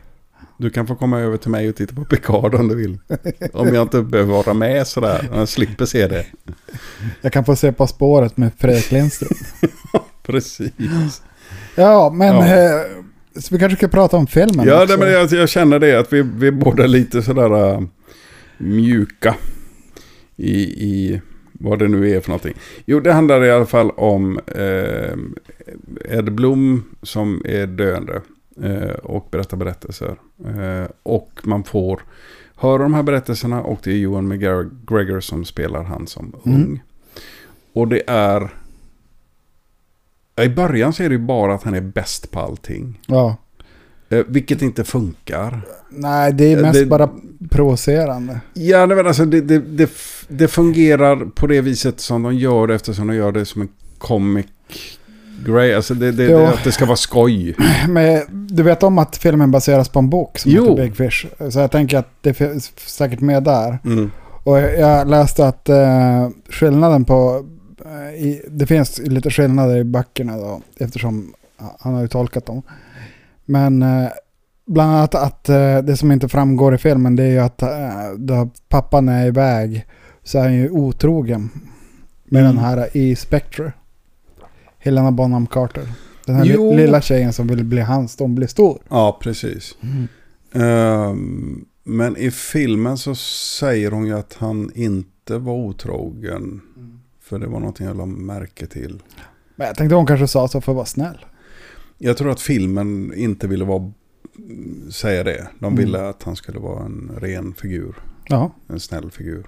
Du 0.58 0.70
kan 0.70 0.86
få 0.86 0.94
komma 0.94 1.20
över 1.20 1.36
till 1.36 1.50
mig 1.50 1.68
och 1.68 1.76
titta 1.76 1.94
på 1.94 2.04
Picard 2.04 2.54
om 2.54 2.68
du 2.68 2.74
vill. 2.74 2.98
Om 3.52 3.74
jag 3.74 3.82
inte 3.82 4.02
behöver 4.02 4.32
vara 4.32 4.54
med 4.54 4.86
sådär. 4.86 5.28
Jag 5.34 5.48
slipper 5.48 5.84
se 5.86 6.06
det. 6.06 6.26
Jag 7.20 7.32
kan 7.32 7.44
få 7.44 7.56
se 7.56 7.72
På 7.72 7.86
spåret 7.86 8.36
med 8.36 8.50
Fredrik 8.58 8.90
Lindström. 8.90 9.30
Precis. 10.22 10.72
ja, 11.74 12.10
men... 12.14 12.36
Ja. 12.36 12.46
Eh, 12.46 12.80
så 13.36 13.54
vi 13.54 13.58
kanske 13.58 13.76
ska 13.76 13.88
prata 13.88 14.16
om 14.16 14.26
filmen 14.26 14.66
Ja, 14.66 14.82
också. 14.82 14.96
det, 14.96 15.04
men 15.04 15.12
jag, 15.12 15.32
jag 15.32 15.48
känner 15.48 15.78
det 15.78 15.98
att 15.98 16.12
vi, 16.12 16.22
vi 16.22 16.46
är 16.46 16.52
båda 16.52 16.86
lite 16.86 17.22
sådär 17.22 17.72
äh, 17.74 17.80
mjuka 18.58 19.34
i, 20.36 20.60
i 20.62 21.20
vad 21.52 21.78
det 21.78 21.88
nu 21.88 22.10
är 22.10 22.20
för 22.20 22.28
någonting. 22.28 22.54
Jo, 22.86 23.00
det 23.00 23.12
handlar 23.12 23.44
i 23.44 23.50
alla 23.50 23.66
fall 23.66 23.90
om 23.90 24.40
eh, 24.46 25.16
Ed 26.18 26.32
Blom 26.32 26.84
som 27.02 27.42
är 27.44 27.66
döende 27.66 28.20
eh, 28.62 28.90
och 28.90 29.28
berättar 29.30 29.56
berättelser. 29.56 30.16
Eh, 30.46 30.90
och 31.02 31.30
man 31.42 31.64
får 31.64 32.00
höra 32.56 32.82
de 32.82 32.94
här 32.94 33.02
berättelserna 33.02 33.62
och 33.62 33.80
det 33.82 33.90
är 33.90 33.96
Johan 33.96 34.28
McGregor 34.28 35.20
som 35.20 35.44
spelar 35.44 35.82
han 35.84 36.06
som 36.06 36.34
Mm. 36.46 36.78
Och 37.72 37.88
det 37.88 38.02
är... 38.06 38.50
I 40.42 40.48
början 40.48 40.92
så 40.92 41.02
är 41.02 41.08
det 41.08 41.14
ju 41.14 41.18
bara 41.26 41.54
att 41.54 41.62
han 41.62 41.74
är 41.74 41.80
bäst 41.80 42.30
på 42.30 42.40
allting. 42.40 43.00
Ja. 43.06 43.36
Eh, 44.08 44.24
vilket 44.28 44.62
inte 44.62 44.84
funkar. 44.84 45.60
Nej, 45.90 46.32
det 46.32 46.44
är 46.52 46.56
Ja, 46.56 46.62
mest 46.62 46.74
det- 46.80 46.86
bara 46.86 47.08
provocerande. 47.50 48.40
Ja, 48.54 48.86
men 48.86 49.06
alltså, 49.06 49.24
det, 49.24 49.40
det, 49.40 49.58
det, 49.58 49.90
det 50.28 50.48
fungerar 50.48 51.16
på 51.34 51.46
det 51.46 51.60
viset 51.60 52.00
som 52.00 52.22
de 52.22 52.34
gör 52.34 52.66
det 52.66 52.74
eftersom 52.74 53.06
de 53.06 53.14
gör 53.16 53.32
det 53.32 53.44
som 53.44 53.62
en 53.62 53.68
comic 53.98 54.46
grej. 55.46 55.74
Alltså 55.74 55.94
det, 55.94 56.12
det, 56.12 56.26
det, 56.26 56.48
att 56.48 56.64
det 56.64 56.72
ska 56.72 56.86
vara 56.86 56.96
skoj. 56.96 57.56
Men 57.88 58.22
du 58.46 58.62
vet 58.62 58.82
om 58.82 58.98
att 58.98 59.16
filmen 59.16 59.50
baseras 59.50 59.88
på 59.88 59.98
en 59.98 60.10
bok 60.10 60.38
som 60.38 60.50
Jo. 60.50 60.62
heter 60.70 60.82
Big 60.82 60.96
Fish. 60.96 61.26
Så 61.50 61.58
jag 61.58 61.70
tänker 61.70 61.98
att 61.98 62.08
det 62.20 62.34
finns 62.34 62.72
säkert 62.76 63.20
med 63.20 63.42
där. 63.42 63.78
Mm. 63.84 64.10
Och 64.44 64.58
jag 64.60 65.08
läste 65.08 65.46
att 65.46 65.68
eh, 65.68 66.28
skillnaden 66.50 67.04
på... 67.04 67.44
Eh, 67.84 68.36
det 68.50 68.66
finns 68.66 68.98
lite 68.98 69.30
skillnader 69.30 69.76
i 69.76 69.84
böckerna 69.84 70.36
då, 70.36 70.60
eftersom 70.76 71.34
han 71.78 71.94
har 71.94 72.00
ju 72.02 72.08
tolkat 72.08 72.46
dem. 72.46 72.62
Men 73.44 73.82
eh, 73.82 74.08
bland 74.66 74.90
annat 74.92 75.14
att 75.14 75.48
eh, 75.48 75.78
det 75.78 75.96
som 75.96 76.12
inte 76.12 76.28
framgår 76.28 76.74
i 76.74 76.78
filmen 76.78 77.16
det 77.16 77.22
är 77.24 77.30
ju 77.30 77.38
att 77.38 77.62
då 78.16 78.50
pappan 78.68 79.08
är 79.08 79.26
iväg 79.26 79.86
så 80.22 80.38
är 80.38 80.42
han 80.42 80.54
ju 80.54 80.70
otrogen 80.70 81.50
med 82.24 82.42
Mm. 82.42 82.54
den 82.56 82.64
här 82.64 82.96
i 82.96 83.16
Spectre. 83.16 83.72
Helena 84.78 85.12
Bonham 85.12 85.46
Carter. 85.46 85.88
Den 86.26 86.36
här 86.36 86.44
Jo. 86.44 86.70
li- 86.70 86.76
lilla 86.76 87.00
tjejen 87.00 87.32
som 87.32 87.46
vill 87.46 87.64
bli 87.64 87.80
hans, 87.80 88.16
de 88.16 88.34
blir 88.34 88.46
stor. 88.46 88.78
Ja, 88.88 89.18
precis. 89.22 89.74
Ehm, 90.52 91.64
men 91.84 92.16
i 92.16 92.30
filmen 92.30 92.98
så 92.98 93.14
säger 93.14 93.90
hon 93.90 94.06
ju 94.06 94.18
att 94.18 94.34
han 94.38 94.70
inte 94.74 95.38
var 95.38 95.52
otrogen. 95.54 96.60
För 97.30 97.38
det 97.38 97.46
var 97.46 97.60
någonting 97.60 97.86
jag 97.86 97.96
la 97.96 98.06
märke 98.06 98.66
till. 98.66 99.02
Men 99.56 99.66
jag 99.66 99.76
tänkte 99.76 99.94
hon 99.94 100.06
kanske 100.06 100.26
sa 100.28 100.48
så 100.48 100.60
för 100.60 100.72
att 100.72 100.76
vara 100.76 100.86
snäll. 100.86 101.24
Jag 101.98 102.16
tror 102.16 102.30
att 102.30 102.40
filmen 102.40 103.12
inte 103.16 103.46
ville 103.46 103.64
vara, 103.64 103.92
säga 104.92 105.24
det. 105.24 105.46
De 105.58 105.64
Mm. 105.72 105.84
ville 105.84 106.08
att 106.08 106.22
han 106.22 106.36
skulle 106.36 106.58
vara 106.58 106.84
en 106.84 107.10
ren 107.20 107.54
figur. 107.54 107.94
Ja. 108.28 108.50
En 108.68 108.80
snäll 108.80 109.10
figur. 109.10 109.46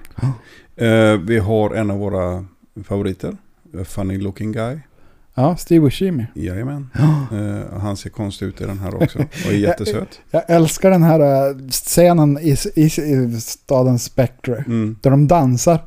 Eh, 0.76 1.16
vi 1.16 1.38
har 1.38 1.74
en 1.74 1.90
av 1.90 1.98
våra 1.98 2.44
favoriter. 2.84 3.36
Funny 3.84 4.18
looking 4.18 4.52
guy. 4.52 4.78
Ja, 5.34 5.56
Steve 5.56 5.80
Buscemi. 5.84 6.26
Jajamän. 6.34 6.90
Eh, 7.32 7.78
han 7.80 7.96
ser 7.96 8.10
konstig 8.10 8.46
ut 8.46 8.60
i 8.60 8.64
den 8.64 8.78
här 8.78 9.02
också. 9.02 9.18
Och 9.18 9.52
är 9.52 9.56
jättesöt. 9.56 10.20
Jag 10.30 10.42
älskar 10.48 10.90
den 10.90 11.02
här 11.02 11.20
eh, 11.50 11.56
scenen 11.70 12.38
i, 12.38 12.56
i, 12.74 12.82
i 12.84 13.40
staden 13.40 13.98
Spectre. 13.98 14.56
Mm. 14.66 14.96
Där 15.00 15.10
de 15.10 15.26
dansar. 15.28 15.80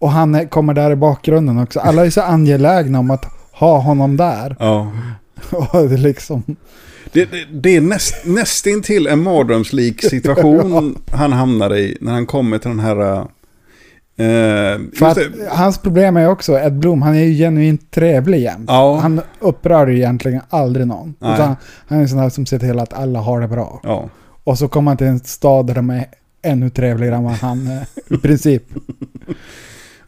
Och 0.00 0.10
han 0.10 0.48
kommer 0.48 0.74
där 0.74 0.90
i 0.90 0.96
bakgrunden 0.96 1.58
också. 1.58 1.80
Alla 1.80 2.06
är 2.06 2.10
så 2.10 2.20
angelägna 2.20 2.98
om 2.98 3.10
att 3.10 3.26
ha 3.52 3.78
honom 3.78 4.16
där. 4.16 4.56
Ja. 4.58 4.92
Och 5.50 5.88
det 5.88 5.94
är 5.94 5.98
liksom... 5.98 6.42
Det, 7.12 7.24
det, 7.24 7.44
det 7.52 7.76
är 7.76 7.80
näst, 7.80 8.14
nästintill 8.24 9.06
en 9.06 9.22
mardrömslik 9.22 10.02
situation 10.02 10.98
han 11.12 11.32
hamnar 11.32 11.76
i 11.76 11.98
när 12.00 12.12
han 12.12 12.26
kommer 12.26 12.58
till 12.58 12.70
den 12.70 12.80
här... 12.80 13.18
Eh, 14.16 14.78
För 14.94 15.06
att 15.06 15.18
hans 15.50 15.78
problem 15.78 16.16
är 16.16 16.28
också, 16.28 16.58
Ed 16.58 16.78
Blom, 16.78 17.02
han 17.02 17.14
är 17.14 17.24
ju 17.24 17.34
genuint 17.34 17.90
trevlig 17.90 18.40
jämt. 18.40 18.64
Ja. 18.68 18.98
Han 19.02 19.20
upprör 19.40 19.86
ju 19.86 19.96
egentligen 19.96 20.40
aldrig 20.48 20.86
någon. 20.86 21.14
Han 21.20 21.56
är 21.88 22.02
en 22.02 22.08
sån 22.08 22.18
här 22.18 22.28
som 22.28 22.46
ser 22.46 22.58
till 22.58 22.78
att 22.78 22.92
alla 22.92 23.18
har 23.18 23.40
det 23.40 23.48
bra. 23.48 23.80
Ja. 23.82 24.08
Och 24.44 24.58
så 24.58 24.68
kommer 24.68 24.90
han 24.90 24.96
till 24.96 25.06
en 25.06 25.20
stad 25.20 25.66
där 25.66 25.74
de 25.74 25.90
är 25.90 26.06
ännu 26.42 26.70
trevligare 26.70 27.16
än 27.16 27.24
vad 27.24 27.32
han 27.32 27.66
är, 27.66 27.86
i 28.14 28.18
princip. 28.18 28.62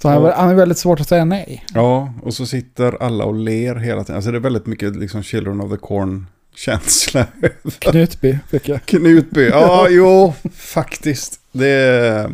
Så 0.02 0.08
han, 0.08 0.24
är, 0.24 0.50
är 0.50 0.54
väldigt 0.54 0.78
svårt 0.78 1.00
att 1.00 1.08
säga 1.08 1.24
nej. 1.24 1.64
ja, 1.74 2.12
och 2.22 2.34
så 2.34 2.46
sitter 2.46 3.02
alla 3.02 3.24
och 3.24 3.34
ler 3.34 3.74
hela 3.74 4.04
tiden. 4.04 4.16
Alltså 4.16 4.30
det 4.30 4.38
är 4.38 4.40
väldigt 4.40 4.66
mycket 4.66 4.96
liksom 4.96 5.22
Children 5.22 5.60
of 5.60 5.70
the 5.70 5.76
Corn-känsla. 5.76 7.26
Knutby, 7.78 8.38
fick 8.50 8.68
jag. 8.68 8.82
Knutby, 8.82 9.48
ja 9.48 9.86
jo, 9.90 10.34
faktiskt. 10.54 11.40
Det 11.52 12.30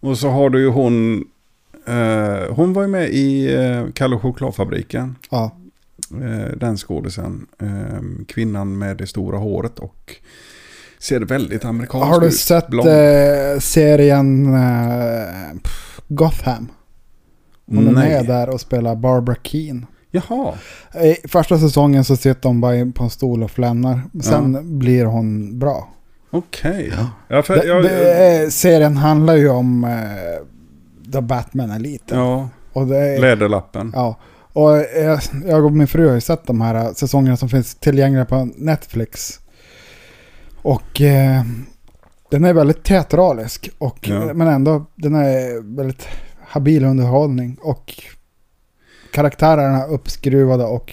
Och 0.00 0.18
så 0.18 0.28
har 0.28 0.50
du 0.50 0.60
ju 0.60 0.68
hon, 0.68 1.24
eh, 1.86 2.54
hon 2.54 2.72
var 2.72 2.82
ju 2.82 2.88
med 2.88 3.08
i 3.08 3.54
eh, 3.54 3.84
Kalle 3.94 4.18
chokladfabriken. 4.18 5.16
Ja. 5.30 5.56
Eh, 6.10 6.56
den 6.56 6.76
skådisen. 6.76 7.46
Eh, 7.62 8.26
kvinnan 8.28 8.78
med 8.78 8.96
det 8.96 9.06
stora 9.06 9.38
håret 9.38 9.78
och 9.78 10.14
ser 10.98 11.20
väldigt 11.20 11.64
amerikansk 11.64 12.06
Har 12.06 12.20
du 12.20 12.26
ut. 12.26 12.36
sett 12.36 12.74
eh, 12.74 13.60
serien 13.60 14.54
eh, 14.54 15.58
pff, 15.62 15.93
Gotham? 16.08 16.68
Hon 17.66 17.88
är 17.88 17.92
Nej. 17.92 18.08
med 18.08 18.26
där 18.26 18.48
och 18.48 18.60
spelar 18.60 18.96
Barbara 18.96 19.36
Keane. 19.42 19.82
Jaha, 20.10 20.54
I 21.02 21.28
första 21.28 21.58
säsongen 21.58 22.04
så 22.04 22.16
sitter 22.16 22.48
hon 22.48 22.60
bara 22.60 22.92
på 22.94 23.04
en 23.04 23.10
stol 23.10 23.42
och 23.42 23.50
flämnar. 23.50 24.00
Sen 24.22 24.78
blir 24.78 25.04
hon 25.04 25.58
bra. 25.58 25.88
okej. 26.30 26.92
Ja, 27.28 27.42
för, 27.42 27.64
jag, 27.66 27.84
är- 27.84 28.50
serien 28.50 28.96
handlar 28.96 29.34
ju 29.36 29.48
om 29.48 29.84
eh, 29.84 29.90
där 31.02 31.20
Batman 31.20 31.70
är 31.70 31.78
liten. 31.78 32.18
ja, 32.18 32.48
Och 32.72 32.86
det 32.86 32.98
är, 32.98 33.18
läderlappen. 33.20 33.92
ja. 33.94 34.16
Och 34.52 34.70
jag, 34.96 35.20
jag 35.46 35.64
och 35.64 35.72
min 35.72 35.86
fru 35.86 36.06
har 36.08 36.14
ju 36.14 36.20
sett 36.20 36.46
de 36.46 36.60
här 36.60 36.92
säsongerna 36.94 37.36
som 37.36 37.48
finns 37.48 37.74
tillgängliga 37.74 38.24
på 38.24 38.48
Netflix. 38.56 39.40
Och 40.62 41.00
eh, 41.00 41.42
den 42.30 42.44
är 42.44 42.52
väldigt 42.52 42.82
teatralisk. 42.84 43.70
Och, 43.78 44.08
Ja. 44.08 44.34
Men 44.34 44.48
ändå, 44.48 44.86
den 44.94 45.14
är 45.14 45.76
väldigt 45.76 46.08
habil 46.46 46.84
underhållning. 46.84 47.56
Och 47.62 47.94
karaktärerna 49.12 49.82
är 49.84 49.92
uppskruvade 49.92 50.64
och 50.64 50.92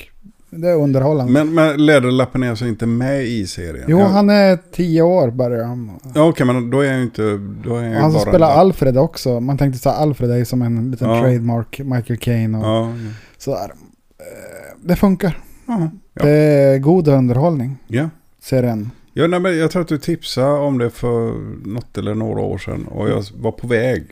det 0.50 0.70
är 0.70 0.76
underhållande. 0.76 1.32
Men, 1.34 1.54
men 1.54 1.86
läderlappen 1.86 2.44
är 2.44 2.50
alltså 2.50 2.66
inte 2.66 2.86
med 2.86 3.24
i 3.26 3.48
serien? 3.48 3.86
jo, 3.88 4.00
han 4.00 4.30
är 4.30 4.60
tio 4.72 5.02
år 5.02 5.32
börjar 5.32 5.64
han. 5.66 5.92
Ja, 6.16 6.24
okej, 6.30 6.46
men 6.46 6.70
då 6.70 6.80
är 6.80 6.86
jag 6.86 6.98
ju 6.98 7.04
inte... 7.04 7.22
Då 7.64 7.76
är 7.76 7.84
jag 7.88 8.02
Han 8.02 8.12
som 8.12 8.22
spelar 8.22 8.50
Alfred 8.52 8.98
också. 8.98 9.40
Man 9.40 9.58
tänkte 9.58 9.80
så 9.80 9.90
här, 9.90 9.98
Alfred 9.98 10.32
är 10.32 10.36
ju 10.38 10.46
som 10.46 10.62
en 10.62 10.92
liten 10.92 11.10
Ja. 11.10 11.22
trademark, 11.22 11.80
Michael 11.80 12.18
Caine 12.20 12.56
och 12.56 12.66
Ja, 12.66 12.94
sådär. 13.38 13.72
Eh, 14.20 14.78
Det 14.84 14.96
funkar. 14.96 15.38
ja. 15.68 15.90
ja. 16.14 16.24
Det 16.24 16.30
är 16.32 16.78
god 16.78 17.08
underhållning, 17.08 17.78
ja. 17.88 18.10
serien. 18.42 18.92
Ja, 19.14 19.28
nej, 19.28 19.40
men 19.40 19.58
jag 19.58 19.72
tror 19.72 19.82
att 19.82 19.88
du 19.88 19.98
tipsade 19.98 20.60
om 20.60 20.78
det 20.78 20.90
för 20.90 21.32
något 21.68 21.98
eller 21.98 22.16
några 22.16 22.42
år 22.42 22.58
sedan. 22.58 22.86
Och 22.88 23.10
jag 23.10 23.24
var 23.38 23.52
på 23.52 23.68
väg. 23.68 24.04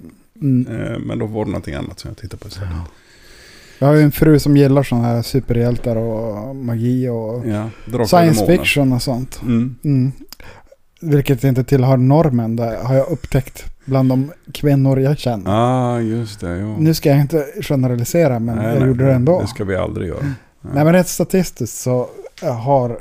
Mm. 0.41 0.67
Eh, 0.81 0.99
Men 0.99 1.19
då 1.19 1.25
var 1.25 1.45
det 1.45 1.51
någonting 1.51 1.73
annat 1.73 1.99
som 1.99 2.09
jag 2.09 2.17
tittade 2.17 2.41
på 2.41 2.47
istället. 2.47 2.69
Jag 3.79 3.87
har 3.87 3.95
ju 3.95 4.01
en 4.01 4.11
fru 4.11 4.39
som 4.39 4.57
gillar 4.57 4.83
sådana 4.83 5.07
här 5.07 5.21
superhjältar 5.21 5.95
och 5.95 6.55
magi 6.55 7.07
och 7.07 7.43
Ja, 7.47 7.69
science 8.05 8.45
fiction 8.45 8.93
och 8.93 9.01
sånt. 9.01 9.41
Mm. 9.41 9.75
Mm. 9.83 10.11
Vilket 11.01 11.43
inte 11.43 11.63
tillhör 11.63 11.97
normen, 11.97 12.55
det 12.55 12.79
har 12.83 12.95
jag 12.95 13.09
upptäckt 13.09 13.65
bland 13.85 14.09
de 14.09 14.31
kvinnor 14.53 14.99
jag 14.99 15.17
känner. 15.17 15.51
Ah, 15.51 15.99
just 15.99 16.39
det. 16.39 16.57
Jo. 16.59 16.75
Nu 16.79 16.93
ska 16.93 17.09
jag 17.09 17.21
inte 17.21 17.45
generalisera, 17.61 18.39
men 18.39 18.55
Nej, 18.55 18.65
jag 18.67 18.79
nej, 18.79 18.87
gjorde 18.87 19.05
det 19.05 19.13
ändå. 19.13 19.41
Det 19.41 19.47
ska 19.47 19.63
vi 19.63 19.75
aldrig 19.75 20.07
göra. 20.07 20.33
Nej, 20.61 20.83
men 20.83 20.93
rent 20.93 21.07
statistiskt 21.07 21.77
så 21.77 22.07
har 22.41 22.99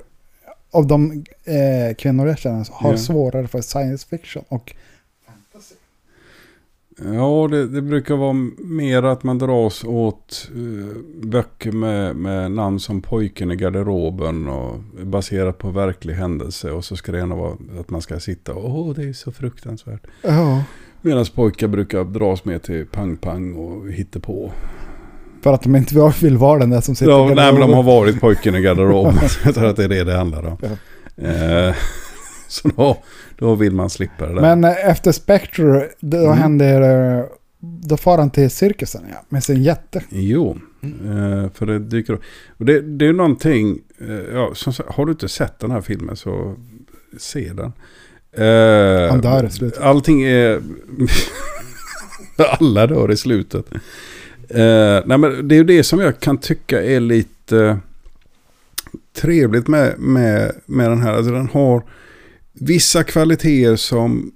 av 0.70 0.86
de 0.86 1.24
eh, 1.44 1.94
kvinnor 1.98 2.26
jag 2.28 2.38
känner 2.38 2.66
har 2.72 2.90
Ja. 2.90 2.96
svårare 2.98 3.48
för 3.48 3.60
science 3.60 4.06
fiction 4.08 4.44
och 4.48 4.74
Ja, 7.14 7.48
det, 7.50 7.66
det 7.68 7.82
brukar 7.82 8.16
vara 8.16 8.32
mer 8.58 9.02
att 9.02 9.22
man 9.22 9.38
dras 9.38 9.84
åt 9.84 10.50
uh, 10.56 10.96
böcker 11.22 11.72
med, 11.72 12.16
med 12.16 12.50
namn 12.52 12.80
som 12.80 13.02
Pojken 13.02 13.50
i 13.50 13.56
garderoben 13.56 14.48
och 14.48 14.78
baserat 15.06 15.58
på 15.58 15.70
verklig 15.70 16.14
händelse. 16.14 16.70
Och 16.70 16.84
så 16.84 16.96
ska 16.96 17.12
det 17.12 17.18
gärna 17.18 17.34
vara 17.36 17.56
att 17.80 17.90
man 17.90 18.02
ska 18.02 18.20
sitta 18.20 18.54
och 18.54 18.70
åh, 18.78 18.94
det 18.94 19.04
är 19.04 19.12
så 19.12 19.32
fruktansvärt. 19.32 20.06
ja, 20.22 20.64
Medan 21.02 21.26
pojkar 21.34 21.68
brukar 21.68 22.04
dras 22.04 22.44
med 22.44 22.62
till 22.62 22.86
pang-pang 22.86 23.54
och 23.54 23.90
hittepå. 23.92 24.52
För 25.42 25.52
att 25.52 25.62
de 25.62 25.76
inte 25.76 26.12
vill- 26.20 26.36
vara 26.36 26.58
den 26.58 26.70
där 26.70 26.80
som 26.80 26.94
sitter 26.94 27.12
Ja, 27.12 27.24
i 27.32 27.34
nej, 27.34 27.34
men 27.34 27.36
de 27.36 27.50
garderoben. 27.60 27.74
har 27.76 27.82
varit 27.82 28.20
pojken 28.20 28.54
i 28.54 28.60
garderoben. 28.60 29.14
Jag 29.44 29.54
tror 29.54 29.66
att 29.66 29.76
det 29.76 29.84
är 29.84 29.88
det 29.88 30.04
det 30.04 30.14
handlar 30.16 30.46
om. 30.46 30.58
Eh, 31.16 31.74
så 32.48 32.68
då, 32.76 32.96
då 33.38 33.54
vill 33.54 33.72
man 33.74 33.90
slippa 33.90 34.26
det 34.26 34.34
där. 34.34 34.40
Men 34.40 34.64
eh, 34.64 34.88
efter 34.90 35.12
Spectre, 35.12 35.86
då 36.00 36.16
Mm. 36.18 36.38
händer 36.38 36.80
det, 36.80 37.26
då 37.60 37.96
far 37.96 38.18
han 38.18 38.30
till 38.30 38.50
cirkusen 38.50 39.02
ja, 39.10 39.24
med 39.28 39.44
sin 39.44 39.62
jätte. 39.62 40.02
Jo, 40.10 40.58
eh, 40.82 41.50
för 41.54 41.66
det 41.66 41.78
dyker 41.78 42.12
upp. 42.12 42.22
Och 42.58 42.64
det, 42.64 42.80
det 42.80 43.06
är 43.06 43.12
någonting, 43.12 43.78
eh, 44.08 44.34
ja, 44.34 44.50
som, 44.54 44.72
har 44.86 45.06
du 45.06 45.12
inte 45.12 45.28
sett 45.28 45.58
den 45.58 45.70
här 45.70 45.80
filmen 45.80 46.16
så 46.16 46.54
se 47.18 47.52
den. 47.52 47.72
Eh, 48.32 49.10
Han 49.10 49.20
dör 49.20 49.46
i 49.46 49.50
slutet. 49.50 49.80
Allting 49.82 50.22
är... 50.22 50.60
Alla 52.60 52.86
dör 52.86 53.10
i 53.10 53.16
slutet. 53.16 53.66
Eh, 54.50 55.02
nej, 55.06 55.18
men 55.18 55.48
det 55.48 55.54
är 55.54 55.56
ju 55.58 55.64
det 55.64 55.84
som 55.84 56.00
jag 56.00 56.20
kan 56.20 56.38
tycka 56.38 56.82
är 56.84 57.00
lite 57.00 57.78
trevligt 59.16 59.68
med, 59.68 59.94
med, 59.98 60.52
med 60.66 60.90
den 60.90 61.02
här. 61.02 61.12
Alltså 61.12 61.32
den 61.32 61.48
har 61.48 61.82
vissa 62.52 63.02
kvaliteter 63.04 63.76
som... 63.76 64.32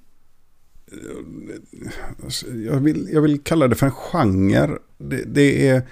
eh, 0.93 2.65
Jag 2.67 2.77
vill, 2.81 3.09
jag 3.13 3.21
vill 3.21 3.41
kalla 3.41 3.69
det 3.69 3.75
för 3.75 3.87
en 3.87 3.93
genre. 3.93 4.79
Det, 4.99 5.23
det 5.35 5.69
är... 5.69 5.83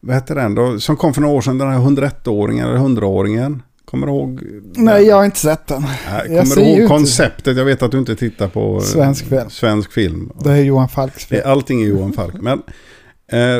Vad 0.00 0.14
heter 0.14 0.34
den 0.34 0.54
då? 0.54 0.80
Som 0.80 0.96
kom 0.96 1.14
för 1.14 1.20
några 1.20 1.34
år 1.34 1.40
sedan, 1.40 1.58
den 1.58 1.68
här 1.70 1.78
101-åringen 1.78 2.66
eller 2.68 2.78
100-åringen. 2.78 3.62
Kommer 3.84 4.06
du 4.06 4.12
ihåg? 4.12 4.40
Nej, 4.76 5.04
jag 5.06 5.16
har 5.16 5.24
inte 5.24 5.38
sett 5.38 5.66
den. 5.66 5.82
Nej, 6.10 6.28
kommer 6.28 6.54
du 6.56 6.62
ihåg 6.62 6.88
konceptet? 6.88 7.56
Jag 7.56 7.64
vet 7.64 7.82
att 7.82 7.90
du 7.90 7.98
inte 7.98 8.16
tittar 8.16 8.48
på 8.48 8.76
eh, 8.76 8.80
Svensk 8.82 9.26
film. 9.26 9.50
svensk 9.50 9.92
film. 9.92 10.32
Det 10.44 10.50
är 10.50 10.56
Johan 10.62 10.88
Falks 10.88 11.24
film. 11.26 11.42
Allting 11.44 11.82
är 11.82 11.86
Johan 11.86 12.12
Falk. 12.12 12.34
Men 12.34 12.58
eh, 12.58 12.64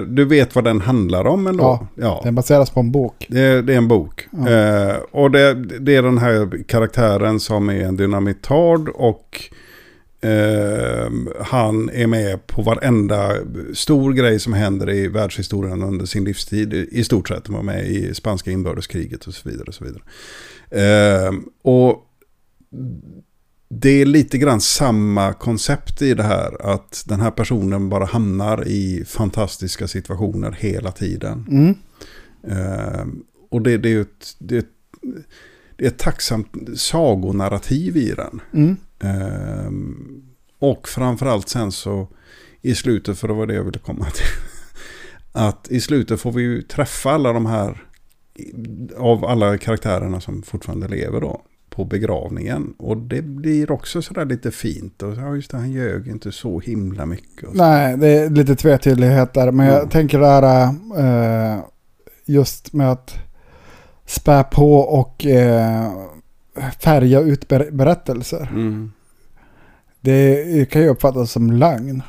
du 0.09 0.25
vet 0.25 0.55
vad 0.55 0.65
den 0.65 0.81
handlar 0.81 1.27
om 1.27 1.47
ändå? 1.47 1.63
Ja, 1.63 1.89
ja. 1.95 2.21
Den 2.25 2.35
baseras 2.35 2.71
på 2.71 2.81
en 2.81 2.93
bok. 2.93 3.27
Det, 3.29 3.63
det 3.63 3.73
är 3.73 3.79
en 3.79 3.89
bok. 3.89 4.29
Ja. 4.31 4.51
Eh, 4.51 4.97
och 5.11 5.31
det, 5.31 5.55
det 5.55 5.97
är 5.97 6.03
den 6.03 6.19
här 6.19 6.65
karaktären 6.65 7.41
som 7.41 7.69
är 7.69 7.81
en 7.81 7.97
dynamitard 7.97 8.89
och 8.89 9.51
eh, 10.21 11.11
han 11.41 11.91
är 11.91 12.07
med 12.07 12.47
på 12.47 12.63
varenda 12.63 13.33
stor 13.75 14.13
grej 14.13 14.41
som 14.41 14.53
händer 14.53 14.91
i 14.91 15.09
världshistorien 15.09 15.83
under 15.83 16.07
sin 16.07 16.25
livstid. 16.25 16.75
I, 16.75 16.89
i 16.91 17.05
stort 17.05 17.29
sett. 17.29 17.47
Han 17.47 17.57
var 17.57 17.63
med 17.63 17.87
i 17.87 18.15
spanska 18.15 18.51
inbördeskriget 18.51 19.27
och 19.27 19.35
så 19.35 19.49
vidare. 19.49 19.65
Och, 19.69 19.75
så 19.75 19.85
vidare. 19.85 20.03
Eh, 20.71 21.33
och 21.63 22.05
det 23.69 23.91
är 23.91 24.07
lite 24.07 24.39
grann 24.39 24.61
samma 24.61 25.33
koncept 25.33 26.03
i 26.03 26.15
det 26.15 26.23
här. 26.23 26.73
Att 26.75 27.05
den 27.07 27.21
här 27.21 27.31
personen 27.31 27.89
bara 27.89 28.05
hamnar 28.05 28.69
i 28.69 29.05
fantastiska 29.05 29.89
situationer 29.89 30.57
hela 30.59 30.93
tiden. 30.93 31.47
Mm. 31.51 31.75
Eh, 32.43 33.07
och 33.51 33.63
det, 33.63 33.79
det 33.79 33.93
är 33.93 34.01
ett, 34.01 34.37
det 34.39 34.55
är 34.55 34.59
ett, 34.59 34.67
det 35.77 35.85
är 35.85 35.89
ett 35.89 35.99
tacksamt 35.99 36.53
sagonarrativ 36.77 37.97
i 37.97 38.15
den. 38.15 38.41
Mm. 38.53 38.77
Eh, 39.01 39.71
och 40.59 40.89
framförallt 40.89 41.49
sen 41.49 41.73
så 41.73 42.09
i 42.63 42.75
slutet, 42.75 43.19
för 43.19 43.29
det 43.29 43.35
var 43.35 43.47
det 43.47 43.55
jag 43.55 43.65
ville 43.65 43.79
komma 43.79 44.05
till. 44.11 44.25
Att 45.33 45.71
i 45.71 45.81
slutet 45.81 46.21
får 46.21 46.33
vi 46.33 46.43
ju 46.43 46.63
träffa 46.63 47.11
alla 47.11 47.33
de 47.33 47.47
här, 47.47 47.85
av 48.97 49.25
alla 49.25 49.59
karaktärerna 49.59 50.21
som 50.21 50.43
fortfarande 50.43 50.89
lever 50.89 51.21
då. 51.21 51.43
På 51.79 51.85
begravningen. 51.85 52.75
Och 52.79 52.97
det 52.97 53.23
blir 53.23 53.71
också 53.71 54.03
sådär 54.03 54.25
lite 54.25 54.51
fint. 54.51 55.03
Och 55.03 55.15
ja, 55.17 55.35
just 55.35 55.51
det, 55.51 55.57
han 55.57 55.73
ljög 55.73 56.09
inte 56.09 56.33
så 56.33 56.61
himla 56.61 57.07
mycket. 57.07 57.49
Så. 57.49 57.55
Nej, 57.55 57.97
det 57.97 58.09
är 58.09 58.31
lite 58.31 58.57
tvetydighet 58.57 59.33
där. 59.33 59.53
Men 59.53 59.67
jag 59.67 59.91
tänker 59.91 60.19
det 60.19 60.27
här 60.27 60.75
eh, 60.99 61.61
just 62.25 62.73
med 62.73 62.91
att 62.93 63.15
spä 64.07 64.45
på 64.45 64.75
och 64.79 65.27
eh, 65.27 65.93
färga 66.81 67.21
ut 67.21 67.49
ber- 67.49 67.71
berättelser. 67.71 68.49
Mm. 68.51 68.93
Det 70.01 70.71
kan 70.71 70.83
ju 70.83 70.89
uppfattas 70.89 71.31
som 71.31 71.51
lögn. 71.53 72.03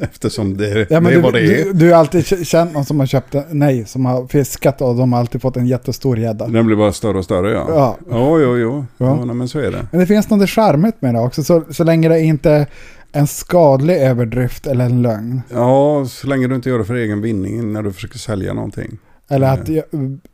Eftersom 0.00 0.56
det, 0.56 0.86
Ja, 0.90 1.00
det 1.00 1.10
är 1.10 1.14
du, 1.14 1.20
vad 1.20 1.32
det 1.32 1.40
är. 1.40 1.64
Du, 1.64 1.72
du 1.72 1.92
har 1.92 1.98
alltid 1.98 2.46
känt 2.46 2.72
någon 2.72 2.84
som 2.84 3.00
har 3.00 3.06
köpt, 3.06 3.34
nej, 3.50 3.84
som 3.86 4.06
har 4.06 4.26
fiskat 4.26 4.80
och 4.82 4.96
de 4.96 5.12
har 5.12 5.20
alltid 5.20 5.42
fått 5.42 5.56
en 5.56 5.66
jättestor 5.66 6.18
gädda. 6.18 6.46
Den 6.46 6.66
blir 6.66 6.76
bara 6.76 6.92
större 6.92 7.18
och 7.18 7.24
större 7.24 7.52
ja. 7.52 7.66
Ja. 7.68 7.96
Ja, 8.10 8.38
jo, 8.40 8.56
jo. 8.56 8.84
Ja. 8.98 9.18
Ja. 9.26 9.34
men 9.34 9.48
så 9.48 9.58
är 9.58 9.70
det. 9.70 9.86
Men 9.90 10.00
det 10.00 10.06
finns 10.06 10.30
något 10.30 10.50
charmigt 10.50 11.02
med 11.02 11.14
det 11.14 11.20
också, 11.20 11.44
så, 11.44 11.62
så 11.70 11.84
länge 11.84 12.08
det 12.08 12.20
inte 12.20 12.50
är 12.50 12.66
en 13.12 13.26
skadlig 13.26 13.96
överdrift 13.96 14.66
eller 14.66 14.84
en 14.84 15.02
lögn. 15.02 15.42
Ja, 15.52 16.06
så 16.08 16.26
länge 16.26 16.46
du 16.46 16.54
inte 16.54 16.68
gör 16.68 16.78
det 16.78 16.84
för 16.84 16.94
egen 16.94 17.20
vinning 17.20 17.72
när 17.72 17.82
du 17.82 17.92
försöker 17.92 18.18
sälja 18.18 18.54
någonting. 18.54 18.98
Eller 19.30 19.52
att 19.52 19.68
jag, 19.68 19.84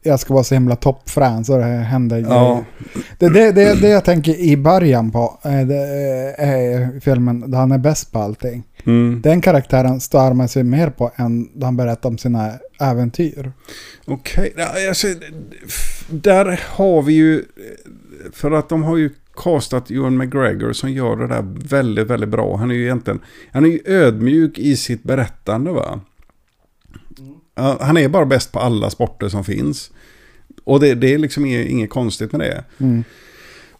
jag 0.02 0.20
ska 0.20 0.34
vara 0.34 0.44
så 0.44 0.54
himla 0.54 0.76
toppfrän 0.76 1.44
så 1.44 1.56
det 1.56 1.64
händer 1.64 2.18
Ja. 2.18 2.64
Det 3.18 3.28
det, 3.28 3.52
det, 3.52 3.80
det 3.80 3.88
jag 3.88 4.04
tänker 4.04 4.34
i 4.34 4.56
början 4.56 5.10
på 5.10 5.38
eh, 5.44 5.66
det 5.66 5.84
är 6.38 7.00
filmen 7.00 7.50
där 7.50 7.58
han 7.58 7.72
är 7.72 7.78
bäst 7.78 8.12
på 8.12 8.18
allting. 8.18 8.64
Mm. 8.86 9.20
Den 9.22 9.40
karaktären 9.40 10.00
stör 10.00 10.32
man 10.32 10.48
sig 10.48 10.62
mer 10.62 10.90
på 10.90 11.10
än 11.16 11.48
då 11.54 11.66
han 11.66 11.76
berättar 11.76 12.08
om 12.08 12.18
sina 12.18 12.52
äventyr. 12.80 13.52
Okej, 14.06 14.52
ja, 14.56 14.88
alltså, 14.88 15.06
där 16.10 16.60
har 16.66 17.02
vi 17.02 17.12
ju... 17.12 17.44
För 18.32 18.50
att 18.50 18.68
de 18.68 18.82
har 18.82 18.96
ju 18.96 19.10
castat 19.36 19.90
Ewan 19.90 20.16
McGregor 20.16 20.72
som 20.72 20.90
gör 20.90 21.16
det 21.16 21.26
där 21.26 21.44
väldigt, 21.68 22.06
väldigt 22.06 22.28
bra. 22.28 22.56
Han 22.56 22.70
är 22.70 22.74
ju 22.74 22.82
egentligen... 22.82 23.20
Han 23.52 23.64
är 23.64 23.68
ju 23.68 23.80
ödmjuk 23.84 24.58
i 24.58 24.76
sitt 24.76 25.02
berättande 25.02 25.70
va. 25.70 26.00
Ja, 27.54 27.78
Han 27.80 27.96
är 27.96 28.08
bara 28.08 28.26
bäst 28.26 28.52
på 28.52 28.58
alla 28.58 28.90
sporter 28.90 29.28
som 29.28 29.44
finns. 29.44 29.90
Och 30.64 30.80
det, 30.80 30.94
det 30.94 31.14
är 31.14 31.18
liksom 31.18 31.46
inget, 31.46 31.68
inget 31.68 31.90
konstigt 31.90 32.32
med 32.32 32.40
det. 32.40 32.64
Mm. 32.78 33.04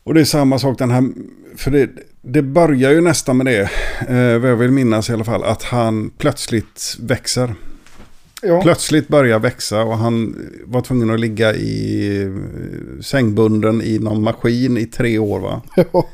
Och 0.03 0.15
det 0.15 0.21
är 0.21 0.25
samma 0.25 0.59
sak 0.59 0.79
den 0.79 0.91
här, 0.91 1.05
för 1.57 1.71
det, 1.71 1.91
det 2.23 2.43
börjar 2.43 2.91
ju 2.91 3.01
nästan 3.01 3.37
med 3.37 3.47
det, 3.47 3.61
eh, 4.09 4.39
vad 4.41 4.51
jag 4.51 4.57
vill 4.57 4.71
minnas 4.71 5.11
i 5.11 5.13
alla 5.13 5.25
fall, 5.25 5.45
att 5.45 5.63
han 5.63 6.11
plötsligt 6.19 6.97
växer. 7.01 7.55
Ja. 8.43 8.63
Plötsligt 8.63 9.09
börjar 9.09 9.39
växa 9.39 9.83
och 9.83 9.99
han 9.99 10.37
var 10.65 10.81
tvungen 10.81 11.11
att 11.11 11.21
ligga 11.21 11.55
i 11.55 12.23
eh, 12.23 13.01
sängbunden 13.03 13.83
i 13.83 13.99
någon 13.99 14.23
maskin 14.23 14.79
i 14.79 14.87
tre 14.87 15.19
år 15.19 15.41
va? 15.41 15.63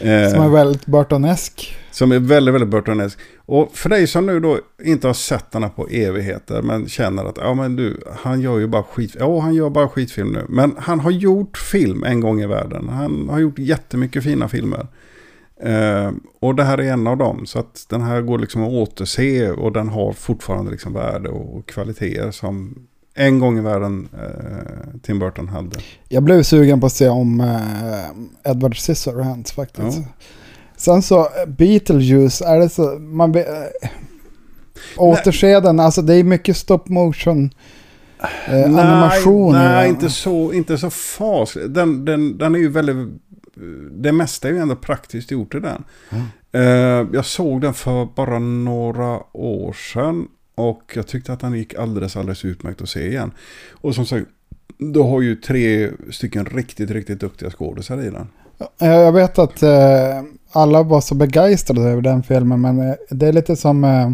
Eh, 0.00 0.30
Som 0.30 0.42
är 0.42 0.48
väldigt 0.48 0.86
Burtonesk. 0.86 1.76
Som 1.94 2.12
är 2.12 2.18
väldigt, 2.18 2.54
väldigt 2.54 2.70
Burtonesk. 2.70 3.18
Och 3.36 3.76
för 3.76 3.88
dig 3.88 4.06
som 4.06 4.26
nu 4.26 4.40
då 4.40 4.58
inte 4.84 5.06
har 5.06 5.14
sett 5.14 5.54
här 5.54 5.68
på 5.68 5.88
evigheter 5.88 6.62
men 6.62 6.88
känner 6.88 7.24
att 7.24 7.36
ja 7.36 7.54
men 7.54 7.76
du, 7.76 8.00
han 8.16 8.40
gör 8.40 8.58
ju 8.58 8.66
bara 8.66 8.82
skit. 8.82 9.16
Ja, 9.18 9.40
han 9.40 9.54
gör 9.54 9.70
bara 9.70 9.88
skitfilm 9.88 10.32
nu. 10.32 10.46
Men 10.48 10.74
han 10.78 11.00
har 11.00 11.10
gjort 11.10 11.56
film 11.56 12.04
en 12.04 12.20
gång 12.20 12.40
i 12.40 12.46
världen. 12.46 12.88
Han 12.88 13.28
har 13.28 13.38
gjort 13.38 13.58
jättemycket 13.58 14.24
fina 14.24 14.48
filmer. 14.48 14.86
Eh, 15.60 16.12
och 16.40 16.54
det 16.54 16.64
här 16.64 16.78
är 16.78 16.92
en 16.92 17.06
av 17.06 17.16
dem. 17.16 17.46
Så 17.46 17.58
att 17.58 17.86
den 17.88 18.02
här 18.02 18.20
går 18.20 18.38
liksom 18.38 18.62
att 18.62 18.70
återse 18.70 19.50
och 19.50 19.72
den 19.72 19.88
har 19.88 20.12
fortfarande 20.12 20.70
liksom 20.70 20.92
värde 20.92 21.28
och 21.28 21.66
kvaliteter 21.66 22.30
som 22.30 22.86
en 23.14 23.38
gång 23.38 23.58
i 23.58 23.60
världen 23.60 24.08
eh, 24.12 25.00
Tim 25.02 25.18
Burton 25.18 25.48
hade. 25.48 25.78
Jag 26.08 26.22
blev 26.22 26.42
sugen 26.42 26.80
på 26.80 26.86
att 26.86 26.92
se 26.92 27.08
om 27.08 27.40
eh, 27.40 28.50
Edward 28.50 28.76
Scissorhands 28.76 29.52
faktiskt. 29.52 29.98
Ja. 29.98 30.04
Sen 30.84 31.02
så 31.02 31.20
eh, 31.20 31.46
Beetlejuice, 31.46 32.42
är 32.42 32.58
det 32.58 32.68
så, 32.68 32.98
man 32.98 33.32
be, 33.32 33.40
eh, 33.40 33.88
återse 34.96 35.60
den, 35.60 35.80
alltså 35.80 36.02
det 36.02 36.14
är 36.14 36.24
mycket 36.24 36.56
stop 36.56 36.82
motion 36.86 37.50
eh, 38.46 38.64
animation. 38.64 39.52
Nej, 39.52 39.68
nej 39.68 39.82
den. 39.82 39.94
inte 39.94 40.10
så, 40.10 40.52
inte 40.52 40.78
så 40.78 40.90
fas. 40.90 41.56
Den, 41.68 42.04
den, 42.04 42.38
den 42.38 42.54
är 42.54 42.58
ju 42.58 42.68
väldigt... 42.68 43.20
Det 43.90 44.12
mesta 44.12 44.48
är 44.48 44.52
ju 44.52 44.58
ändå 44.58 44.76
praktiskt 44.76 45.30
gjort 45.30 45.54
i 45.54 45.60
den. 45.60 45.84
Eh, 46.52 47.06
jag 47.12 47.24
såg 47.24 47.60
den 47.60 47.74
för 47.74 48.08
bara 48.16 48.38
några 48.38 49.20
år 49.32 49.72
sedan. 49.72 50.28
Och 50.54 50.92
jag 50.94 51.06
tyckte 51.06 51.32
att 51.32 51.40
den 51.40 51.54
gick 51.54 51.74
alldeles, 51.74 52.16
alldeles 52.16 52.44
utmärkt 52.44 52.82
att 52.82 52.88
se 52.88 53.06
igen. 53.06 53.32
Och 53.70 53.94
som 53.94 54.06
sagt, 54.06 54.26
du 54.78 55.00
har 55.00 55.20
ju 55.20 55.36
tre 55.36 55.90
stycken 56.10 56.46
riktigt, 56.46 56.90
riktigt 56.90 57.20
duktiga 57.20 57.50
skådisar 57.50 58.02
i 58.02 58.10
den. 58.10 58.28
Jag 58.78 59.12
vet 59.12 59.38
att 59.38 59.62
eh, 59.62 60.22
alla 60.52 60.82
var 60.82 61.00
så 61.00 61.14
begeistrade 61.14 61.80
över 61.82 62.02
den 62.02 62.22
filmen, 62.22 62.60
men 62.60 62.88
eh, 62.88 62.94
det 63.10 63.26
är 63.28 63.32
lite 63.32 63.56
som 63.56 63.84
eh, 63.84 64.06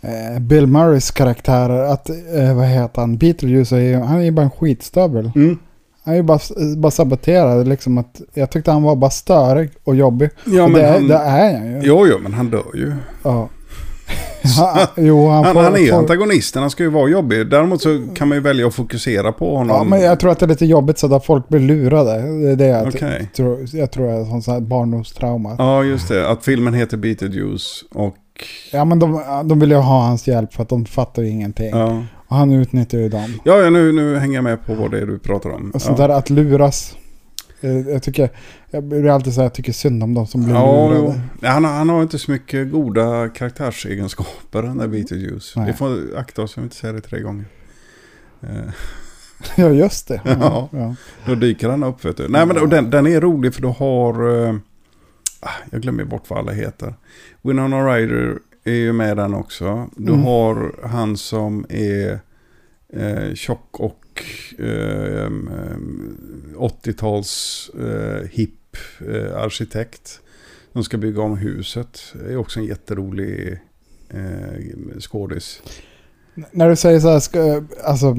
eh, 0.00 0.38
Bill 0.40 0.66
Murrays 0.66 1.10
karaktär, 1.10 1.70
att, 1.70 2.10
eh, 2.10 2.54
vad 2.56 2.66
heter 2.66 3.00
han, 3.00 3.16
Beetlejuice, 3.16 3.72
är 3.72 3.98
han 3.98 4.18
är 4.18 4.24
ju 4.24 4.30
bara 4.30 4.42
en 4.44 4.50
skitstövel. 4.50 5.30
Han 6.04 6.14
är 6.14 6.16
ju 6.18 6.22
bara, 6.22 6.38
bara 6.76 6.90
saboterad, 6.90 7.68
liksom 7.68 7.98
att, 7.98 8.20
jag 8.34 8.50
tyckte 8.50 8.70
han 8.70 8.82
var 8.82 8.96
bara 8.96 9.10
störig 9.10 9.70
och 9.84 9.96
jobbig. 9.96 10.30
Ja, 10.46 10.62
och 10.64 10.70
men 10.70 10.80
det, 10.80 10.86
är- 10.86 10.92
han- 10.92 11.08
det 11.08 11.14
är 11.14 11.58
han 11.58 11.66
ju. 11.72 11.80
Jo, 11.82 12.06
jo, 12.06 12.18
men 12.22 12.34
han 12.34 12.50
dör 12.50 12.64
ju. 12.74 12.92
Ja. 13.22 13.48
Han, 14.56 14.86
jo, 15.06 15.28
han, 15.28 15.44
Han, 15.44 15.54
får, 15.54 15.62
han 15.62 15.76
är 15.76 15.90
får, 15.90 15.98
antagonisten, 15.98 16.62
han 16.62 16.70
ska 16.70 16.82
ju 16.82 16.90
vara 16.90 17.08
jobbig. 17.08 17.46
Däremot 17.46 17.82
så 17.82 18.02
kan 18.14 18.28
man 18.28 18.38
ju 18.38 18.42
välja 18.42 18.66
att 18.66 18.74
fokusera 18.74 19.32
på 19.32 19.56
honom. 19.56 19.76
Ja, 19.76 19.84
men 19.84 20.00
jag 20.00 20.20
tror 20.20 20.30
att 20.30 20.38
det 20.38 20.46
är 20.46 20.48
lite 20.48 20.66
jobbigt 20.66 20.98
så 20.98 21.14
att 21.14 21.26
folk 21.26 21.48
blir 21.48 21.60
lurade. 21.60 22.12
Det 22.12 22.50
är 22.50 22.56
det 22.56 22.66
jag, 22.66 22.88
Okej. 22.88 23.30
tror, 23.36 23.58
jag 23.72 23.90
tror 23.90 24.10
är 24.10 24.24
sånt 24.24 24.46
här 24.46 24.60
barndomstrauma. 24.60 25.54
Ja, 25.58 25.84
just 25.84 26.08
det. 26.08 26.28
Att 26.30 26.44
filmen 26.44 26.74
heter 26.74 26.96
Beetlejuice 26.96 27.84
och... 27.94 28.16
Ja, 28.72 28.84
men 28.84 28.98
de, 28.98 29.22
de 29.44 29.60
vill 29.60 29.70
ju 29.70 29.76
ha 29.76 30.02
hans 30.02 30.28
hjälp 30.28 30.54
för 30.54 30.62
att 30.62 30.68
de 30.68 30.84
fattar 30.84 31.22
ju 31.22 31.28
ingenting. 31.28 31.70
Ja, 31.70 32.04
Och 32.28 32.36
han 32.36 32.52
utnyttjar 32.52 32.98
ju 32.98 33.08
dem. 33.08 33.40
ja, 33.44 33.58
ja 33.58 33.70
nu, 33.70 33.92
nu 33.92 34.18
hänger 34.18 34.34
jag 34.34 34.44
med 34.44 34.66
på 34.66 34.74
vad 34.74 34.90
det 34.90 34.98
är 34.98 35.06
du 35.06 35.18
pratar 35.18 35.50
om. 35.50 35.70
Och 35.74 35.82
sånt 35.82 35.98
ja. 35.98 36.06
där 36.06 36.14
att 36.14 36.30
luras. 36.30 36.96
Eh, 37.62 37.88
Jag 37.88 38.02
tycker, 38.02 38.30
jag 38.70 38.84
blir 38.84 39.08
alltid 39.08 39.34
så 39.34 39.40
här, 39.40 39.44
jag 39.46 39.54
tycker 39.54 39.72
synd 39.72 40.02
om 40.02 40.14
de 40.14 40.26
som 40.26 40.44
blir 40.44 40.54
Ja, 40.54 40.90
lurade. 40.90 41.20
Han, 41.42 41.64
har- 41.64 41.72
han 41.72 41.88
har 41.88 42.02
inte 42.02 42.18
så 42.18 42.30
mycket 42.30 42.70
goda 42.72 43.28
karaktärsegenskaper 43.28 44.62
den 44.62 44.78
där 44.78 44.88
Beetlejuice. 44.88 45.52
Nej. 45.56 45.66
Vi 45.66 45.72
får 45.72 46.16
akta 46.18 46.42
oss 46.42 46.52
så 46.52 46.60
vi 46.60 46.64
inte 46.64 46.76
säger 46.76 46.94
det 46.94 47.00
tre 47.00 47.20
gånger. 47.20 47.44
Ja, 49.56 49.68
just 49.70 50.08
det. 50.08 50.20
Ja, 50.24 50.32
Ja. 50.40 50.68
ja. 50.72 50.94
Då 51.26 51.34
dyker 51.34 51.68
han 51.68 51.82
upp 51.84 52.04
vet 52.04 52.16
du. 52.16 52.28
Nej 52.28 52.46
men 52.46 52.58
och 52.58 52.68
den, 52.68 52.90
den 52.90 53.06
är 53.06 53.20
rolig 53.20 53.54
för 53.54 53.62
du 53.62 53.68
har... 53.68 54.44
eh, 54.48 54.54
ah, 55.40 55.50
jag 55.70 55.82
glömmer 55.82 56.04
bort 56.04 56.22
vad 56.30 56.38
alla 56.38 56.52
heter. 56.52 56.94
Winona 57.42 57.86
Ryder 57.96 58.38
är 58.64 58.72
ju 58.72 58.92
med 58.92 59.16
den 59.16 59.34
också. 59.34 59.88
Du 59.96 60.12
Mm. 60.12 60.24
har 60.24 60.74
han 60.88 61.16
som 61.16 61.66
är 61.68 62.20
eh, 62.92 63.34
tjock 63.34 63.80
och 63.80 64.00
eh, 64.58 65.30
80-tals 66.56 67.70
eh, 67.80 68.28
hipp 68.30 68.76
eh, 69.00 69.36
arkitekt. 69.36 70.20
De 70.72 70.84
ska 70.84 70.98
bygga 70.98 71.22
om 71.22 71.36
huset. 71.36 72.14
Det 72.24 72.32
är 72.32 72.36
också 72.36 72.60
en 72.60 72.66
jätterolig 72.66 73.58
eh, 74.08 74.98
skådis. 75.00 75.62
När 76.50 76.68
du 76.68 76.76
säger 76.76 77.00
så 77.00 77.08
här, 77.08 77.20
ska, 77.20 77.62
alltså, 77.84 78.16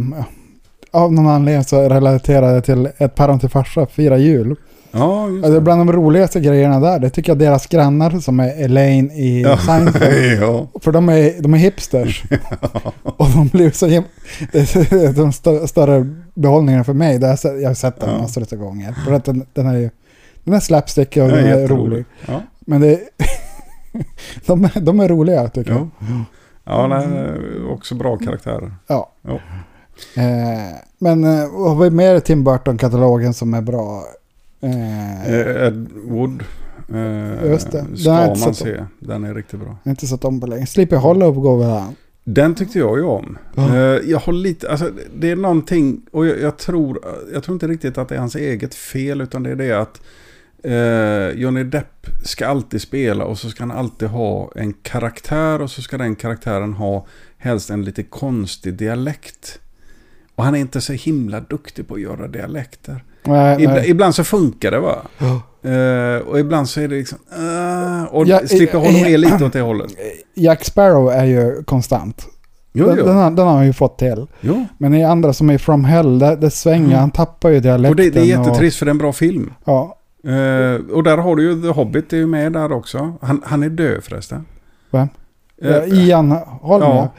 av 0.92 1.14
någon 1.14 1.28
anledning 1.28 1.64
så 1.64 1.90
relaterar 1.90 2.54
jag 2.54 2.64
till 2.64 2.90
ett 2.98 3.16
päron 3.16 3.40
till 3.40 3.50
farsa, 3.50 3.86
fira 3.86 4.18
jul. 4.18 4.56
Ja, 4.96 5.30
just 5.30 5.46
Alltså, 5.46 5.62
bland 5.62 5.80
de 5.82 5.92
roligaste 5.94 6.40
grejerna 6.40 6.80
där, 6.80 7.00
det 7.00 7.10
tycker 7.10 7.30
jag 7.32 7.40
deras 7.40 7.68
grannar 7.68 8.20
som 8.20 8.40
är 8.40 8.64
Elaine 8.64 9.12
i 9.12 9.42
Ja. 9.42 9.58
Seinfeld. 9.58 10.42
ja. 10.42 10.68
För 10.82 10.92
de 10.92 11.10
är, 11.10 11.42
de 11.42 11.54
är 11.54 11.58
hipsters. 11.58 12.24
och 13.04 13.30
de 13.30 13.48
blir 13.48 13.72
så 13.72 13.88
him- 13.88 14.04
det 14.52 14.76
är 14.76 15.14
de 15.14 15.32
stö- 15.32 15.68
större 15.68 16.16
behållningarna 16.34 16.84
för 16.84 16.94
mig. 16.94 17.20
Det 17.20 17.26
har 17.26 17.32
jag, 17.32 17.40
sett, 17.40 17.62
jag 17.62 17.70
har 17.70 17.74
sett 17.76 18.00
den 18.00 18.10
Ja. 18.10 18.18
massor 18.18 18.46
av 18.54 18.58
gånger. 18.58 18.94
För 19.06 19.14
att 19.14 19.26
den, 19.26 19.46
den 19.54 19.68
är 19.68 19.78
ju 19.78 19.90
den 20.44 20.54
är 20.54 20.60
slapstick 20.60 21.08
och 21.18 21.28
Den 21.28 21.30
den 21.30 21.46
är 21.46 21.58
är 21.58 21.68
rolig. 21.68 22.06
Ja. 22.28 22.42
Men 22.60 22.82
det 22.82 23.00
de, 24.46 24.70
de 24.82 25.00
är 25.00 25.08
roliga 25.08 25.48
tycker 25.50 25.72
jag. 25.72 25.90
Ja. 26.66 26.88
Nej, 26.88 27.08
också 27.72 27.96
bra 27.96 28.18
karaktärer. 28.18 28.74
Ja. 28.88 29.10
Eh, 30.16 30.76
men 31.00 31.24
eh, 31.24 31.46
vad 31.52 31.70
har 31.76 31.84
vi 31.84 31.90
mer 31.90 32.16
i 32.16 32.22
Tim 32.22 32.44
Burton-katalogen 32.44 33.34
som 33.34 33.54
är 33.54 33.62
bra? 33.62 34.04
Eh, 34.64 35.34
Eh, 35.34 35.68
Ed 35.68 35.90
Wood. 36.06 36.44
Eh, 36.94 37.50
Just 37.50 37.72
det. 37.72 37.86
Den 37.88 37.98
Ska 37.98 38.12
man 38.12 38.36
sett 38.36 38.56
se. 38.56 38.86
Den 39.00 39.24
är 39.24 39.34
riktigt 39.34 39.60
bra. 39.60 39.78
inte 39.86 40.08
sett 40.08 40.26
om 40.26 40.42
på 40.42 40.48
länge. 40.48 40.66
Sleepy 40.66 40.96
Hollow 40.96 41.34
går 41.34 41.58
väl 41.58 41.70
an? 41.70 41.96
Den 42.24 42.56
tyckte 42.56 42.80
jag 42.80 42.98
ju 42.98 43.04
om. 43.04 43.38
Eh, 43.58 43.74
jag 44.10 44.20
har 44.20 44.34
lite, 44.34 44.72
alltså 44.72 44.92
det 45.16 45.32
är 45.32 45.36
någonting, 45.36 46.02
och 46.12 46.26
jag, 46.26 46.42
jag, 46.42 46.58
tror, 46.58 47.00
jag 47.34 47.44
tror 47.44 47.56
inte 47.56 47.68
riktigt 47.68 47.98
att 47.98 48.10
det 48.10 48.16
är 48.16 48.20
hans 48.20 48.36
eget 48.36 48.76
fel, 48.76 49.22
utan 49.22 49.44
det 49.44 49.50
är 49.52 49.56
det 49.56 49.72
att 49.72 50.02
eh, 50.64 51.42
Johnny 51.42 51.64
Depp 51.64 52.08
ska 52.24 52.48
alltid 52.48 52.82
spela 52.82 53.26
och 53.26 53.38
så 53.38 53.50
ska 53.50 53.64
han 53.64 53.72
alltid 53.72 54.08
ha 54.10 54.52
en 54.56 54.74
karaktär 54.74 55.62
och 55.62 55.72
så 55.72 55.82
ska 55.82 55.98
den 55.98 56.16
karaktären 56.16 56.74
ha 56.74 57.06
helst 57.38 57.70
en 57.70 57.86
lite 57.86 58.04
konstig 58.04 58.74
dialekt. 58.74 59.60
Och 60.36 60.44
han 60.44 60.56
är 60.56 60.60
inte 60.60 60.82
så 60.82 60.94
himla 60.94 61.40
duktig 61.40 61.88
på 61.88 61.94
att 61.96 62.02
göra 62.02 62.28
dialekter. 62.28 63.04
Nej, 63.26 63.56
Ibland, 63.64 63.80
nej. 63.80 63.90
ibland 63.90 64.16
så 64.16 64.24
funkar 64.24 64.72
det 64.72 64.80
va? 64.80 64.96
Ja. 65.18 65.42
Eh, 65.70 66.18
och 66.22 66.40
ibland 66.40 66.70
så 66.70 66.82
är 66.82 66.88
det 66.88 66.96
liksom... 66.96 67.18
Uh, 67.40 68.04
och 68.04 68.28
Ja, 68.28 68.40
Slipper 68.48 68.78
eh, 68.78 69.14
är 69.14 69.18
lite 69.18 69.46
åt 69.46 69.54
det 69.54 69.62
hållet. 69.62 69.92
Jack 70.34 70.64
Sparrow 70.66 71.12
är 71.12 71.26
ju 71.26 71.64
konstant. 71.64 72.26
Jo, 72.74 72.86
den, 72.88 72.96
Den, 72.96 73.06
jo. 73.08 73.14
har, 73.14 73.32
den 73.32 73.48
har 73.48 73.54
han 73.56 73.66
ju 73.66 73.74
fått 73.74 73.98
till. 73.98 74.28
jo. 74.42 74.66
Men 74.78 74.94
i 74.94 75.04
andra 75.04 75.34
som 75.34 75.50
är 75.50 75.58
From 75.58 75.84
Hell, 75.86 76.20
där 76.20 76.50
svänger 76.50 76.86
Mm. 76.86 77.00
han, 77.00 77.12
tappar 77.12 77.50
ju 77.50 77.60
dialekten. 77.60 77.90
Och 77.92 77.96
det, 77.96 78.10
det 78.10 78.20
är 78.20 78.24
jättetrist 78.40 78.78
för 78.78 78.86
det 78.86 78.90
är 78.90 78.94
en 78.94 78.98
bra 78.98 79.14
film. 79.14 79.54
Och, 79.64 79.74
ja, 79.74 80.00
Eh, 80.26 80.76
och 80.96 81.04
där 81.04 81.18
har 81.18 81.36
du 81.36 81.44
ju 81.44 81.62
The 81.62 81.68
Hobbit 81.68 82.14
är 82.14 82.18
ju 82.18 82.28
med 82.28 82.54
där 82.54 82.72
också. 82.72 83.14
Han, 83.22 83.42
han 83.46 83.64
är 83.64 83.70
död 83.70 84.04
förresten. 84.04 84.46
Vem? 84.92 85.08
Ja, 85.62 85.86
Ian 85.86 86.32
Holm, 86.62 86.84
ja. 86.84 87.14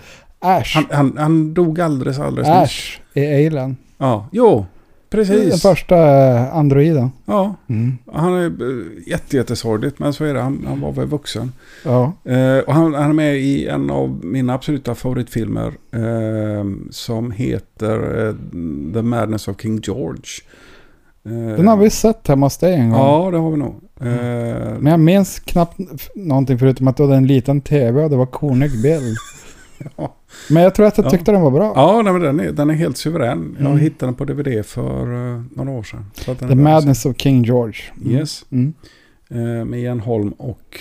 Ash. 0.44 0.74
han, 0.76 0.86
han, 0.90 1.14
han 1.18 1.54
dog 1.54 1.80
alldeles, 1.80 2.18
alldeles 2.18 2.48
nyss. 2.48 2.56
Ash 2.62 3.00
i 3.14 3.46
Alien. 3.46 3.76
Ja, 3.98 4.28
jo. 4.32 4.66
Den 5.08 5.24
Precis. 5.26 5.62
första 5.62 5.96
eh, 6.36 6.56
androiden. 6.56 7.10
Ja, 7.26 7.54
Mm. 7.68 7.98
han 8.12 8.34
är 8.34 8.44
eh, 8.46 9.08
jätte, 9.10 9.36
jättesorgligt. 9.36 9.98
Men 9.98 10.12
så 10.12 10.24
är 10.24 10.34
det. 10.34 10.40
Han, 10.40 10.64
han 10.68 10.80
var 10.80 10.92
väl 10.92 11.06
vuxen. 11.06 11.52
Ja. 11.84 12.12
Eh, 12.24 12.58
och 12.58 12.74
han, 12.74 12.94
han 12.94 13.10
är 13.10 13.12
med 13.12 13.36
i 13.36 13.66
en 13.68 13.90
av 13.90 14.20
mina 14.24 14.54
absoluta 14.54 14.94
favoritfilmer. 14.94 15.66
Eh, 15.92 16.64
som 16.90 17.30
heter 17.30 18.26
eh, 18.28 18.34
The 18.94 19.02
Madness 19.02 19.48
of 19.48 19.60
King 19.60 19.80
George. 19.82 20.22
Eh, 21.26 21.56
Den 21.56 21.68
har 21.68 21.76
vi 21.76 21.90
sett 21.90 22.28
hemma 22.28 22.46
hos 22.46 22.56
dig 22.56 22.74
en 22.74 22.90
gång. 22.90 23.00
Ja, 23.00 23.30
det 23.30 23.38
har 23.38 23.50
vi 23.50 23.56
nog. 23.56 23.74
Eh, 24.00 24.78
Men 24.78 24.86
jag 24.86 25.00
minns 25.00 25.38
knappt 25.38 25.78
någonting 26.14 26.58
förutom 26.58 26.88
att 26.88 26.96
det 26.96 27.06
var 27.06 27.16
en 27.16 27.26
liten 27.26 27.60
tv 27.60 28.04
och 28.04 28.10
det 28.10 28.16
var 28.16 28.26
kornig 28.26 28.82
bild. 28.82 29.16
Ja. 29.96 30.14
Men 30.50 30.62
jag 30.62 30.74
tror 30.74 30.86
att 30.86 30.98
jag 30.98 31.06
Ja. 31.06 31.10
tyckte 31.10 31.32
den 31.32 31.40
var 31.42 31.50
bra. 31.50 31.72
Ja, 31.76 32.02
nej, 32.02 32.12
men 32.12 32.22
den, 32.22 32.40
är, 32.40 32.52
den 32.52 32.70
är 32.70 32.74
helt 32.74 32.96
suverän. 32.96 33.56
Jag 33.58 33.66
Mm. 33.66 33.78
hittade 33.78 34.06
den 34.12 34.14
på 34.14 34.24
DVD 34.24 34.66
för 34.66 35.12
uh, 35.12 35.42
några 35.54 35.70
år 35.70 35.82
sedan. 35.82 36.06
Så 36.14 36.34
The 36.34 36.54
Madness 36.54 37.06
of 37.06 37.16
King 37.16 37.42
George. 37.44 37.74
se. 38.02 38.08
Yes. 38.10 38.44
Mm. 38.50 38.74
Eh, 39.30 39.64
med 39.64 39.80
Ian 39.80 40.00
Holm 40.00 40.28
och 40.32 40.80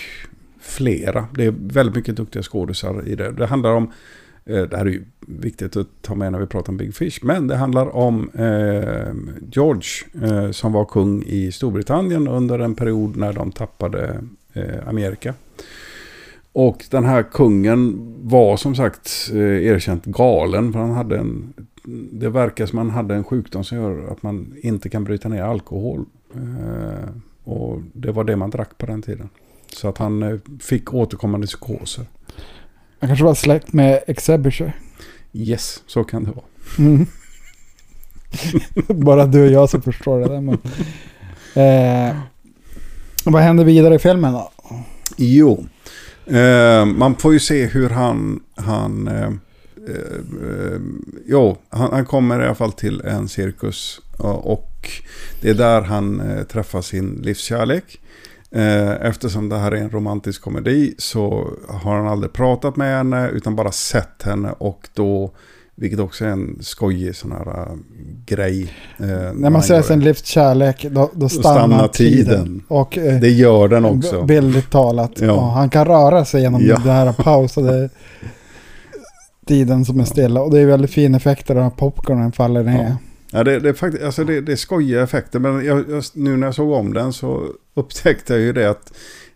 flera. 0.60 1.26
Det 1.34 1.44
är 1.44 1.54
väldigt 1.60 1.96
mycket 1.96 2.16
duktiga 2.16 2.42
skådisar 2.42 3.08
i 3.08 3.14
det. 3.14 3.32
Det 3.32 3.46
handlar 3.46 3.72
om, 3.74 3.90
eh, 4.44 4.62
det 4.62 4.76
här 4.76 4.86
är 4.86 4.90
ju 4.90 5.04
viktigt 5.26 5.76
att 5.76 5.86
ta 6.02 6.14
med 6.14 6.32
när 6.32 6.38
vi 6.38 6.46
pratar 6.46 6.72
om 6.72 6.76
Big 6.76 6.94
Fish, 6.94 7.18
men 7.22 7.46
det 7.46 7.56
handlar 7.56 7.96
om 7.96 8.30
eh, 8.34 9.14
George 9.52 10.52
som 10.52 10.72
var 10.72 10.84
kung 10.84 11.22
i 11.26 11.52
Storbritannien 11.52 12.28
under 12.28 12.58
en 12.58 12.74
period 12.74 13.16
när 13.16 13.32
de 13.32 13.52
tappade 13.52 14.20
Amerika. 14.86 15.34
Och 16.54 16.84
den 16.90 17.04
här 17.04 17.22
kungen 17.22 18.14
var 18.22 18.56
som 18.56 18.74
sagt 18.74 19.30
eh, 19.32 19.66
erkänt 19.66 20.04
galen. 20.04 20.72
För 20.72 20.80
han 20.80 20.90
hade 20.90 21.18
en, 21.18 21.52
det 22.12 22.28
verkar 22.28 22.66
som 22.66 22.78
han 22.78 22.90
hade 22.90 23.14
en 23.14 23.24
sjukdom 23.24 23.64
som 23.64 23.78
gör 23.78 24.12
att 24.12 24.22
man 24.22 24.54
inte 24.62 24.88
kan 24.88 25.04
bryta 25.04 25.28
ner 25.28 25.42
alkohol. 25.42 26.04
Eh, 26.34 27.08
och 27.44 27.82
det 27.92 28.12
var 28.12 28.24
det 28.24 28.36
man 28.36 28.50
drack 28.50 28.78
på 28.78 28.86
den 28.86 29.02
tiden. 29.02 29.28
Så 29.72 29.88
att 29.88 29.98
han 29.98 30.22
eh, 30.22 30.38
fick 30.60 30.94
återkommande 30.94 31.46
psykoser. 31.46 32.04
Han 32.98 33.08
kanske 33.08 33.24
var 33.24 33.34
släkt 33.34 33.72
med 33.72 34.04
Exhibition. 34.06 34.70
Yes, 35.32 35.82
så 35.86 36.04
kan 36.04 36.24
det 36.24 36.30
vara. 36.30 36.46
Mm. 36.78 37.06
Bara 39.04 39.26
du 39.26 39.46
och 39.46 39.52
jag 39.52 39.70
som 39.70 39.82
förstår 39.82 40.20
det 40.20 40.28
där. 40.28 40.40
Men. 40.40 40.58
Eh, 41.54 42.16
vad 43.24 43.42
händer 43.42 43.64
vidare 43.64 43.94
i 43.94 43.98
filmen 43.98 44.32
då? 44.32 44.50
Jo, 45.16 45.66
eh, 46.26 46.84
man 46.84 47.16
får 47.16 47.32
ju 47.32 47.38
se 47.38 47.66
hur 47.66 47.90
han, 47.90 48.40
han 48.56 49.08
eh, 49.08 49.32
eh, 49.88 50.18
eh, 50.48 50.80
jo, 51.26 51.56
han, 51.68 51.92
han 51.92 52.06
kommer 52.06 52.40
i 52.42 52.44
alla 52.44 52.54
fall 52.54 52.72
till 52.72 53.00
en 53.00 53.28
cirkus 53.28 54.00
och 54.18 54.90
det 55.40 55.50
är 55.50 55.54
där 55.54 55.82
han 55.82 56.20
eh, 56.20 56.42
träffar 56.42 56.82
sin 56.82 57.20
livskärlek. 57.22 58.00
Eh, 58.50 58.92
eftersom 58.92 59.48
det 59.48 59.58
här 59.58 59.72
är 59.72 59.76
en 59.76 59.90
romantisk 59.90 60.42
komedi 60.42 60.94
så 60.98 61.50
har 61.68 61.96
han 61.96 62.06
aldrig 62.06 62.32
pratat 62.32 62.76
med 62.76 62.96
henne 62.96 63.28
utan 63.28 63.56
bara 63.56 63.72
sett 63.72 64.22
henne 64.22 64.52
och 64.58 64.88
då, 64.94 65.34
vilket 65.76 66.00
också 66.00 66.24
är 66.24 66.28
en 66.28 66.58
skojig 66.60 67.16
sån 67.16 67.32
här 67.32 67.48
äh, 67.48 67.76
grej. 68.26 68.72
eh, 68.98 69.06
När 69.34 69.50
man 69.50 69.62
säger 69.62 69.82
sin 69.82 70.00
livs 70.00 70.24
kärlek, 70.24 70.86
då, 70.90 71.10
då 71.14 71.28
stannar, 71.28 71.58
stannar 71.58 71.88
tiden. 71.88 72.24
tiden. 72.26 72.62
Och 72.68 72.98
eh, 72.98 73.20
Det 73.20 73.28
gör 73.30 73.68
den 73.68 73.84
också. 73.84 74.22
bildligt 74.24 74.70
talat, 74.70 75.10
Ja. 75.16 75.26
ja. 75.26 75.50
han 75.50 75.70
kan 75.70 75.84
röra 75.84 76.24
sig 76.24 76.42
genom 76.42 76.62
Ja. 76.66 76.74
den 76.84 76.92
här 76.92 77.12
pausade 77.12 77.90
tiden 79.46 79.84
som 79.84 80.00
är 80.00 80.04
stilla. 80.04 80.42
Och 80.42 80.50
det 80.50 80.60
är 80.60 80.66
väldigt 80.66 80.90
fin 80.90 81.14
effekter 81.14 81.54
när 81.54 81.70
popcornen 81.70 82.32
faller 82.32 82.62
ner. 82.62 82.84
Ja. 82.84 82.96
Ja, 83.38 83.44
det, 83.44 83.60
det, 83.60 83.68
är 83.68 83.72
faktiskt, 83.72 84.04
alltså 84.04 84.24
det, 84.24 84.40
det 84.40 84.52
är 84.52 84.56
skojiga 84.56 85.02
effekter. 85.02 85.38
Men 85.38 85.64
jag, 85.64 85.84
jag, 85.90 86.04
nu 86.14 86.36
när 86.36 86.46
jag 86.46 86.54
såg 86.54 86.70
om 86.72 86.92
den 86.94 87.12
så 87.12 87.42
upptäckte 87.74 88.32
jag 88.32 88.42
ju 88.42 88.52
det 88.52 88.70
att 88.70 88.92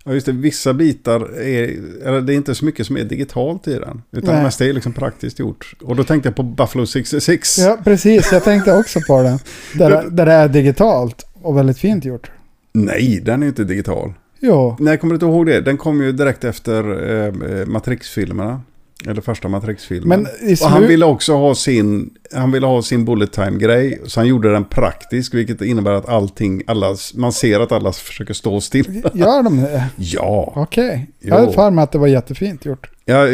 ja, 0.08 0.14
just 0.14 0.26
det, 0.26 0.32
vissa 0.32 0.74
bitar 0.74 1.20
är, 1.38 1.64
eller 2.04 2.20
det 2.20 2.34
är 2.34 2.36
inte 2.36 2.54
så 2.54 2.64
mycket 2.64 2.86
som 2.86 2.96
är 2.96 3.04
digitalt 3.04 3.68
i 3.68 3.74
den. 3.74 4.02
Utan 4.12 4.30
Nej. 4.30 4.36
det 4.36 4.42
mesta 4.42 4.64
är 4.64 4.72
liksom 4.72 4.92
praktiskt 4.92 5.38
gjort. 5.38 5.74
Och 5.82 5.96
då 5.96 6.04
tänkte 6.04 6.28
jag 6.28 6.36
på 6.36 6.42
Buffalo 6.42 6.86
66. 6.86 7.58
Ja, 7.58 7.78
precis. 7.84 8.32
Jag 8.32 8.44
tänkte 8.44 8.72
också 8.72 9.00
på 9.06 9.22
det. 9.22 9.38
Där, 9.74 10.10
där 10.10 10.26
det 10.26 10.32
är 10.32 10.48
digitalt 10.48 11.26
och 11.42 11.56
väldigt 11.56 11.78
fint 11.78 12.04
gjort. 12.04 12.30
Nej, 12.72 13.20
den 13.24 13.42
är 13.42 13.46
inte 13.46 13.64
digital. 13.64 14.12
Jo, 14.40 14.76
Nej, 14.78 14.98
kommer 14.98 15.12
du 15.12 15.16
inte 15.16 15.26
ihåg 15.26 15.46
det? 15.46 15.60
Den 15.60 15.76
kom 15.76 16.02
ju 16.02 16.12
direkt 16.12 16.44
efter 16.44 16.82
eh, 17.26 17.66
Matrix-filmerna. 17.66 18.60
Eller 19.06 19.20
första 19.20 19.48
Matrix-filmen. 19.48 20.08
men 20.42 20.52
Och 20.62 20.70
han 20.70 20.86
ville 20.86 21.04
också 21.06 21.34
ha 21.36 21.54
sin, 21.54 22.10
han 22.34 22.52
ville 22.52 22.66
ha 22.66 22.82
sin 22.82 23.04
bullet 23.04 23.32
time-grej. 23.32 24.00
Så 24.06 24.20
han 24.20 24.26
gjorde 24.26 24.52
den 24.52 24.64
praktisk, 24.64 25.34
vilket 25.34 25.62
innebär 25.62 25.92
att 25.92 26.08
allting, 26.08 26.62
alla, 26.66 26.96
man 27.14 27.32
ser 27.32 27.60
att 27.60 27.72
alla 27.72 27.92
försöker 27.92 28.34
stå 28.34 28.60
still. 28.60 29.02
Gör 29.14 29.42
de 29.42 29.60
det? 29.60 29.84
Ja, 29.96 30.52
Okej. 30.56 31.06
Jo. 31.20 31.28
Jag 31.28 31.40
hade 31.40 31.52
för 31.52 31.70
mig 31.70 31.82
att 31.82 31.92
det 31.92 31.98
var 31.98 32.06
jättefint 32.06 32.64
gjort. 32.64 32.90
ja, 33.04 33.26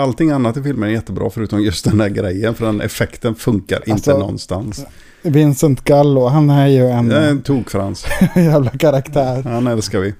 allting 0.00 0.30
annat 0.30 0.56
i 0.56 0.62
filmen 0.62 0.88
är 0.88 0.92
jättebra 0.92 1.30
förutom 1.30 1.62
just 1.62 1.84
den 1.84 1.98
där 1.98 2.08
grejen. 2.08 2.54
För 2.54 2.66
den 2.66 2.80
effekten 2.80 3.34
funkar 3.34 3.76
inte 3.78 3.92
Alltså, 3.92 4.18
någonstans. 4.18 4.84
Vincent 5.22 5.84
Gallo, 5.84 6.26
han 6.26 6.50
är 6.50 6.66
ju 6.66 6.86
en 6.88 7.10
är 7.12 7.28
en 7.28 7.42
tokfrans. 7.42 8.06
jävla 8.36 8.70
karaktär. 8.70 9.42
Han 9.42 9.66
älskar 9.66 10.00
vi. 10.00 10.14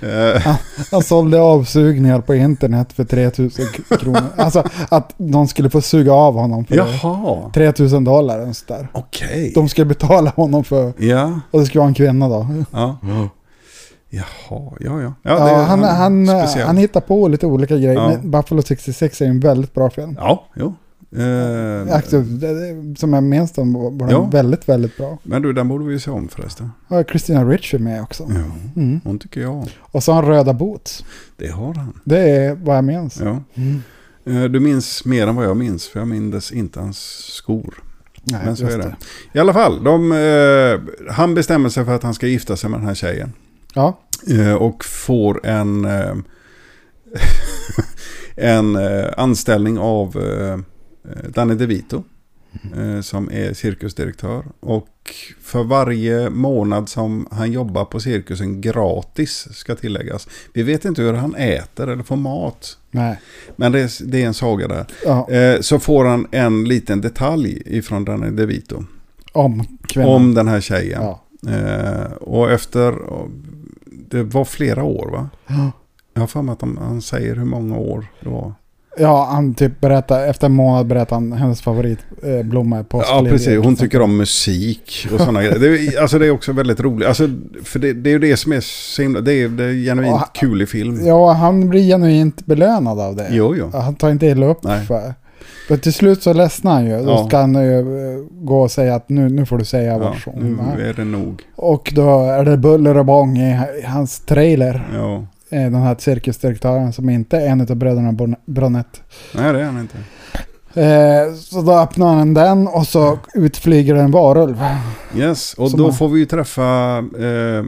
Eh, 0.00 0.56
Han 0.90 1.02
sålde 1.02 1.40
avsugningar 1.40 2.20
på 2.20 2.34
internet 2.34 2.92
för 2.92 3.04
3000 3.04 3.66
kronor. 4.00 4.22
Alltså 4.36 4.62
att 4.88 5.14
de 5.16 5.48
skulle 5.48 5.70
få 5.70 5.80
suga 5.80 6.12
av 6.12 6.34
honom 6.34 6.64
för 6.64 6.76
Jaha, 6.76 7.50
3000 7.54 8.04
dollar. 8.04 8.48
Och 8.48 8.56
sådär. 8.56 8.88
okej. 8.92 9.52
De 9.54 9.68
skulle 9.68 9.84
betala 9.84 10.30
honom 10.36 10.64
för, 10.64 10.92
Ja, 10.98 11.40
och 11.50 11.60
det 11.60 11.66
skulle 11.66 11.80
vara 11.80 11.88
en 11.88 11.94
kvinna 11.94 12.28
då. 12.28 12.46
ja. 12.72 12.98
Jaha, 14.10 14.24
ja, 14.80 15.00
ja. 15.02 15.12
ja 15.22 15.34
det 15.44 15.50
är- 15.50 15.64
han, 15.64 15.82
han, 15.84 16.26
speciell. 16.26 16.66
han 16.66 16.76
hittar 16.76 17.00
på 17.00 17.28
lite 17.28 17.46
olika 17.46 17.76
grejer. 17.76 17.92
Ja. 17.94 18.08
Men 18.08 18.30
Buffalo 18.30 18.62
66 18.62 19.20
är 19.20 19.26
en 19.26 19.40
väldigt 19.40 19.74
bra 19.74 19.90
film. 19.90 20.16
Ja, 20.20 20.44
jo. 20.56 20.74
Eh, 21.12 22.00
det, 22.10 22.38
det, 22.38 22.98
som 22.98 23.12
jag 23.12 23.22
minns 23.22 23.52
den 23.52 23.72
var 23.72 23.90
den 23.90 24.08
Ja. 24.10 24.28
väldigt, 24.32 24.68
väldigt 24.68 24.96
bra. 24.96 25.18
men 25.22 25.42
du, 25.42 25.52
den 25.52 25.68
borde 25.68 25.84
vi 25.84 26.00
se 26.00 26.10
om 26.10 26.28
förresten. 26.28 26.70
Och 26.88 27.04
Christina 27.10 27.44
Ricci 27.44 27.76
är 27.76 27.80
med 27.80 28.02
också. 28.02 28.26
Ja, 28.28 28.80
Mm. 28.82 29.00
hon 29.04 29.18
tycker 29.18 29.40
jag 29.40 29.50
om. 29.52 29.66
Och 29.80 30.02
så 30.02 30.12
har 30.12 30.22
han 30.22 30.32
röda 30.32 30.52
boots. 30.52 31.04
Det 31.36 31.48
har 31.48 31.74
han. 31.74 32.00
Det 32.04 32.18
är 32.18 32.54
vad 32.54 32.76
jag 32.76 32.84
minns. 32.84 33.20
Ja. 33.24 33.42
Mm. 33.54 33.82
Eh, 34.26 34.44
Du 34.50 34.60
minns 34.60 35.04
mer 35.04 35.26
än 35.26 35.36
vad 35.36 35.44
jag 35.44 35.56
minns, 35.56 35.88
för 35.88 35.98
jag 35.98 36.08
minns 36.08 36.52
inte 36.52 36.80
hans 36.80 36.98
skor. 37.34 37.74
Nej, 38.24 38.40
Men 38.44 38.56
så 38.56 38.66
är 38.66 38.78
det. 38.78 38.96
I 39.32 39.38
alla 39.38 39.52
fall, 39.52 39.84
de, 39.84 40.12
eh, 40.12 41.10
han 41.12 41.34
bestämmer 41.34 41.68
sig 41.68 41.84
för 41.84 41.94
att 41.94 42.02
han 42.02 42.14
ska 42.14 42.26
gifta 42.26 42.56
sig 42.56 42.70
med 42.70 42.80
den 42.80 42.86
här 42.86 42.94
tjejen. 42.94 43.32
Ja, 43.74 43.98
Eh, 44.30 44.54
och 44.54 44.84
får 44.84 45.46
en, 45.46 45.84
eh, 45.84 46.14
en 48.36 48.76
eh, 48.76 49.06
anställning 49.16 49.78
av 49.78 50.16
Danny 51.28 51.54
DeVito. 51.54 52.02
Eh, 52.76 53.00
som 53.00 53.30
är 53.32 53.52
cirkusdirektör. 53.52 54.44
Och 54.60 54.88
för 55.40 55.64
varje 55.64 56.30
månad 56.30 56.88
som 56.88 57.28
han 57.30 57.52
jobbar 57.52 57.84
på 57.84 58.00
cirkusen 58.00 58.60
gratis 58.60 59.48
ska 59.50 59.74
tilläggas. 59.74 60.28
Vi 60.52 60.62
vet 60.62 60.84
inte 60.84 61.02
hur 61.02 61.12
han 61.12 61.34
äter 61.34 61.88
eller 61.88 62.02
får 62.02 62.16
mat. 62.16 62.78
nej. 62.90 63.20
Men 63.56 63.72
det 63.72 63.80
är, 63.80 64.06
det 64.06 64.22
är 64.22 64.26
en 64.26 64.34
saga 64.34 64.68
där. 64.68 64.86
Ja, 65.04 65.30
Eh, 65.30 65.60
så 65.60 65.78
får 65.78 66.04
han 66.04 66.26
en 66.30 66.64
liten 66.64 67.00
detalj 67.00 67.62
ifrån 67.66 68.04
Danny 68.04 68.30
DeVito. 68.30 68.84
om 69.32 69.78
kvinnan. 69.88 70.10
Om 70.10 70.34
den 70.34 70.48
här 70.48 70.60
tjejen. 70.60 71.02
Ja. 71.02 71.22
Eh, 71.50 72.12
och 72.12 72.50
efter, 72.50 72.94
det 73.86 74.22
var 74.22 74.44
flera 74.44 74.82
år 74.84 75.10
va? 75.10 75.28
Ja. 75.46 75.72
Jag 76.14 76.22
har 76.22 76.26
för 76.26 76.42
mig 76.42 76.52
att 76.52 76.60
han, 76.60 76.78
han 76.80 77.02
säger 77.02 77.36
hur 77.36 77.44
många 77.44 77.76
år 77.76 78.06
det 78.20 78.28
var. 78.28 78.54
Ja, 79.00 79.28
han 79.32 79.54
typ 79.54 79.80
berättar, 79.80 80.26
efter 80.26 80.46
en 80.46 80.52
månad 80.52 80.86
berättar 80.86 81.16
han 81.16 81.32
hennes 81.32 81.60
favoritblomma 81.60 82.76
eh, 82.76 82.80
är 82.80 82.86
Ja, 82.92 83.26
precis. 83.28 83.64
Hon 83.64 83.76
tycker 83.76 84.00
om 84.00 84.16
musik 84.16 85.06
och 85.12 85.20
sådana 85.20 85.42
grejer. 85.42 85.58
Det 85.58 85.66
är, 85.68 86.00
alltså 86.02 86.18
det 86.18 86.26
är 86.26 86.30
också 86.30 86.52
väldigt 86.52 86.80
roligt. 86.80 87.08
Alltså, 87.08 87.28
för 87.64 87.78
det, 87.78 87.92
det 87.92 88.10
är 88.10 88.12
ju 88.12 88.18
det 88.18 88.36
som 88.36 88.52
är 88.52 88.60
så 88.60 89.02
himla... 89.02 89.20
Det 89.20 89.32
är, 89.42 89.48
det 89.48 89.64
är 89.64 89.72
genuint 89.72 90.16
Ja, 90.20 90.28
kul 90.34 90.62
i 90.62 90.66
film. 90.66 91.00
Ja, 91.06 91.32
han 91.32 91.68
blir 91.68 91.82
genuint 91.88 92.46
belönad 92.46 93.00
av 93.00 93.16
det. 93.16 93.26
Jo, 93.30 93.54
jo. 93.58 93.70
Han 93.72 93.94
tar 93.94 94.10
inte 94.10 94.26
illa 94.26 94.46
upp 94.46 94.62
Nej. 94.64 94.86
för. 94.86 95.14
Men 95.68 95.78
till 95.80 95.92
slut 95.92 96.22
så 96.22 96.32
ledsnar 96.32 96.72
han 96.72 96.86
ju. 96.86 96.98
Då 96.98 97.10
Ja. 97.10 97.26
ska 97.28 97.38
han 97.38 97.54
ju 97.54 97.78
eh, 97.80 98.24
gå 98.30 98.60
och 98.62 98.70
säga 98.70 98.94
att 98.94 99.08
nu, 99.08 99.28
nu 99.28 99.46
får 99.46 99.58
du 99.58 99.64
säga 99.64 99.92
Ja, 99.98 100.14
hon 100.24 100.60
nu 100.76 100.88
är. 100.88 100.94
det 100.94 101.04
nog. 101.04 101.42
Och 101.56 101.92
då 101.94 102.20
är 102.24 102.44
det 102.44 102.56
buller 102.56 102.96
och 102.96 103.04
bång 103.04 103.38
i 103.38 103.58
i 103.82 103.86
hans 103.86 104.20
trailer. 104.20 104.88
Ja. 104.94 105.26
Eh, 105.50 105.62
Den 105.62 105.74
här 105.74 105.96
cirkusdirektören 105.98 106.92
som 106.92 107.10
inte 107.10 107.36
är 107.36 107.46
en 107.48 107.60
av 107.60 107.76
bröderna 107.76 108.36
Bronett. 108.46 109.02
Nej, 109.34 109.52
det 109.52 109.60
är 109.60 109.64
han 109.64 109.80
inte. 109.80 109.98
Eh, 110.74 111.34
så 111.34 111.62
då 111.62 111.78
öppnar 111.78 112.14
han 112.14 112.34
den 112.34 112.68
och 112.68 112.86
så 112.86 113.18
utflyger 113.34 113.94
en 113.94 114.10
varulv. 114.10 114.62
Yes, 115.16 115.54
och 115.54 115.70
Som 115.70 115.80
då 115.80 115.92
får 115.92 116.08
vi 116.08 116.20
ju 116.20 116.26
träffa 116.26 116.98
eh, 116.98 117.64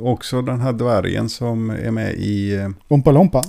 också 0.00 0.42
den 0.42 0.60
här 0.60 0.72
dvärgen 0.72 1.28
som 1.28 1.70
är 1.70 1.90
med 1.90 2.14
i... 2.14 2.56
Eh, 2.56 2.68
Umpa 2.88 3.10
Lumpa. 3.10 3.42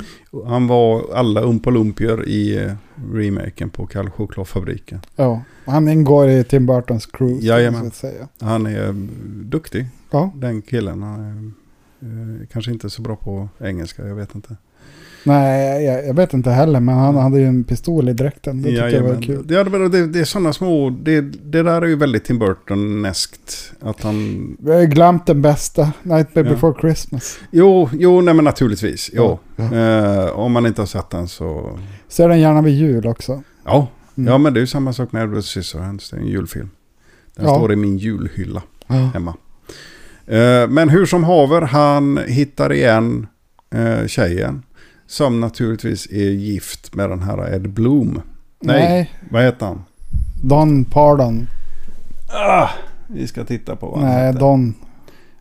han 0.48 0.68
var 0.68 1.02
alla 1.16 1.42
Umpalumpier 1.42 2.28
i 2.28 2.58
eh, 2.66 2.72
remaken 3.14 3.70
på 3.70 3.86
Kalle 3.86 4.10
Chokladfabriken. 4.10 5.00
Ja, 5.16 5.42
han 5.66 5.88
ingår 5.88 6.30
i 6.30 6.44
Tim 6.44 6.66
Burtons 6.66 7.06
crew. 7.06 7.46
Jajamän. 7.48 7.82
Så 7.82 7.88
att 7.88 7.96
säga. 7.96 8.28
Han 8.42 8.66
är 8.66 8.94
duktig, 9.44 9.86
Ja, 10.12 10.32
den 10.36 10.62
killen. 10.62 11.04
Han 11.04 11.20
är 11.26 11.30
eh, 11.30 11.52
kanske 12.52 12.72
inte 12.72 12.90
så 12.90 13.02
bra 13.02 13.16
på 13.16 13.50
engelska, 13.60 14.08
jag 14.08 14.16
vet 14.16 14.36
inte. 14.36 14.56
nej 15.24 15.84
jag, 15.86 16.08
jag 16.08 16.14
vet 16.14 16.34
inte 16.34 16.52
heller 16.52 16.80
men 16.80 16.96
han 16.96 17.16
hade 17.16 17.40
ju 17.40 17.46
en 17.46 17.64
pistol 17.64 18.10
i 18.10 18.14
dräkten. 18.14 18.62
Det 18.62 18.70
tyckte 18.70 18.90
jag 18.90 19.04
var 19.04 19.22
kul. 19.22 19.46
Ja, 19.50 19.64
det, 19.64 19.90
det, 19.90 20.08
det 20.08 20.20
är 20.20 20.24
sådana 20.26 20.54
små, 20.54 20.90
det, 20.90 21.22
det 21.22 21.64
där 21.64 21.82
är 21.82 21.86
ju 21.86 21.96
väldigt 21.96 22.26
Tim 22.26 22.40
Burton-eskt. 22.40 23.74
Att 23.80 24.02
han, 24.04 24.58
Vi 24.60 24.72
har 24.74 24.80
ju 24.80 24.88
glömt 24.88 25.26
den 25.26 25.42
bästa, 25.42 25.92
Nightmare 26.04 26.46
Ja. 26.46 26.52
Before 26.54 26.74
Christmas. 26.82 27.40
jo, 27.52 27.90
jo, 27.94 28.22
nej 28.22 28.34
men 28.34 28.46
naturligtvis. 28.46 29.10
Jo. 29.14 29.40
Ja. 29.56 29.76
Eh, 29.76 30.26
om 30.40 30.52
man 30.52 30.66
inte 30.66 30.82
har 30.82 30.88
sett 30.88 31.10
den 31.10 31.28
så, 31.28 31.80
Ser 32.08 32.30
den 32.30 32.40
gärna 32.40 32.62
vid 32.62 32.76
jul 32.76 33.08
också. 33.08 33.44
ja. 33.66 33.88
Mm. 34.18 34.32
Ja, 34.32 34.38
men 34.38 34.54
det 34.54 34.58
är 34.60 34.62
ju 34.62 34.68
samma 34.68 34.94
sak 34.94 35.12
med 35.12 35.24
Edward 35.24 35.44
Scissorhands. 35.44 36.10
Det 36.10 36.18
är 36.18 36.22
en 36.22 36.28
julfilm. 36.28 36.70
Den 37.36 37.46
Ja. 37.46 37.56
står 37.56 37.74
i 37.74 37.76
min 37.76 37.98
julhylla 37.98 38.64
hemma. 39.14 39.36
Eh, 40.28 40.68
men 40.68 40.90
hur 40.90 41.06
som 41.06 41.24
haver, 41.24 41.62
han 41.62 42.20
hittar 42.28 42.74
igen 42.74 43.28
eh, 43.76 44.08
tjejen. 44.08 44.64
Som 45.08 45.40
naturligtvis 45.40 46.08
är 46.12 46.30
gift 46.30 46.96
med 46.96 47.10
den 47.10 47.22
här 47.22 47.54
Ed 47.54 47.70
Bloom. 47.70 48.22
Nej, 48.60 48.90
Nej, 48.90 49.14
vad 49.32 49.44
heter 49.44 49.66
han? 49.66 49.84
Don 50.44 50.86
Pardon. 50.86 51.48
Ah, 52.28 52.70
vi 53.08 53.28
ska 53.28 53.44
titta 53.44 53.76
på 53.76 53.88
vad 53.88 54.00
han 54.00 54.10
Nej, 54.10 54.26
heter. 54.28 54.40
Don. 54.40 54.74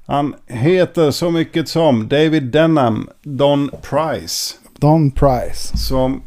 Han 0.07 0.35
heter 0.47 1.11
så 1.11 1.31
mycket 1.31 1.69
som 1.69 2.09
David 2.09 2.43
Denham 2.43 3.09
Don 3.23 3.71
Price. 3.83 4.55
Don 4.79 5.11
Price. 5.11 5.79
Som, 5.79 6.23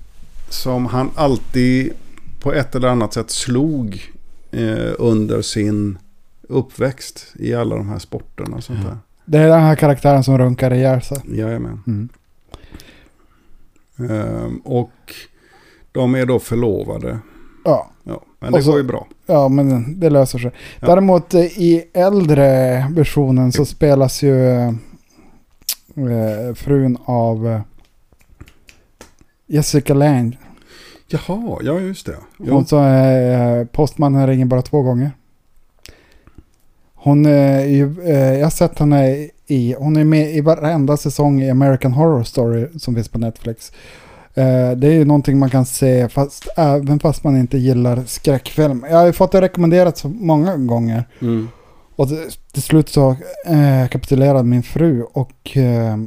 som 0.49 0.85
han 0.85 1.11
alltid 1.15 1.93
på 2.39 2.53
ett 2.53 2.75
eller 2.75 2.87
annat 2.87 3.13
sätt 3.13 3.31
slog 3.31 4.11
eh, 4.51 4.91
under 4.97 5.41
sin 5.41 5.97
uppväxt 6.49 7.33
i 7.39 7.53
alla 7.53 7.75
de 7.75 7.89
här 7.89 7.99
sporterna 7.99 8.55
och 8.57 8.63
sånt 8.63 8.83
där. 8.83 8.97
Det 9.25 9.37
är 9.37 9.47
den 9.47 9.61
här 9.61 9.75
karaktären 9.75 10.23
som 10.23 10.37
runkar 10.37 10.73
ihjäl 10.73 11.01
sig. 11.01 11.17
Jajamän. 11.25 11.83
Mm. 11.87 12.09
Ehm, 13.99 14.57
och 14.57 14.91
de 15.91 16.15
är 16.15 16.25
då 16.25 16.39
förlovade. 16.39 17.19
Ja. 17.65 17.89
Ja, 18.03 18.21
men 18.39 18.51
det 18.53 18.63
så- 18.63 18.71
går 18.71 18.79
ju 18.81 18.87
bra. 18.87 19.07
ja, 19.25 19.47
men 19.49 19.99
det 19.99 20.09
löser 20.09 20.39
sig. 20.39 20.51
Ja. 20.79 20.87
Däremot 20.87 21.33
eh, 21.33 21.41
i 21.41 21.89
äldre 21.93 22.47
versionen 22.91 23.51
så 23.51 23.65
spelas 23.65 24.23
ju 24.23 24.49
eh, 24.49 24.73
frun 26.55 26.97
av 27.05 27.47
eh, 27.47 27.61
Jessica 29.47 29.93
Lange. 29.93 30.37
Jaha, 31.07 31.57
ja 31.61 31.79
just 31.79 32.05
det. 32.05 32.15
Hon 32.37 32.47
Ja. 32.47 32.65
som 32.65 32.79
är 32.79 33.65
postmannen 33.65 34.27
ringer 34.27 34.45
bara 34.45 34.61
två 34.61 34.81
gånger. 34.81 35.11
Hon 37.01 37.25
är 37.25 37.65
ju, 37.65 38.01
eh, 38.05 38.33
jag 38.33 38.45
har 38.45 38.49
sett 38.49 38.79
henne 38.79 39.27
i, 39.47 39.75
hon 39.77 39.97
är 39.97 40.03
med 40.03 40.35
i 40.35 40.41
varenda 40.41 40.97
säsong 40.97 41.41
i 41.41 41.49
American 41.49 41.93
Horror 41.93 42.23
Story 42.23 42.67
som 42.79 42.95
finns 42.95 43.09
på 43.09 43.17
Netflix. 43.17 43.71
Eh, 44.33 44.71
det 44.71 44.87
är 44.87 44.91
ju 44.91 45.05
någonting 45.05 45.39
man 45.39 45.49
kan 45.49 45.65
se 45.65 46.09
fast, 46.09 46.47
även 46.57 46.99
fast 46.99 47.23
man 47.23 47.37
inte 47.37 47.57
gillar 47.57 48.03
skräckfilm. 48.05 48.85
Jag 48.89 48.97
har 48.97 49.05
ju 49.05 49.13
fått 49.13 49.31
det 49.31 49.41
rekommenderat 49.41 49.97
så 49.97 50.09
många 50.09 50.57
gånger. 50.57 51.03
Mm. 51.21 51.49
Och 51.95 52.07
till, 52.51 52.63
slut 52.63 52.89
så 52.89 53.09
eh, 53.45 53.87
kapitulerade 53.91 54.43
min 54.43 54.63
fru 54.63 55.03
och 55.03 55.57
eh, 55.57 55.97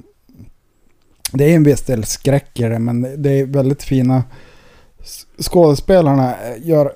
det 1.32 1.45
är 1.45 1.57
en 1.57 1.62
viss 1.62 1.82
del 1.82 2.05
skräck 2.05 2.61
i 2.61 2.62
det 2.62 2.78
men 2.78 3.22
det 3.22 3.40
är 3.40 3.47
väldigt 3.47 3.82
fina 3.82 4.24
skådespelarna 5.38 6.34
gör 6.62 6.93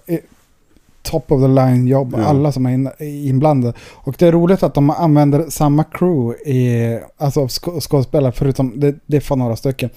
top 1.06 1.32
of 1.32 1.40
the 1.42 1.48
line 1.48 1.86
jobb, 1.86 2.14
Ja. 2.18 2.24
alla 2.24 2.52
som 2.52 2.66
är 2.66 2.70
in, 2.70 2.86
är 2.86 3.28
inblandade. 3.28 3.74
Och 3.94 4.14
det 4.18 4.26
är 4.26 4.32
roligt 4.32 4.62
att 4.62 4.74
de 4.74 4.90
använder 4.90 5.44
samma 5.48 5.84
crew 5.84 6.50
i, 6.50 6.98
alltså 7.18 7.48
skå, 7.48 7.80
skådespelare 7.80 8.32
förutom 8.32 8.72
det, 8.80 8.94
det 9.06 9.16
är 9.16 9.20
för 9.20 9.36
några 9.36 9.56
stycken. 9.56 9.90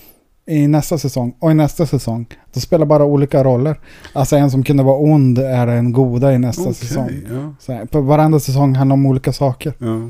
I 0.46 0.68
nästa 0.68 0.98
säsong 0.98 1.34
och 1.40 1.52
i 1.52 1.54
nästa 1.54 1.86
säsong. 1.86 2.26
De 2.54 2.60
spelar 2.60 2.86
bara 2.86 3.04
olika 3.06 3.44
roller. 3.44 3.80
Alltså 4.14 4.36
en 4.36 4.52
som 4.52 4.64
kunde 4.64 4.84
vara 4.84 4.98
ond 5.00 5.40
är 5.40 5.68
en 5.68 5.92
goda 5.94 6.34
i 6.34 6.38
nästa 6.40 6.62
Okej, 6.62 6.74
säsong. 6.74 7.10
ja. 7.34 7.54
Så 7.60 7.74
här, 7.74 7.86
på 7.86 8.02
varenda 8.02 8.40
säsong 8.40 8.76
handlar 8.76 8.94
om 8.94 9.06
olika 9.06 9.34
saker. 9.34 9.74
Ja. 9.80 10.10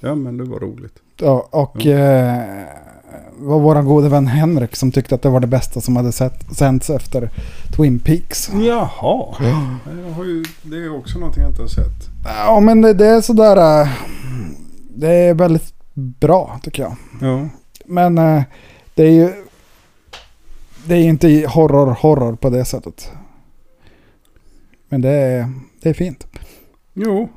ja, 0.00 0.14
men 0.14 0.36
det 0.36 0.44
var 0.44 0.58
roligt. 0.58 0.92
Ja, 1.20 1.48
och 1.50 1.86
eh, 1.86 2.38
var 3.40 3.58
vår 3.60 3.82
gode 3.82 4.08
vän 4.08 4.26
Henrik 4.26 4.76
som 4.76 4.92
tyckte 4.92 5.14
att 5.14 5.22
det 5.22 5.28
var 5.28 5.40
det 5.40 5.46
bästa 5.46 5.80
som 5.80 5.96
hade 5.96 6.12
sett, 6.12 6.56
sänts 6.56 6.90
efter 6.90 7.30
Twin 7.76 7.98
Peaks. 7.98 8.50
Jaha. 8.52 9.34
Ju, 10.24 10.44
det 10.62 10.76
är 10.76 10.96
också 10.98 11.18
någonting 11.18 11.42
jag 11.42 11.50
inte 11.52 11.62
har 11.62 11.68
sett. 11.68 12.08
Ja, 12.24 12.60
men 12.60 12.80
det, 12.80 12.92
det 12.94 13.06
är 13.06 13.20
sådär... 13.20 13.82
eh, 13.82 13.88
Det 14.94 15.08
är 15.14 15.34
väldigt 15.34 15.74
bra 15.94 16.60
tycker 16.62 16.82
jag. 16.82 16.96
Ja. 17.20 17.48
Men 17.84 18.18
eh, 18.18 18.42
det 18.94 19.02
är 19.02 19.10
ju... 19.12 19.32
Det 20.86 20.94
är 20.94 21.02
inte 21.02 21.28
horror-horror 21.28 22.36
på 22.36 22.50
det 22.50 22.64
sättet. 22.64 23.10
Men 24.88 25.00
det 25.00 25.10
är, 25.10 25.52
det 25.82 25.88
är 25.88 25.94
fint. 25.94 26.26
Jo. 26.94 27.28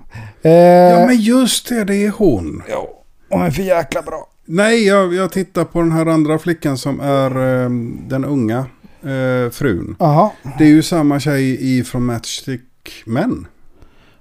Eh, 0.42 0.52
Ja, 0.52 1.06
men 1.08 1.16
just 1.18 1.70
det, 1.70 1.84
det 1.84 1.96
är 2.06 2.10
hon. 2.12 2.64
ja, 2.70 2.88
hon 3.30 3.42
är 3.42 3.52
för 3.52 3.62
jäkla 3.64 4.02
bra. 4.02 4.28
Nej, 4.46 4.88
jag, 4.88 5.14
jag 5.14 5.32
tittar 5.32 5.64
på 5.66 5.80
den 5.82 5.92
här 5.92 6.06
andra 6.06 6.40
flickan 6.40 6.78
som 6.78 7.00
är 7.00 7.64
eh, 7.64 7.70
den 8.08 8.26
unga 8.26 8.58
eh, 9.02 9.50
frun. 9.52 9.96
Jaha, 10.00 10.30
Det 10.58 10.64
är 10.64 10.68
ju 10.70 10.84
samma 10.84 11.20
tjej 11.20 11.78
i 11.80 11.84
från 11.84 12.06
Matchstick 12.06 12.62
Men. 13.06 13.48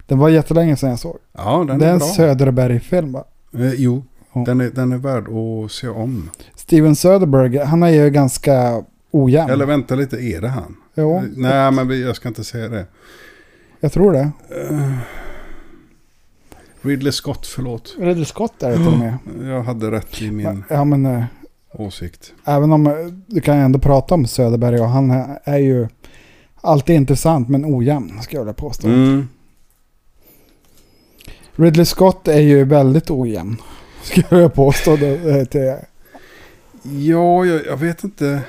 det 0.06 0.14
var 0.14 0.28
jättelänge 0.28 0.76
sedan 0.76 0.90
jag 0.90 0.98
såg. 0.98 1.16
Ja, 1.32 1.64
den 1.68 1.78
det 1.78 1.84
är 1.84 1.88
är 1.88 1.92
en 1.92 1.98
bra. 1.98 2.08
Söderberg-film 2.08 3.12
va? 3.12 3.24
Eh, 3.54 3.74
jo, 3.74 4.04
Ja. 4.34 4.42
den 4.46 4.60
är, 4.60 4.70
den 4.70 4.92
är 4.92 4.96
värd 4.98 5.24
att 5.28 5.72
se 5.72 5.88
om. 5.88 6.30
Steven 6.54 6.96
Söderberg, 6.96 7.58
han 7.58 7.82
är 7.82 7.88
ju 7.88 8.10
ganska 8.10 8.84
ojämn. 9.10 9.50
Eller 9.50 9.66
vänta 9.66 9.94
lite, 9.94 10.16
är 10.16 10.40
det 10.40 10.48
han? 10.48 10.76
Jo, 10.94 11.22
Nej, 11.36 11.70
men 11.72 12.00
jag 12.00 12.16
ska 12.16 12.28
inte 12.28 12.44
säga 12.44 12.68
det. 12.68 12.86
jag 13.80 13.92
tror 13.92 14.12
det. 14.12 14.30
Ridley 16.82 17.12
Scott, 17.12 17.46
förlåt. 17.46 17.94
Ridley 17.98 18.24
Scott 18.24 18.62
är 18.62 18.70
det 18.70 18.76
till 18.76 18.86
och 18.86 18.98
med. 18.98 19.14
Jag 19.42 19.62
hade 19.62 19.90
rätt 19.90 20.22
i 20.22 20.30
min 20.30 20.64
Ja 20.70 20.84
men 20.84 21.06
eh, 21.06 21.24
åsikt. 21.72 22.32
även 22.44 22.72
om 22.72 22.86
eh, 22.86 22.92
du 23.26 23.40
kan 23.40 23.56
ändå 23.56 23.78
prata 23.78 24.14
om 24.14 24.26
Söderberg 24.26 24.80
och 24.80 24.88
han 24.88 25.10
är- 25.10 25.38
är 25.44 25.58
ju 25.58 25.88
alltid 26.60 26.96
intressant 26.96 27.48
men 27.48 27.64
ojämn 27.76 28.22
ska 28.22 28.36
jag 28.36 28.42
vilja 28.42 28.54
påstå. 28.54 28.88
Mm. 28.88 29.28
Ridley 31.56 31.84
Scott 31.84 32.28
är 32.28 32.40
ju 32.40 32.64
väldigt 32.64 33.10
ojämn. 33.10 33.56
Ska 34.02 34.22
jag 34.40 34.54
påstå 34.54 34.96
det, 34.96 35.38
eh, 35.38 35.44
till, 35.44 35.74
Ja, 36.82 37.44
jag, 37.44 37.66
jag 37.66 37.76
vet 37.76 38.04
inte. 38.04 38.40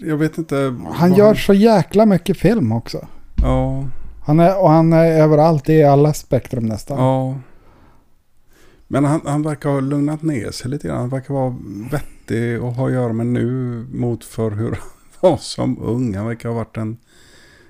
Jag 0.00 0.16
vet 0.16 0.38
inte. 0.38 0.74
Han 0.92 1.14
gör 1.14 1.34
så 1.34 1.54
jäkla 1.54 2.06
mycket 2.06 2.36
film 2.38 2.72
också. 2.72 3.06
Ja, 3.42 3.84
Han 4.26 4.40
är, 4.40 4.62
och 4.62 4.70
han 4.70 4.92
är 4.92 5.04
överallt 5.22 5.68
i 5.68 5.84
alla 5.84 6.12
spektrum 6.12 6.66
nästan. 6.66 6.98
ja. 6.98 7.34
Men 8.88 9.04
han, 9.04 9.20
han 9.24 9.42
verkar 9.42 9.70
ha 9.70 9.80
lugnat 9.80 10.22
ner 10.22 10.50
sig 10.50 10.70
lite 10.70 10.88
grann. 10.88 10.98
Han 10.98 11.08
verkar 11.08 11.34
vara 11.34 11.56
vettig 11.90 12.62
och 12.62 12.72
ha 12.72 12.86
att 12.86 12.92
göra 12.92 13.12
med 13.12 13.26
nu 13.26 13.86
mot 13.92 14.24
för 14.24 14.50
hur 14.50 14.70
han 14.70 15.30
var 15.30 15.36
som 15.36 15.78
ung. 15.82 16.14
Han 16.14 16.26
verkar 16.26 16.48
ha 16.48 16.56
varit 16.56 16.76
en, 16.76 16.96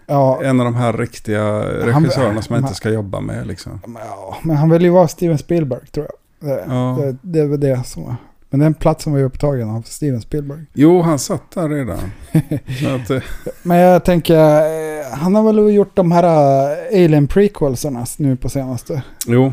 Ja, 0.07 0.41
en 0.45 0.61
av 0.61 0.65
de 0.65 0.75
här 0.75 0.93
riktiga 0.93 1.43
Han- 1.43 1.63
regissörerna 1.65 2.43
som 2.43 2.55
man 2.55 2.63
han- 2.63 2.69
inte 2.69 2.75
ska 2.77 2.91
jobba 2.91 3.21
med. 3.21 3.47
Liksom. 3.47 3.81
men 3.87 4.03
ja, 4.07 4.37
men 4.43 4.57
han 4.57 4.71
vill 4.71 4.83
ju 4.83 4.91
vara 4.91 5.09
Steven 5.09 5.39
Spielberg 5.39 5.87
tror 5.87 6.07
jag. 6.07 6.49
Det, 6.51 6.65
Ja. 6.69 6.99
det, 7.01 7.17
det 7.23 7.39
är 7.41 7.47
väl 7.47 7.61
det 7.61 7.87
som. 7.87 8.17
Men 8.51 8.61
den 8.61 8.75
platsen 8.75 9.13
var 9.13 9.19
ju 9.21 9.25
upptagen 9.27 9.71
av 9.71 9.83
Steven 9.83 10.21
Spielberg. 10.21 10.65
Jo, 10.75 11.01
han 11.03 11.19
satt 11.19 11.51
där 11.51 11.69
redan. 11.69 11.99
Att, 12.95 13.11
eh, 13.11 13.23
Men 13.63 13.77
jag 13.79 14.05
tänker, 14.05 14.35
eh, 14.37 15.07
han 15.19 15.35
har 15.35 15.43
väl 15.43 15.75
gjort 15.75 15.97
de 15.97 16.13
här 16.13 16.25
eh, 16.25 17.05
Alien 17.05 17.27
prequelserna 17.27 18.05
nu 18.19 18.37
på 18.37 18.49
senaste. 18.49 19.03
jo. 19.27 19.53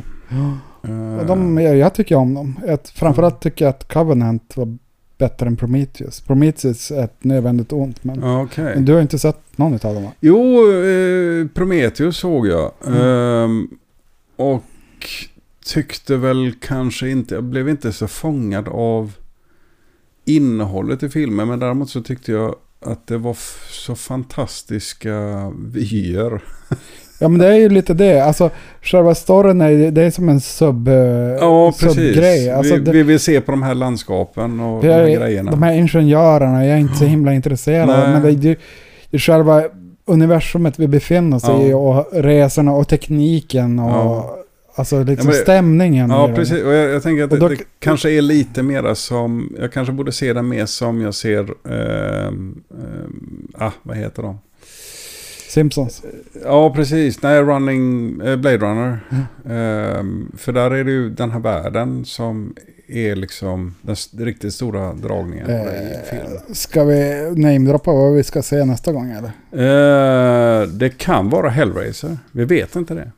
Och 0.75 0.75
Eh, 0.90 1.26
de, 1.26 1.58
jag, 1.58 1.94
tycker 1.94 2.16
om 2.16 2.34
dem. 2.34 2.60
Jag, 2.68 2.80
framförallt 2.94 3.42
tycker 3.42 3.66
jag 3.66 3.70
att 3.70 3.94
Covenant 3.94 4.58
var 4.58 4.78
bättre 5.18 5.48
än 5.48 5.56
Prometheus. 5.56 6.22
Prometheus 6.22 6.92
är 6.92 7.04
ett 7.04 7.24
nödvändigt 7.24 7.72
ont, 7.72 8.04
men, 8.04 8.24
Okej. 8.24 8.76
men 8.76 8.86
du 8.86 8.94
har 8.94 9.02
inte 9.02 9.20
sett 9.20 9.58
någon 9.58 9.74
av 9.74 9.80
dem 9.80 10.04
va? 10.04 10.12
Jo, 10.20 10.74
eh, 10.74 11.48
Prometheus 11.48 12.18
såg 12.18 12.48
jag. 12.48 12.72
Mm. 12.88 13.02
Ehm, 13.02 13.68
och 14.36 14.64
tyckte 15.66 16.18
väl 16.18 16.54
kanske 16.62 17.10
inte, 17.10 17.36
jag 17.36 17.44
blev 17.44 17.70
inte 17.70 17.94
så 17.94 18.08
fångad 18.08 18.68
av 18.68 19.14
innehållet 20.26 21.04
i 21.04 21.10
filmen. 21.10 21.48
Men 21.48 21.60
däremot 21.60 21.90
så 21.90 22.02
tyckte 22.02 22.32
jag 22.32 22.56
att 22.80 23.08
det 23.08 23.18
var 23.18 23.38
så 23.70 23.96
fantastiska 23.96 25.50
vyer. 25.58 26.44
Ja 27.20 27.28
men 27.28 27.39
det 27.39 27.47
är 27.47 27.55
ju 27.55 27.70
lite 27.70 27.93
det. 27.93 28.20
Alltså 28.20 28.49
själva 28.82 29.16
storyn 29.16 29.61
är, 29.61 29.91
det 29.91 30.01
är 30.01 30.11
som 30.11 30.30
en 30.30 30.41
sub, 30.41 30.88
eh, 30.88 30.93
Ja, 30.95 31.72
precis. 31.72 31.93
subgrej. 31.95 32.51
Alltså, 32.51 32.74
vi, 32.76 32.80
det, 32.82 32.91
vi 32.91 33.03
vill 33.03 33.20
se 33.20 33.41
på 33.41 33.51
de 33.51 33.63
här 33.63 33.76
landskapen 33.76 34.59
och 34.59 34.82
det 34.82 34.88
de 34.88 34.93
här 34.93 35.01
är, 35.03 35.18
grejerna. 35.20 35.51
de 35.51 35.63
här 35.63 35.74
ingenjörerna, 35.74 36.66
jag 36.66 36.76
är 36.76 36.80
inte 36.82 36.95
så 36.95 37.05
himla 37.05 37.34
intresserad. 37.34 37.88
Nej. 37.88 38.09
Men 38.09 38.22
det 38.22 38.28
är 38.28 38.32
ju 38.32 38.55
det 39.09 39.18
är 39.18 39.20
själva 39.20 39.63
universumet 40.05 40.80
vi 40.80 40.88
befinner 40.88 41.38
oss 41.38 41.49
i 41.49 41.70
Ja. 41.70 41.76
och 41.78 42.07
resorna 42.13 42.72
och 42.72 42.88
tekniken 42.88 43.80
och 43.80 43.89
Ja. 43.91 44.38
alltså 44.76 45.03
liksom 45.03 45.28
Ja, 45.30 45.34
men- 45.36 45.41
stämningen. 45.43 46.11
i 46.11 46.13
Ja, 46.13 46.28
det. 46.28 46.34
precis. 46.36 46.63
Och 46.63 46.74
jag, 46.74 46.89
jag 46.89 47.03
tänker 47.03 47.24
att 47.24 47.30
det, 47.30 47.38
då- 47.38 47.47
det 47.47 47.57
kanske 47.80 48.09
är 48.11 48.22
lite 48.22 48.63
mera 48.63 48.95
som... 48.95 49.55
Jag 49.59 49.72
kanske 49.74 49.93
borde 49.93 50.11
se 50.11 50.34
den 50.34 50.47
mer 50.47 50.66
som 50.66 51.01
jag 51.01 51.13
ser... 51.13 51.39
ehm, 51.41 52.61
ehm, 52.72 53.47
ah, 53.57 53.72
vad 53.84 53.97
heter 53.97 54.22
de? 54.24 54.39
Simpsons. 55.56 56.03
Ja, 56.43 56.74
precis. 56.74 57.22
Nej, 57.22 57.41
Running... 57.41 58.22
eh, 58.22 58.36
Blade 58.36 58.58
Runner. 58.58 58.99
Ehm, 59.49 60.32
för 60.38 60.51
där 60.51 60.72
är 60.72 60.84
det 60.84 60.91
ju 60.91 61.10
den 61.10 61.32
här 61.32 61.39
världen 61.39 62.06
som 62.06 62.56
är 62.88 63.16
liksom 63.16 63.76
den 63.82 63.95
riktigt 64.18 64.53
stora 64.53 64.93
dragningen 64.93 65.49
i 65.49 65.64
filmen. 66.10 66.36
Eh, 66.47 66.53
ska 66.53 66.84
vi 66.84 67.32
namedroppa 67.36 67.93
vad 67.93 68.14
vi 68.14 68.24
ska 68.24 68.41
se 68.41 68.66
nästa 68.66 68.91
gång 68.91 69.12
eller? 69.12 69.32
Eh, 70.62 70.68
det 70.68 70.97
kan 70.97 71.30
vara 71.30 71.49
Hellraiser. 71.49 72.18
Vi 72.32 72.45
vet 72.45 72.76
inte 72.76 72.93
det. 72.93 73.12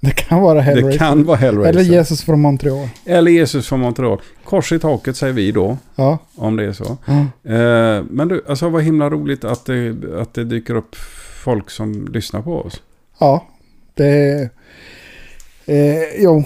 Det 0.00 0.10
kan 0.10 0.42
vara 0.42 0.60
Hellraiser. 0.60 0.90
Det 0.90 0.98
kan 0.98 1.24
vara 1.24 1.36
Hellraiser. 1.36 1.70
Eller 1.70 1.82
Jesus 1.82 2.22
från 2.22 2.40
Montreal. 2.40 2.88
Eller 3.04 3.30
Jesus 3.30 3.68
från 3.68 3.80
Montreal. 3.80 4.20
Kors 4.44 4.72
i 4.72 4.78
taket 4.78 5.16
säger 5.16 5.32
vi 5.32 5.52
då. 5.52 5.76
Ja. 5.96 6.18
Om 6.36 6.56
det 6.56 6.64
är 6.64 6.72
så. 6.72 6.96
Ja. 7.04 7.18
Eh, 7.54 8.04
men 8.10 8.28
du, 8.28 8.44
alltså 8.48 8.68
vad 8.68 8.82
himla 8.82 9.10
roligt 9.10 9.44
att 9.44 9.66
det, 9.66 9.94
att 10.20 10.34
det 10.34 10.44
dyker 10.44 10.74
upp 10.74 10.96
folk 11.44 11.70
som 11.70 12.08
lyssnar 12.12 12.42
på 12.42 12.60
oss. 12.60 12.82
Ja, 13.18 13.46
det... 13.94 14.48
Eh, 15.66 16.22
jo. 16.22 16.44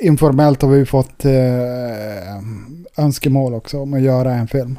Informellt 0.00 0.62
har 0.62 0.68
vi 0.68 0.86
fått 0.86 1.24
eh, 1.24 1.32
önskemål 2.96 3.54
också 3.54 3.78
om 3.78 3.94
att 3.94 4.00
göra 4.00 4.34
en 4.34 4.48
film. 4.48 4.78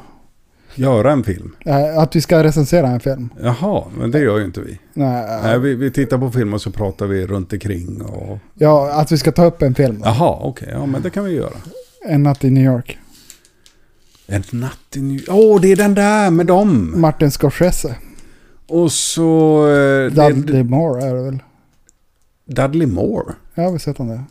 Göra 0.74 1.12
en 1.12 1.24
film. 1.24 1.56
Eh, 1.64 1.98
att 1.98 2.16
vi 2.16 2.20
ska 2.20 2.42
recensera 2.42 2.86
en 2.88 3.00
film. 3.00 3.28
Jaha, 3.42 3.84
men 3.98 4.10
det 4.10 4.20
gör 4.20 4.38
ju 4.38 4.44
inte 4.44 4.60
vi. 4.60 4.78
Nej, 4.92 5.40
Nej, 5.42 5.58
vi, 5.58 5.74
vi 5.74 5.90
tittar 5.90 6.18
på 6.18 6.30
film 6.30 6.54
och 6.54 6.60
så 6.60 6.70
pratar 6.70 7.06
vi 7.06 7.26
runt 7.26 7.52
omkring 7.52 8.02
och... 8.02 8.38
Ja, 8.54 8.92
att 8.92 9.12
vi 9.12 9.18
ska 9.18 9.32
ta 9.32 9.44
upp 9.44 9.62
en 9.62 9.74
film. 9.74 10.02
Jaha, 10.04 10.38
okej. 10.40 10.68
Ja, 10.72 10.86
men 10.86 11.02
det 11.02 11.10
kan 11.10 11.24
vi 11.24 11.32
göra. 11.32 11.56
En 12.04 12.22
natt 12.22 12.44
i 12.44 12.50
New 12.50 12.64
York. 12.64 12.98
En 14.26 14.42
natt 14.52 14.96
i 14.96 15.00
New 15.00 15.20
Åh, 15.28 15.60
det 15.60 15.72
är 15.72 15.76
den 15.76 15.94
där 15.94 16.30
med 16.30 16.46
dem! 16.46 17.00
Martin 17.00 17.30
Scorsese. 17.30 17.96
Och 18.68 18.92
så... 18.92 19.58
Eh, 19.68 20.12
det- 20.12 20.30
Dudley 20.32 20.62
Moore 20.64 21.04
är 21.04 21.14
det 21.14 21.22
väl? 21.22 21.38
Dudley 22.44 22.86
Moore. 22.86 23.34
Ja, 23.54 23.62
har 23.62 23.72
vi 23.72 23.78
sett 23.78 24.00
om 24.00 24.08
det? 24.08 24.24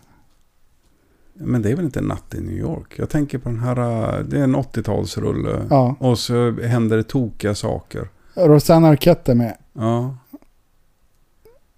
Men 1.34 1.62
det 1.62 1.72
är 1.72 1.76
väl 1.76 1.86
inte 1.86 2.00
en 2.00 2.06
natt 2.06 2.34
i 2.34 2.42
New 2.42 2.56
York? 2.58 2.94
Jag 3.00 3.10
tänker 3.10 3.38
på 3.38 3.50
den 3.50 3.60
här... 3.60 3.78
eh, 4.20 4.24
Det 4.26 4.40
är 4.40 4.44
en 4.44 4.56
80-talsrulle. 4.56 5.68
Ja. 5.70 5.96
Och 6.00 6.20
så 6.20 6.52
händer 6.52 6.98
det 6.98 7.04
tokiga 7.04 7.56
saker. 7.56 8.10
Rosanna 8.36 8.88
Arquette 8.88 9.32
är 9.32 9.36
med. 9.36 9.58
Ja. 9.74 10.16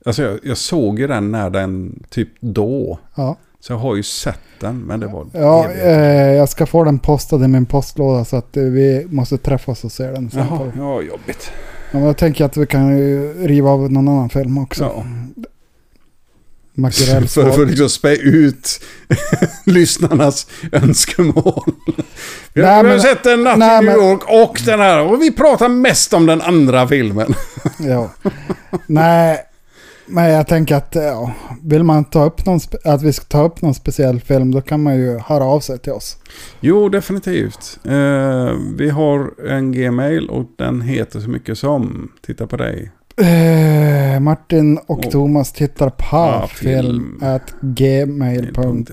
Alltså 0.06 0.24
jag, 0.24 0.40
jag 0.44 0.58
såg 0.58 1.00
ju 1.00 1.08
den 1.08 1.32
när 1.32 1.50
den 1.50 2.04
typ 2.10 2.30
då. 2.40 3.00
Ja, 3.16 3.36
Så 3.60 3.74
jag 3.74 3.78
har 3.78 3.96
ju 3.96 4.04
sett 4.04 4.40
den, 4.60 4.80
men 4.80 5.00
det 5.00 5.08
var... 5.08 5.28
ja 5.34 5.70
eh, 5.72 6.32
jag 6.34 6.50
ska 6.50 6.66
få 6.66 6.84
den 6.84 7.00
postad 7.00 7.44
i 7.46 7.48
min 7.48 7.66
postlåda 7.66 8.26
så 8.26 8.36
att 8.36 8.58
eh, 8.58 8.64
vi 8.64 9.08
måste 9.10 9.38
träffas 9.38 9.84
och 9.84 9.92
se 9.92 10.12
den. 10.12 10.30
Jaha, 10.34 10.72
ja, 10.78 11.02
jobbigt. 11.02 11.52
Ja, 11.92 11.98
men 11.98 12.04
jag 12.08 12.18
tänker 12.18 12.46
att 12.46 12.58
vi 12.58 12.66
kan 12.66 12.98
riva 13.48 13.70
av 13.70 13.92
någon 13.92 14.08
annan 14.08 14.30
film 14.30 14.58
också. 14.58 14.84
Ja. 14.84 15.06
Makrell 16.74 17.28
För, 17.28 17.52
för 17.52 17.64
att 17.64 17.70
liksom 17.70 17.90
spä 17.90 18.16
ut 18.16 18.80
lyssnarnas 19.66 20.48
önskemål. 20.72 21.64
Vi 22.54 22.62
Nej, 22.62 22.76
har 22.76 22.84
men- 22.84 23.02
sett 23.02 23.26
en 23.26 23.44
natt 23.44 23.58
nej, 23.60 23.84
i 23.84 23.86
New 23.86 23.96
York 23.96 24.22
och 24.28 24.62
den 24.66 24.80
här. 24.80 25.00
Och 25.04 25.22
vi 25.22 25.32
pratar 25.32 25.70
mest 25.70 26.14
om 26.14 26.26
den 26.26 26.42
andra 26.42 26.88
filmen. 26.88 27.34
Ja. 27.80 28.10
Nej, 28.88 29.44
men 30.10 30.30
jag 30.32 30.48
tänker 30.48 30.76
att 30.76 30.96
ja, 30.96 31.34
vill 31.64 31.84
man 31.84 32.06
ta 32.06 32.26
upp 32.26 32.46
någon, 32.46 32.60
att 32.86 33.02
vi 33.02 33.14
ska 33.14 33.26
ta 33.26 33.44
upp 33.46 33.62
någon 33.62 33.74
speciell 33.74 34.20
film 34.20 34.52
då 34.52 34.62
kan 34.62 34.84
man 34.84 34.96
ju 34.96 35.18
höra 35.20 35.44
av 35.44 35.60
sig 35.60 35.80
till 35.80 35.92
oss. 35.94 36.18
Jo, 36.60 36.90
definitivt. 36.90 37.80
Eh, 37.86 38.52
vi 38.76 38.90
har 38.90 39.48
en 39.50 39.72
gmail 39.72 40.30
och 40.30 40.46
den 40.58 40.82
heter 40.82 41.20
så 41.20 41.30
mycket 41.30 41.58
som, 41.58 42.12
titta 42.22 42.48
på 42.48 42.58
dig. 42.58 42.92
Eh, 43.22 44.20
Martin 44.20 44.78
och 44.78 44.90
Och- 45.06 45.12
Thomas 45.12 45.54
tittar 45.54 45.90
på 45.90 46.06
Ja, 46.12 46.48
film 46.48 47.20
at 47.24 47.54
gmail.com. 47.62 48.86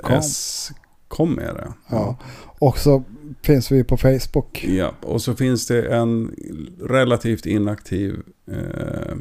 Kom 1.08 1.38
är 1.38 1.54
det. 1.54 1.68
Ja. 1.90 2.16
Och 2.58 2.78
så 2.78 3.02
finns 3.42 3.72
vi 3.72 3.84
på 3.84 3.96
Facebook. 3.96 4.64
Ja, 4.68 4.92
och 5.02 5.22
så 5.22 5.34
finns 5.34 5.66
det 5.66 5.82
en 5.96 6.34
relativt 6.82 7.46
inaktiv 7.46 8.14
eh, 8.50 9.16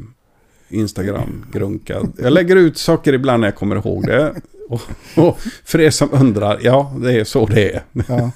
Instagram 0.70 1.46
grunkad. 1.52 2.14
Jag 2.18 2.34
lägger 2.34 2.56
ut 2.56 2.78
saker 2.78 3.14
ibland 3.14 3.42
när 3.42 3.48
jag 3.48 3.56
kommer 3.56 3.76
ihåg 3.76 4.06
det. 4.08 4.34
Och, 4.70 4.82
och 5.16 5.38
för 5.66 5.82
er 5.82 5.90
som 5.90 6.10
undrar, 6.12 6.60
ja 6.62 6.94
det 7.04 7.20
är 7.20 7.24
så 7.24 7.46
det 7.46 7.74
är. 7.76 7.84
Ja. 8.08 8.32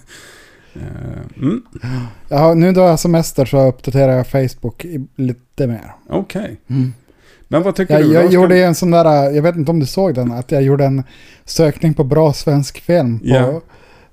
Eh, 0.75 1.41
mm, 1.41 1.61
Ja, 2.29 2.53
nu 2.53 2.71
då 2.71 2.81
jag 2.81 2.89
har 2.89 2.97
semester 2.97 3.45
så 3.45 3.67
uppdaterar 3.67 4.13
jag 4.17 4.27
Facebook 4.27 4.85
lite 5.15 5.67
mer. 5.67 5.93
Okej. 6.09 6.57
Men 7.47 7.63
vad 7.63 7.75
tycker 7.75 7.93
Jag, 7.99 8.03
du? 8.09 8.13
jag? 8.13 8.23
Ska- 8.25 8.33
gjorde 8.33 8.63
en 8.63 8.75
sån 8.75 8.91
där, 8.91 9.31
jag 9.31 9.41
vet 9.41 9.55
inte 9.55 9.71
om 9.71 9.79
du 9.79 9.85
såg 9.85 10.13
den, 10.15 10.31
att 10.31 10.51
jag 10.51 10.61
gjorde 10.63 10.85
en 10.85 11.03
sökning 11.45 11.93
på 11.93 12.03
bra 12.03 12.33
svensk 12.33 12.79
film 12.81 13.19
på, 13.19 13.25
Ja. 13.27 13.61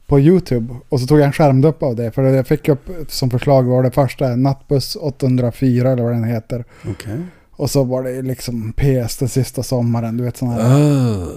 på 0.06 0.20
YouTube. 0.20 0.74
Och 0.88 1.00
så 1.00 1.06
tog 1.06 1.18
jag 1.18 1.26
en 1.26 1.32
skärmdupp 1.32 1.82
av 1.82 1.96
det, 1.96 2.10
för 2.10 2.22
jag 2.22 2.46
fick 2.46 2.68
upp 2.68 2.88
som 3.08 3.30
förslag 3.30 3.62
var 3.62 3.82
det 3.82 3.90
första, 3.90 4.36
Nattbuss 4.36 4.96
804 5.00 5.90
eller 5.92 6.02
vad 6.02 6.12
den 6.12 6.24
heter. 6.24 6.64
Okej. 6.90 7.18
Och 7.56 7.70
så 7.70 7.84
var 7.84 8.02
det 8.02 8.22
liksom 8.22 8.72
PS 8.72 9.16
den 9.16 9.28
sista 9.28 9.62
sommaren, 9.62 10.16
du 10.16 10.24
vet 10.24 10.36
sådana 10.36 10.62
här. 10.62 11.14
Ah. 11.22 11.28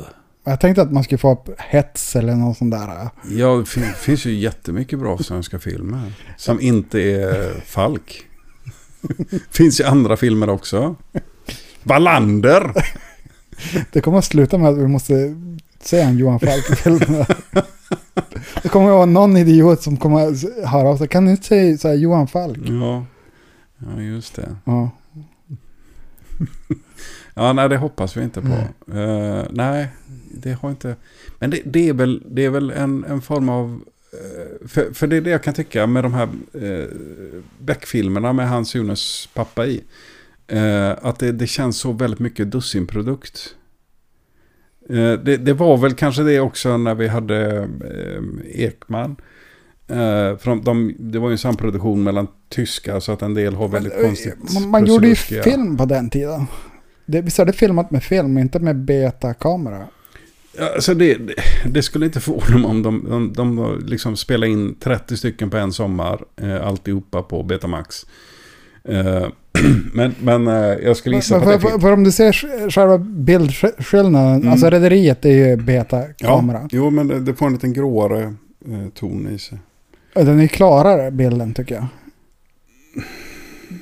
Jag 0.44 0.60
tänkte 0.60 0.82
att 0.82 0.92
man 0.92 1.04
skulle 1.04 1.18
få 1.20 1.32
upp 1.32 1.50
hets 1.60 2.16
eller 2.16 2.36
någon 2.36 2.56
sån 2.56 2.70
där. 2.70 3.10
Ja, 3.30 3.48
det 3.56 3.66
fin- 3.66 3.94
finns 3.98 4.26
ju 4.26 4.34
jättemycket 4.34 5.00
bra 5.00 5.18
svenska 5.18 5.60
filmer. 5.60 6.14
Som 6.38 6.62
inte 6.62 7.00
är 7.02 7.54
Falk. 7.66 8.22
finns 9.52 9.80
ju 9.80 9.84
andra 9.84 10.18
filmer 10.18 10.50
också. 10.50 10.96
Wallander! 11.84 12.74
Det 13.92 14.02
kommer 14.02 14.18
att 14.18 14.26
sluta 14.26 14.58
med 14.58 14.70
att 14.70 14.78
vi 14.78 14.88
måste 14.88 15.36
se 15.82 16.00
en 16.02 16.18
Johan 16.18 16.40
Falk-film. 16.40 17.00
Det 18.64 18.70
kommer 18.70 18.86
att 18.88 18.94
vara 18.96 19.06
någon 19.06 19.38
idiot 19.38 19.82
som 19.82 19.98
kommer 19.98 20.28
att 20.28 20.68
höra 20.70 20.90
av 20.90 20.98
sig. 20.98 21.08
Kan 21.08 21.26
du 21.26 21.32
inte 21.32 21.44
säga 21.48 21.78
så 21.78 21.88
här 21.88 21.96
Johan 21.96 22.28
Falk? 22.28 22.58
Ja, 22.66 23.06
ja 23.78 24.02
just 24.02 24.36
det. 24.36 24.56
Ja. 24.66 24.90
Ja, 27.40 27.54
nej 27.54 27.70
det 27.70 27.78
hoppas 27.78 28.18
vi 28.18 28.24
inte 28.24 28.42
på. 28.42 28.48
Nej. 28.86 29.04
Eh, 29.04 29.46
nej, 29.50 29.88
det 30.32 30.54
har 30.54 30.70
inte... 30.70 30.96
Men 31.40 31.50
det, 31.50 31.62
det 31.66 31.90
är 31.90 31.94
väl, 31.94 32.24
det 32.26 32.46
är 32.46 32.50
väl 32.50 32.72
en, 32.72 33.04
en 33.04 33.22
form 33.22 33.50
av... 33.50 33.82
eh, 34.14 34.68
för, 34.68 34.94
för 34.94 35.08
det 35.08 35.18
är 35.18 35.22
det 35.22 35.30
jag 35.30 35.44
kan 35.44 35.54
tycka 35.54 35.88
med 35.88 36.04
de 36.04 36.14
här 36.14 36.30
uh, 36.56 36.86
Beck-filmerna 37.60 38.34
med 38.34 38.50
Hans 38.50 38.76
Junes 38.76 39.30
pappa 39.34 39.66
i. 39.66 39.84
Eh, 40.48 40.92
att 41.02 41.20
det, 41.20 41.32
det 41.32 41.48
känns 41.48 41.78
så 41.78 41.92
väldigt 41.92 42.20
mycket 42.20 42.52
dussinprodukt. 42.52 43.56
Det, 45.24 45.38
det 45.38 45.54
var 45.54 45.78
väl 45.78 45.94
kanske 45.94 46.24
det 46.24 46.40
också 46.40 46.78
när 46.78 46.96
vi 46.96 47.08
hade 47.08 47.70
Ekman. 48.54 49.16
Från 50.40 50.64
de, 50.64 50.96
det 51.00 51.20
var 51.20 51.30
ju 51.30 51.32
en 51.32 51.38
samproduktion 51.38 52.04
mellan 52.04 52.28
tyskar 52.50 53.00
så 53.00 53.12
att 53.12 53.22
en 53.22 53.34
del 53.34 53.56
har 53.56 53.68
väldigt 53.68 54.02
konstigt 54.02 54.54
Man, 54.54 54.70
man 54.70 54.86
gjorde 54.86 55.08
ju 55.08 55.16
film 55.16 55.78
på 55.78 55.86
den 55.86 56.10
tiden. 56.10 56.48
Det, 57.12 57.22
visst 57.22 57.40
är 57.40 57.46
det 57.46 57.54
filmat 57.54 57.92
med 57.92 58.04
film, 58.04 58.38
inte 58.38 58.60
med 58.60 58.76
betakamera? 58.76 59.84
Alltså 60.76 60.94
det, 60.94 61.18
det, 61.66 61.82
skulle 61.84 62.06
inte 62.06 62.20
förvåna 62.20 62.58
mig 62.58 62.66
om 62.70 62.84
de, 62.84 63.06
de, 63.10 63.34
de 63.34 63.80
liksom 63.86 64.16
spelar 64.18 64.48
in 64.48 64.76
30 64.80 65.18
stycken 65.18 65.50
på 65.50 65.58
en 65.58 65.74
sommar. 65.74 66.24
Eh, 66.42 66.68
alltihopa 66.68 67.22
på 67.22 67.44
Betamax. 67.44 68.06
Eh, 68.84 69.28
men 69.94 70.16
men 70.22 70.48
eh, 70.48 70.54
jag 70.56 70.98
skulle 70.98 71.16
gissa 71.16 71.36
men 71.36 71.42
på 71.44 71.46
för, 71.50 71.56
att 71.56 71.62
det 71.62 71.70
för, 71.70 71.80
för 71.80 71.92
om 71.94 72.04
du 72.04 72.12
ser 72.12 72.32
sj- 72.32 72.70
själva 72.72 72.98
bildskillnaden, 72.98 74.36
Mm. 74.36 74.52
alltså 74.52 74.70
rederiet 74.70 75.26
är 75.26 75.30
ju 75.50 75.56
betakamera. 75.56 76.60
Ja, 76.62 76.68
jo, 76.72 76.90
men 76.90 77.08
det, 77.08 77.20
det 77.20 77.34
får 77.36 77.46
en 77.46 77.54
liten 77.54 77.74
gråare 77.74 78.22
eh, 78.68 78.90
ton 78.94 79.28
i 79.36 79.40
sig. 79.40 79.58
Den 80.14 80.40
är 80.40 80.48
klarare 80.48 81.12
bilden 81.12 81.54
tycker 81.54 81.76
jag. 81.76 81.86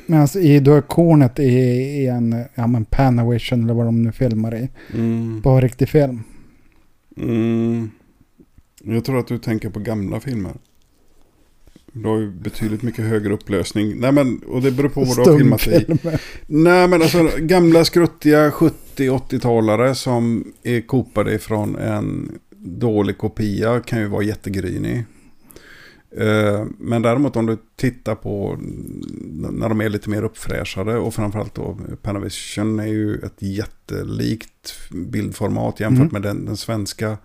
Medan 0.05 0.27
i 0.37 0.59
då 0.59 0.73
är 0.73 0.81
kornet 0.81 1.39
i, 1.39 1.43
i 1.43 2.07
en 2.07 2.43
ja, 2.55 2.67
men 2.67 2.85
Panavision 2.85 3.63
eller 3.63 3.73
vad 3.73 3.85
de 3.85 4.03
nu 4.03 4.11
filmar 4.11 4.55
i. 4.55 4.69
Mm. 4.93 5.41
På 5.41 5.61
riktig 5.61 5.89
film. 5.89 6.23
Mm. 7.17 7.91
Jag 8.83 9.05
tror 9.05 9.19
att 9.19 9.27
du 9.27 9.37
tänker 9.37 9.69
på 9.69 9.79
gamla 9.79 10.19
filmer. 10.19 10.53
Du 11.91 12.07
har 12.07 12.17
ju 12.17 12.31
betydligt 12.31 12.81
mycket 12.81 13.05
högre 13.05 13.33
upplösning. 13.33 13.99
Nej 13.99 14.11
men, 14.11 14.39
och 14.47 14.61
det 14.61 14.71
beror 14.71 14.89
på 14.89 15.03
vad 15.03 15.17
du 15.17 15.31
har 15.31 15.37
filmat 15.37 15.67
i. 15.67 15.85
Nej 16.47 16.87
men 16.87 17.01
alltså 17.01 17.29
gamla 17.37 17.85
skruttiga 17.85 18.49
70-80-talare 18.49 19.95
som 19.95 20.53
är 20.63 20.81
kopade 20.81 21.33
ifrån 21.33 21.75
en 21.75 22.39
dålig 22.57 23.17
kopia 23.17 23.79
kan 23.79 23.99
ju 23.99 24.07
vara 24.07 24.23
jättegrynig. 24.23 25.05
Eh, 26.17 26.65
Men 26.79 27.01
däremot 27.01 27.35
om 27.35 27.45
du 27.45 27.57
tittar 27.75 28.15
på 28.15 28.57
när 29.51 29.69
de 29.69 29.81
är 29.81 29.89
lite 29.89 30.09
mer 30.09 30.23
uppfräschade 30.23 30.97
och 30.97 31.13
framförallt 31.13 31.55
då 31.55 31.77
Panavision 32.01 32.79
är 32.79 32.87
ju 32.87 33.15
ett 33.15 33.41
jättelikt 33.41 34.73
bildformat 34.91 35.79
jämfört 35.79 35.99
Mm. 36.11 36.13
med 36.13 36.21
den, 36.21 36.45
den 36.45 36.57
svenska. 36.57 37.17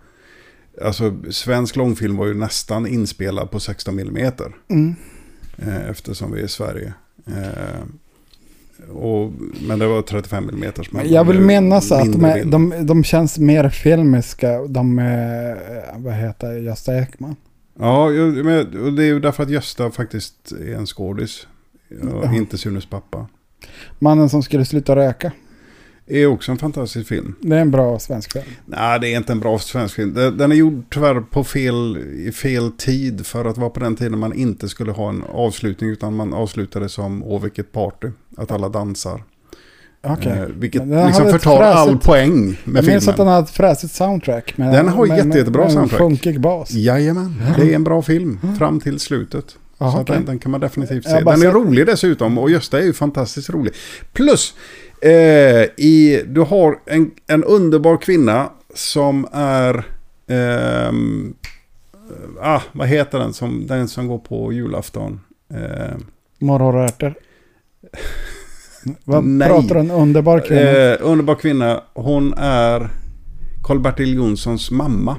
Alltså 0.81 1.15
svensk 1.29 1.75
långfilm 1.75 2.17
var 2.17 2.25
ju 2.25 2.33
nästan 2.33 2.87
inspelad 2.87 3.51
på 3.51 3.59
16 3.59 3.99
mm 3.99 4.31
Mm. 4.69 4.95
eh, 5.57 5.89
eftersom 5.89 6.31
vi 6.31 6.39
är 6.39 6.45
i 6.45 6.47
Sverige. 6.47 6.93
Eh, 7.27 8.89
och, 8.91 9.33
men 9.67 9.79
det 9.79 9.87
var 9.87 10.01
35 10.01 10.49
mm. 10.49 10.71
Jag 11.03 11.23
vill 11.23 11.39
minnas 11.39 11.91
att 11.91 12.11
de, 12.11 12.25
är, 12.25 12.45
de, 12.45 12.73
de 12.81 13.03
känns 13.03 13.37
mer 13.39 13.69
filmiska. 13.69 14.61
De, 14.67 14.99
är, 14.99 15.57
vad 15.97 16.13
heter 16.13 16.53
Gösta 16.53 16.97
Ekman. 16.99 17.35
Ja, 17.79 18.09
men, 18.09 18.83
och 18.83 18.93
det 18.93 19.03
är 19.03 19.07
ju 19.07 19.19
därför 19.19 19.43
att 19.43 19.49
Gösta 19.49 19.91
faktiskt 19.91 20.51
är 20.51 20.75
en 20.75 20.85
skådis. 20.85 21.47
Ja. 22.01 22.35
inte 22.35 22.57
Sunes 22.57 22.85
pappa. 22.85 23.27
Mannen 23.99 24.29
som 24.29 24.43
skulle 24.43 24.65
sluta 24.65 24.95
röka. 24.95 25.31
Är 26.07 26.25
också 26.25 26.51
en 26.51 26.57
fantastisk 26.57 27.07
film. 27.07 27.35
Det 27.41 27.55
är 27.55 27.61
en 27.61 27.71
bra 27.71 27.99
svensk 27.99 28.31
film. 28.31 28.45
Nej, 28.65 28.99
det 28.99 29.13
är 29.13 29.17
inte 29.17 29.31
en 29.31 29.39
bra 29.39 29.59
svensk 29.59 29.95
film. 29.95 30.13
Den 30.13 30.37
den 30.37 30.51
är 30.51 30.55
gjord 30.55 30.83
tyvärr 30.89 31.21
på 31.21 31.43
fel, 31.43 31.97
i 31.97 32.31
fel 32.31 32.71
tid. 32.71 33.25
För 33.25 33.45
att 33.45 33.57
vara 33.57 33.69
på 33.69 33.79
den 33.79 33.95
tiden 33.95 34.19
man 34.19 34.33
inte 34.33 34.69
skulle 34.69 34.91
ha 34.91 35.09
en 35.09 35.23
avslutning. 35.23 35.89
Utan 35.89 36.15
man 36.15 36.33
avslutade 36.33 36.89
som 36.89 37.23
Åh 37.23 37.41
vilket 37.41 37.71
party. 37.71 38.07
Att 38.37 38.51
alla 38.51 38.69
dansar. 38.69 39.23
Okej. 40.07 40.31
Eh, 40.31 40.45
vilket 40.57 40.81
liksom 40.87 41.29
förtar 41.31 41.61
all 41.61 41.87
fräsigt- 41.89 42.05
poäng 42.05 42.57
med 42.63 42.83
Jag 42.83 42.87
minns 42.91 43.03
att 43.03 43.05
den 43.05 43.15
filmen. 43.15 43.33
hade 43.33 43.43
ett 43.45 43.49
fräsigt 43.49 43.93
soundtrack. 43.93 44.57
Med, 44.57 44.73
Den 44.73 44.87
har 44.87 45.07
med, 45.07 45.17
jätte- 45.17 45.37
jättebra 45.37 45.61
med, 45.61 45.65
med 45.65 45.73
soundtrack. 45.73 46.01
En 46.01 46.07
funkig 46.09 46.39
bas. 46.41 46.71
Jajamän, 46.71 47.41
det 47.57 47.71
är 47.71 47.75
en 47.75 47.83
bra 47.83 48.01
film. 48.01 48.39
Fram 48.59 48.79
till 48.79 48.99
slutet. 48.99 49.45
Jaha, 49.77 49.91
så 49.91 50.01
okej. 50.01 50.15
den, 50.15 50.25
den 50.25 50.39
kan 50.39 50.51
man 50.51 50.61
definitivt 50.61 51.03
se. 51.03 51.11
har 51.13 51.21
Den 51.21 51.41
är 51.41 51.51
rolig 51.51 51.85
dessutom 51.85 52.37
och 52.37 52.49
Gösta 52.49 52.79
är 52.79 52.83
ju 52.83 52.93
fantastiskt 52.93 53.49
rolig. 53.49 53.73
Plus, 54.13 54.55
eh, 55.01 55.09
i, 55.77 56.23
du 56.27 56.41
har 56.41 56.79
en, 56.85 57.11
en 57.27 57.43
underbar 57.43 57.97
kvinna 57.97 58.49
som 58.75 59.27
är... 59.33 59.83
ehm, 60.27 61.33
ah, 62.41 62.61
vad 62.71 62.87
heter 62.87 63.19
den 63.19 63.33
som, 63.33 63.67
den 63.67 63.87
som 63.87 64.07
går 64.07 64.17
på 64.19 64.53
julafton? 64.53 65.19
Eh, 65.53 65.95
Morgonrörter. 66.39 67.15
Vad 69.03 69.23
Nej. 69.23 69.47
pratar 69.49 69.75
en 69.75 69.91
underbar 69.91 70.39
kvinna? 70.39 70.61
eh, 70.61 70.97
underbar 71.01 71.35
kvinna. 71.35 71.81
Hon 71.93 72.33
är 72.37 72.89
Karl-Bertil 73.63 74.13
Jonssons 74.15 74.71
mamma. 74.71 75.17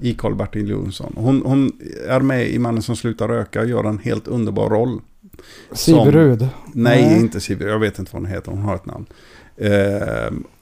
I 0.00 0.14
Karl-Bertil 0.14 0.68
Jonsson. 0.70 1.12
Hon, 1.16 1.42
hon 1.44 1.72
är 2.08 2.20
med 2.20 2.48
i 2.50 2.58
Mannen 2.58 2.82
som 2.82 2.96
slutar 2.96 3.28
röka 3.28 3.60
och 3.60 3.66
gör 3.66 3.84
en 3.84 3.98
helt 3.98 4.28
underbar 4.28 4.70
roll. 4.70 5.00
Siverud. 5.72 6.48
Nej, 6.72 7.02
Nej. 7.06 7.20
inte 7.20 7.40
Siv. 7.40 7.62
Jag 7.62 7.78
vet 7.78 7.98
inte 7.98 8.10
vad 8.14 8.22
hon 8.22 8.30
heter. 8.30 8.50
Hon 8.50 8.60
har 8.62 8.74
ett 8.74 8.86
namn. 8.86 9.06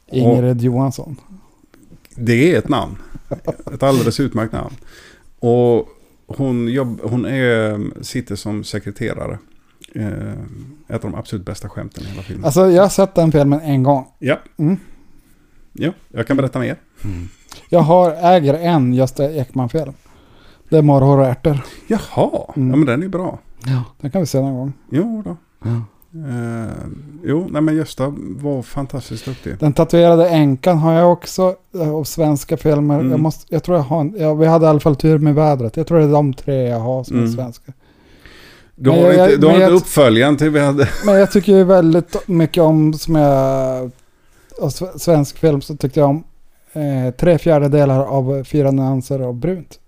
Och 0.08 0.16
Ingrid 0.16 0.62
Johansson. 0.62 1.16
det 2.16 2.52
är 2.54 2.58
ett 2.58 2.68
namn. 2.68 2.96
Ett 3.74 3.82
alldeles 3.82 4.20
utmärkt 4.20 4.52
namn. 4.52 4.74
Och 5.38 5.88
hon, 6.26 6.68
jobb, 6.68 7.00
hon 7.02 7.24
är, 7.26 7.80
sitter 8.02 8.36
som 8.36 8.64
sekreterare. 8.64 9.38
Ehm, 9.94 10.76
ett 10.88 11.04
av 11.04 11.10
de 11.10 11.14
absolut 11.18 11.46
bästa 11.46 11.68
skämten 11.68 12.04
i 12.04 12.06
hela 12.06 12.22
filmen. 12.22 12.44
Alltså 12.44 12.70
jag 12.70 12.82
har 12.82 12.88
sett 12.88 13.14
den 13.14 13.32
filmen 13.32 13.60
en 13.60 13.82
gång. 13.82 14.06
ja. 14.18 14.38
Mm. 14.56 14.76
ja, 15.72 15.92
jag 16.08 16.26
kan 16.26 16.36
berätta 16.36 16.58
mer. 16.58 16.76
Jag 17.68 17.80
har, 17.80 18.10
äger 18.10 18.54
en 18.54 18.94
Gösta 18.94 19.30
Ekman-film. 19.32 19.92
Det 20.68 20.78
är 20.78 20.82
Morrhår 20.82 21.18
och 21.18 21.26
ärtor. 21.26 21.58
Jaha, 21.86 22.52
Mm. 22.56 22.70
ja 22.70 22.76
men 22.76 22.86
den 22.86 23.02
är 23.02 23.08
bra. 23.08 23.38
Ja. 23.66 23.82
Den 24.00 24.10
kan 24.10 24.20
vi 24.20 24.26
se 24.26 24.40
någon 24.40 24.54
gång. 24.54 24.72
Jo 24.90 25.22
då. 25.24 25.36
Ehm, 26.18 27.20
jo, 27.24 27.46
nej 27.50 27.62
men 27.62 27.76
Gösta 27.76 28.14
var 28.18 28.62
fantastiskt 28.62 29.24
duktig. 29.24 29.58
Den 29.58 29.72
tatuerade 29.72 30.28
änkan 30.28 30.78
har 30.78 30.92
jag 30.92 31.12
också 31.12 31.54
eh, 31.74 31.94
av 31.94 32.04
svenska 32.04 32.56
filmer. 32.56 32.94
Mm. 32.98 33.10
Jag, 33.10 33.20
måste, 33.20 33.54
jag 33.54 33.62
tror 33.62 33.76
jag 33.76 33.84
har 33.84 34.00
en, 34.00 34.14
ja, 34.18 34.34
vi 34.34 34.46
hade 34.46 34.66
i 34.66 34.68
alla 34.68 34.80
fall 34.80 34.96
tur 34.96 35.18
med 35.18 35.34
vädret. 35.34 35.76
Jag 35.76 35.86
tror 35.86 35.98
det 35.98 36.04
är 36.04 36.12
de 36.12 36.34
tre 36.34 36.68
jag 36.68 36.80
har 36.80 37.04
som 37.04 37.16
är 37.16 37.20
Mm. 37.20 37.32
svenska. 37.32 37.72
Du 38.76 38.90
har 38.90 38.96
jag- 38.96 39.12
inte, 39.30 39.36
du 39.36 39.46
har 39.46 39.54
inte 39.54 39.62
jag- 39.64 39.72
uppföljaren 39.72 40.36
till 40.36 40.50
vi 40.50 40.60
hade... 40.60 40.88
Men 41.06 41.14
jag 41.14 41.30
tycker 41.32 41.52
ju 41.56 41.64
väldigt 41.64 42.28
mycket 42.28 42.62
om, 42.62 42.92
som 42.94 43.14
jag, 43.14 43.90
av 44.60 44.68
sve- 44.68 44.98
svensk 44.98 45.38
film 45.38 45.60
så 45.60 45.76
tyckte 45.76 46.00
jag 46.00 46.08
om 46.10 46.24
eh, 46.72 47.14
tre 47.14 47.38
fjärdedelar 47.38 48.00
av 48.04 48.44
Fyra 48.44 48.70
nyanser 48.70 49.20
av 49.20 49.34
brunt. 49.34 49.78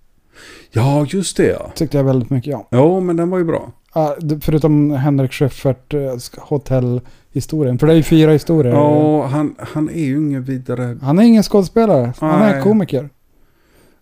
Ja, 0.73 1.07
just 1.09 1.37
det 1.37 1.47
ja. 1.47 1.71
Tyckte 1.75 1.97
jag 1.97 2.05
väldigt 2.05 2.31
mycket 2.31 2.55
om. 2.57 2.65
Jo, 2.71 3.01
men 3.01 3.17
den 3.17 3.31
var 3.31 3.39
ju 3.39 3.45
bra. 3.45 3.73
Ja, 3.95 4.17
förutom 4.41 4.91
Henrik 4.91 5.33
Schyffert 5.33 5.95
eh, 5.95 6.01
hotellhistorien. 6.39 7.79
För 7.79 7.87
det 7.87 7.93
är 7.93 7.97
ju 7.97 8.03
fyra 8.03 8.33
historier. 8.33 8.73
Ja, 8.73 9.27
han, 9.27 9.55
han 9.59 9.89
är 9.91 10.05
ju 10.05 10.17
ingen 10.17 10.45
vidare... 10.45 10.99
Han 11.03 11.19
är 11.19 11.23
ingen 11.23 11.43
skådespelare. 11.43 12.13
Han 12.21 12.43
är 12.43 12.53
Nej. 12.53 12.63
komiker. 12.63 13.09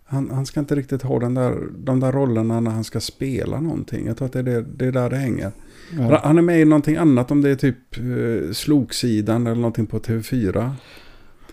Han, 0.07 0.29
han 0.31 0.45
ska 0.45 0.59
inte 0.59 0.75
riktigt 0.75 1.01
ha 1.01 1.19
den 1.19 1.33
där, 1.33 1.55
de 1.77 1.99
där 1.99 2.11
rollerna 2.11 2.59
när 2.59 2.71
han 2.71 2.83
ska 2.83 2.99
spela 2.99 3.59
någonting. 3.59 4.05
Jag 4.07 4.17
tror 4.17 4.25
att 4.25 4.33
det 4.33 4.39
är, 4.39 4.43
det, 4.43 4.61
det 4.61 4.85
är 4.85 4.91
där 4.91 5.09
det 5.09 5.15
hänger. 5.17 5.51
Ja. 5.99 6.21
Han 6.23 6.37
är 6.37 6.41
med 6.41 6.61
i 6.61 6.65
någonting 6.65 6.95
annat 6.95 7.31
om 7.31 7.41
det 7.41 7.49
är 7.49 7.55
typ 7.55 7.77
eh, 7.97 8.53
Sloksidan 8.53 9.47
eller 9.47 9.55
någonting 9.55 9.85
på 9.85 9.99
TV4. 9.99 10.69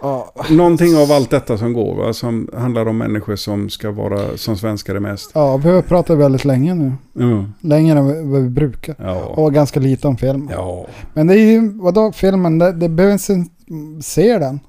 Ja. 0.00 0.34
Någonting 0.50 0.96
av 0.96 1.12
allt 1.12 1.30
detta 1.30 1.58
som 1.58 1.72
går 1.72 1.94
va? 1.94 2.12
Som 2.12 2.48
handlar 2.54 2.86
om 2.88 2.98
människor 2.98 3.36
som 3.36 3.70
ska 3.70 3.90
vara 3.90 4.36
som 4.36 4.56
svenskar 4.56 4.94
är 4.94 5.00
mest. 5.00 5.30
ja, 5.34 5.56
vi 5.56 5.68
har 5.70 5.82
pratat 5.82 6.18
väldigt 6.18 6.44
länge 6.44 6.74
nu. 6.74 6.92
Ja. 7.12 7.44
Längre 7.60 7.98
än 7.98 8.04
vad- 8.06 8.24
vad 8.24 8.42
vi 8.42 8.48
brukar. 8.48 8.94
Ja. 8.98 9.24
Och 9.24 9.54
ganska 9.54 9.80
lite 9.80 10.08
om 10.08 10.16
film. 10.16 10.48
Ja. 10.52 10.86
Men 11.14 11.26
det 11.26 11.34
är 11.34 11.50
ju, 11.52 11.68
vadå 11.78 12.12
filmen, 12.12 12.58
det, 12.58 12.72
det 12.72 12.88
behöver 12.88 13.12
inte 13.12 13.50
se 14.02 14.38
den. 14.38 14.60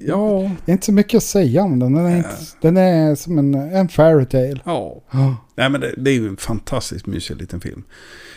Ja. 0.00 0.50
Det 0.64 0.70
är 0.70 0.72
inte 0.72 0.86
så 0.86 0.92
mycket 0.92 1.16
att 1.16 1.22
säga 1.22 1.62
om 1.62 1.78
den. 1.78 1.92
Den 1.92 2.06
är, 2.06 2.16
inte, 2.16 2.36
den 2.60 2.76
är 2.76 3.14
som 3.14 3.38
en, 3.38 3.54
en 3.54 3.88
fairy 3.88 4.26
tale. 4.26 4.60
Ja. 4.64 5.02
Ja. 5.10 5.36
Nej 5.54 5.70
men 5.70 5.80
det, 5.80 5.94
det 5.96 6.10
är 6.10 6.14
ju 6.14 6.28
en 6.28 6.36
fantastiskt 6.36 7.06
mysig 7.06 7.36
liten 7.36 7.60
film. 7.60 7.84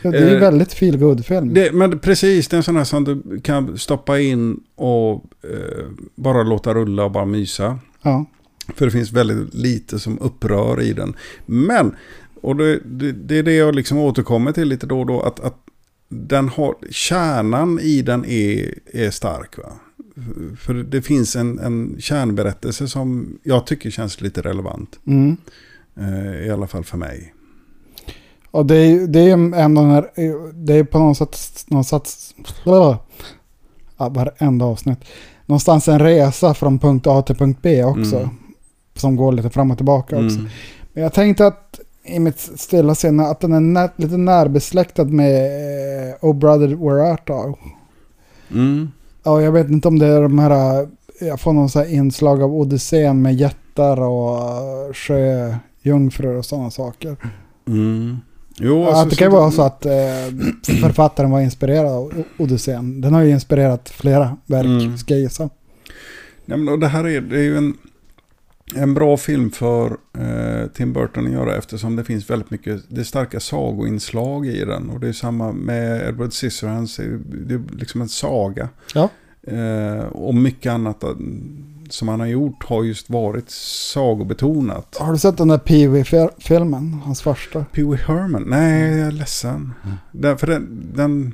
Ja, 0.01 0.11
det 0.11 0.17
är 0.17 0.29
ju 0.29 0.35
Eh, 0.35 0.39
väldigt 0.41 0.73
feel 0.73 0.97
good 0.97 1.25
film 1.25 1.53
Det, 1.53 1.71
men 1.71 1.99
precis, 1.99 2.47
det 2.47 2.55
är 2.55 2.57
en 2.57 2.63
sån 2.63 2.75
här 2.75 2.83
som 2.83 3.03
du 3.03 3.41
kan 3.41 3.77
stoppa 3.77 4.19
in 4.19 4.59
och 4.75 5.13
eh, 5.43 5.85
bara 6.15 6.43
låta 6.43 6.73
rulla 6.73 7.03
och 7.03 7.11
bara 7.11 7.25
mysa. 7.25 7.79
Ja. 8.01 8.25
För 8.75 8.85
det 8.85 8.91
finns 8.91 9.11
väldigt 9.11 9.53
lite 9.53 9.99
som 9.99 10.19
upprör 10.19 10.81
i 10.81 10.93
den. 10.93 11.15
Men, 11.45 11.95
och 12.41 12.55
det, 12.55 12.79
det, 12.85 13.11
det 13.11 13.37
är 13.37 13.43
det 13.43 13.53
jag 13.53 13.75
liksom 13.75 13.97
återkommer 13.97 14.51
till 14.51 14.67
lite 14.67 14.87
då 14.87 14.99
och 14.99 15.05
då, 15.05 15.21
att, 15.21 15.39
att 15.39 15.57
den 16.09 16.49
har, 16.49 16.75
kärnan 16.89 17.79
i 17.79 18.01
den 18.01 18.25
är, 18.25 18.73
är 18.93 19.11
stark. 19.11 19.57
Va? 19.57 19.71
För 20.59 20.73
det 20.73 21.01
finns 21.01 21.35
en, 21.35 21.59
en 21.59 21.95
kärnberättelse 21.99 22.87
som 22.87 23.39
jag 23.43 23.65
tycker 23.65 23.89
känns 23.89 24.21
lite 24.21 24.41
relevant. 24.41 24.99
Mm. 25.05 25.37
Eh, 25.99 26.47
I 26.47 26.49
alla 26.51 26.67
fall 26.67 26.83
för 26.83 26.97
mig. 26.97 27.33
Och 28.51 28.65
det 28.65 28.75
är 28.75 29.07
det 29.07 29.19
är 29.19 29.33
ändå 29.33 29.81
den 29.81 29.91
här, 29.91 30.09
det 30.53 30.73
är 30.73 30.83
på 30.83 30.99
något 30.99 31.17
sätt, 31.17 31.65
någon 31.67 31.83
sats, 31.83 32.35
ja, 32.63 33.05
varenda 33.97 34.65
avsnitt. 34.65 34.99
Någonstans 35.45 35.87
en 35.87 35.99
resa 35.99 36.53
från 36.53 36.79
punkt 36.79 37.07
A 37.07 37.21
till 37.21 37.35
punkt 37.35 37.59
B 37.61 37.83
också. 37.83 38.17
Mm. 38.17 38.29
Som 38.95 39.15
går 39.15 39.31
lite 39.31 39.49
fram 39.49 39.71
och 39.71 39.77
tillbaka 39.77 40.15
också. 40.15 40.37
Mm. 40.39 40.49
Men 40.93 41.03
jag 41.03 41.13
tänkte 41.13 41.47
att 41.47 41.79
i 42.03 42.19
mitt 42.19 42.39
stilla 42.39 42.95
sinne 42.95 43.23
att 43.23 43.39
den 43.39 43.53
är 43.53 43.59
nä, 43.59 43.89
lite 43.95 44.17
närbesläktad 44.17 45.05
med 45.05 45.45
eh, 46.09 46.15
Oh 46.21 46.35
Brother 46.35 46.67
Where 46.67 47.11
Art 47.11 47.27
Thou? 47.27 47.55
Mm. 48.51 48.91
Ja, 49.23 49.41
jag 49.41 49.51
vet 49.51 49.69
inte 49.69 49.87
om 49.87 49.99
det 49.99 50.05
är 50.07 50.21
de 50.21 50.39
här, 50.39 50.87
jag 51.19 51.39
får 51.39 51.53
någon 51.53 51.69
så 51.69 51.79
här 51.79 51.93
inslag 51.93 52.41
av 52.43 52.53
Odysseen 52.55 53.21
med 53.21 53.35
jättar 53.35 54.01
och 54.01 54.37
uh, 54.37 54.93
sjöjungfrur 54.93 56.35
och 56.35 56.45
sådana 56.45 56.71
saker. 56.71 57.15
Mm. 57.67 58.17
Jo, 58.61 58.85
alltså, 58.85 59.05
det 59.09 59.15
kan 59.15 59.27
ju 59.27 59.31
vara 59.37 59.51
så 59.51 59.61
att 59.61 59.85
eh, 59.85 59.91
författaren 60.81 61.31
var 61.31 61.39
inspirerad 61.41 61.91
av 61.91 62.23
Odysseen. 62.37 63.01
Den 63.01 63.13
har 63.13 63.21
ju 63.21 63.29
inspirerat 63.31 63.89
flera 63.89 64.37
verk, 64.45 64.65
Mm. 64.65 64.97
ska 64.97 65.13
jag 65.13 65.21
gissa. 65.21 65.49
Ja, 66.45 66.57
men 66.57 66.69
och 66.73 66.79
det 66.79 66.87
här 66.87 67.07
är, 67.07 67.21
det 67.21 67.37
är 67.37 67.43
ju 67.43 67.57
en... 67.57 67.73
en 68.75 68.93
bra 68.93 69.17
film 69.17 69.51
för 69.51 69.97
eh, 70.17 70.67
Tim 70.73 70.93
Burton 70.93 71.25
att 71.25 71.31
göra 71.31 71.55
eftersom 71.57 71.95
det 71.95 72.03
finns 72.03 72.29
väldigt 72.29 72.51
mycket, 72.51 72.81
det 72.89 72.99
är 73.01 73.03
starka 73.05 73.39
sagoinslag 73.39 74.47
i 74.47 74.65
den. 74.65 74.89
Och 74.89 74.99
det 74.99 75.07
är 75.07 75.13
samma 75.13 75.51
med 75.51 76.09
Edward 76.09 76.33
Scissorhands, 76.33 76.95
det 77.47 77.53
är- 77.53 77.75
liksom 77.77 78.01
en 78.01 78.09
saga. 78.09 78.69
Ja. 78.95 79.09
Eh, 79.43 80.03
och 80.05 80.35
mycket 80.35 80.71
annat 80.71 81.03
som 81.89 82.07
han 82.07 82.19
har 82.19 82.27
gjort 82.27 82.63
har 82.63 82.83
just 82.83 83.09
varit 83.09 83.49
sagobetonat. 83.49 84.97
Har 84.99 85.11
du 85.11 85.17
sett 85.17 85.37
den 85.37 85.47
där 85.47 85.57
Pee 85.57 85.87
Wee-filmen? 85.87 86.93
Hans 86.93 87.21
första? 87.21 87.65
Pee 87.73 87.83
Wee 87.85 87.99
Herman? 88.07 88.43
Nej, 88.47 88.97
jag 88.97 89.07
är 89.07 89.11
ledsen. 89.11 89.73
Den, 90.11 90.37
för 90.37 90.47
den, 90.47 90.87
den 90.95 91.33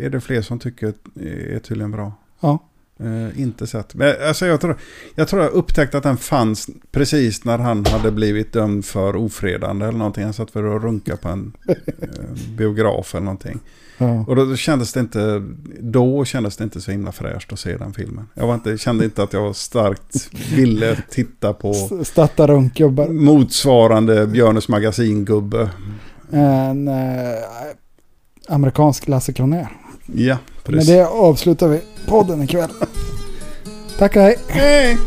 är 0.00 0.10
det 0.10 0.20
fler 0.20 0.42
som 0.42 0.58
tycker 0.58 0.92
är 1.20 1.58
tydligen 1.58 1.90
bra. 1.90 2.12
Ja. 2.40 2.58
Eh, 3.04 3.40
inte 3.42 3.66
sett. 3.66 3.94
Men 3.94 4.14
alltså 4.28 4.46
jag 4.46 4.60
tror, 4.60 4.76
jag 5.14 5.28
tror 5.28 5.42
jag 5.42 5.52
upptäckte 5.52 5.96
att 5.96 6.02
den 6.02 6.16
fanns 6.16 6.70
precis 6.92 7.44
när 7.44 7.58
han 7.58 7.84
hade 7.86 8.10
blivit 8.10 8.52
dömd 8.52 8.84
för 8.84 9.16
ofredande 9.16 9.86
eller 9.86 9.98
någonting. 9.98 10.24
Han 10.24 10.32
satt 10.32 10.50
för 10.50 10.76
att 10.76 10.82
runka 10.82 11.16
på 11.16 11.28
en 11.28 11.52
eh, 11.68 11.74
biograf 12.56 13.14
eller 13.14 13.24
någonting. 13.24 13.58
ja. 13.98 14.24
Och 14.28 14.36
då 14.36 14.56
kändes 14.56 14.92
det 14.92 15.00
inte, 15.00 15.42
då 15.80 16.24
kändes 16.24 16.56
det 16.56 16.64
inte 16.64 16.80
så 16.80 16.90
himla 16.90 17.12
fräscht 17.12 17.52
att 17.52 17.58
se 17.58 17.76
den 17.76 17.92
filmen. 17.92 18.28
Jag 18.34 18.46
var 18.46 18.54
inte, 18.54 18.78
kände 18.78 19.04
inte 19.04 19.22
att 19.22 19.32
jag 19.32 19.56
starkt 19.56 20.28
ville 20.54 20.96
titta 21.10 21.52
på 21.52 21.70
S- 21.70 22.08
Stötta 22.08 22.46
runkgubbar. 22.46 23.08
motsvarande 23.08 24.26
Björnes 24.26 24.68
magasin-gubbe. 24.68 25.68
En 26.30 26.88
eh, 26.88 26.94
amerikansk 28.48 29.08
Lasse 29.08 29.32
Kronér. 29.32 29.68
Ja, 30.06 30.38
precis. 30.64 30.88
Med 30.88 30.98
det 30.98 31.06
avslutar 31.06 31.68
vi 31.68 31.80
podden 32.06 32.42
ikväll. 32.42 32.70
Tack 33.98 34.16
och 34.16 34.22
hej. 34.22 34.38
Hej! 34.48 34.98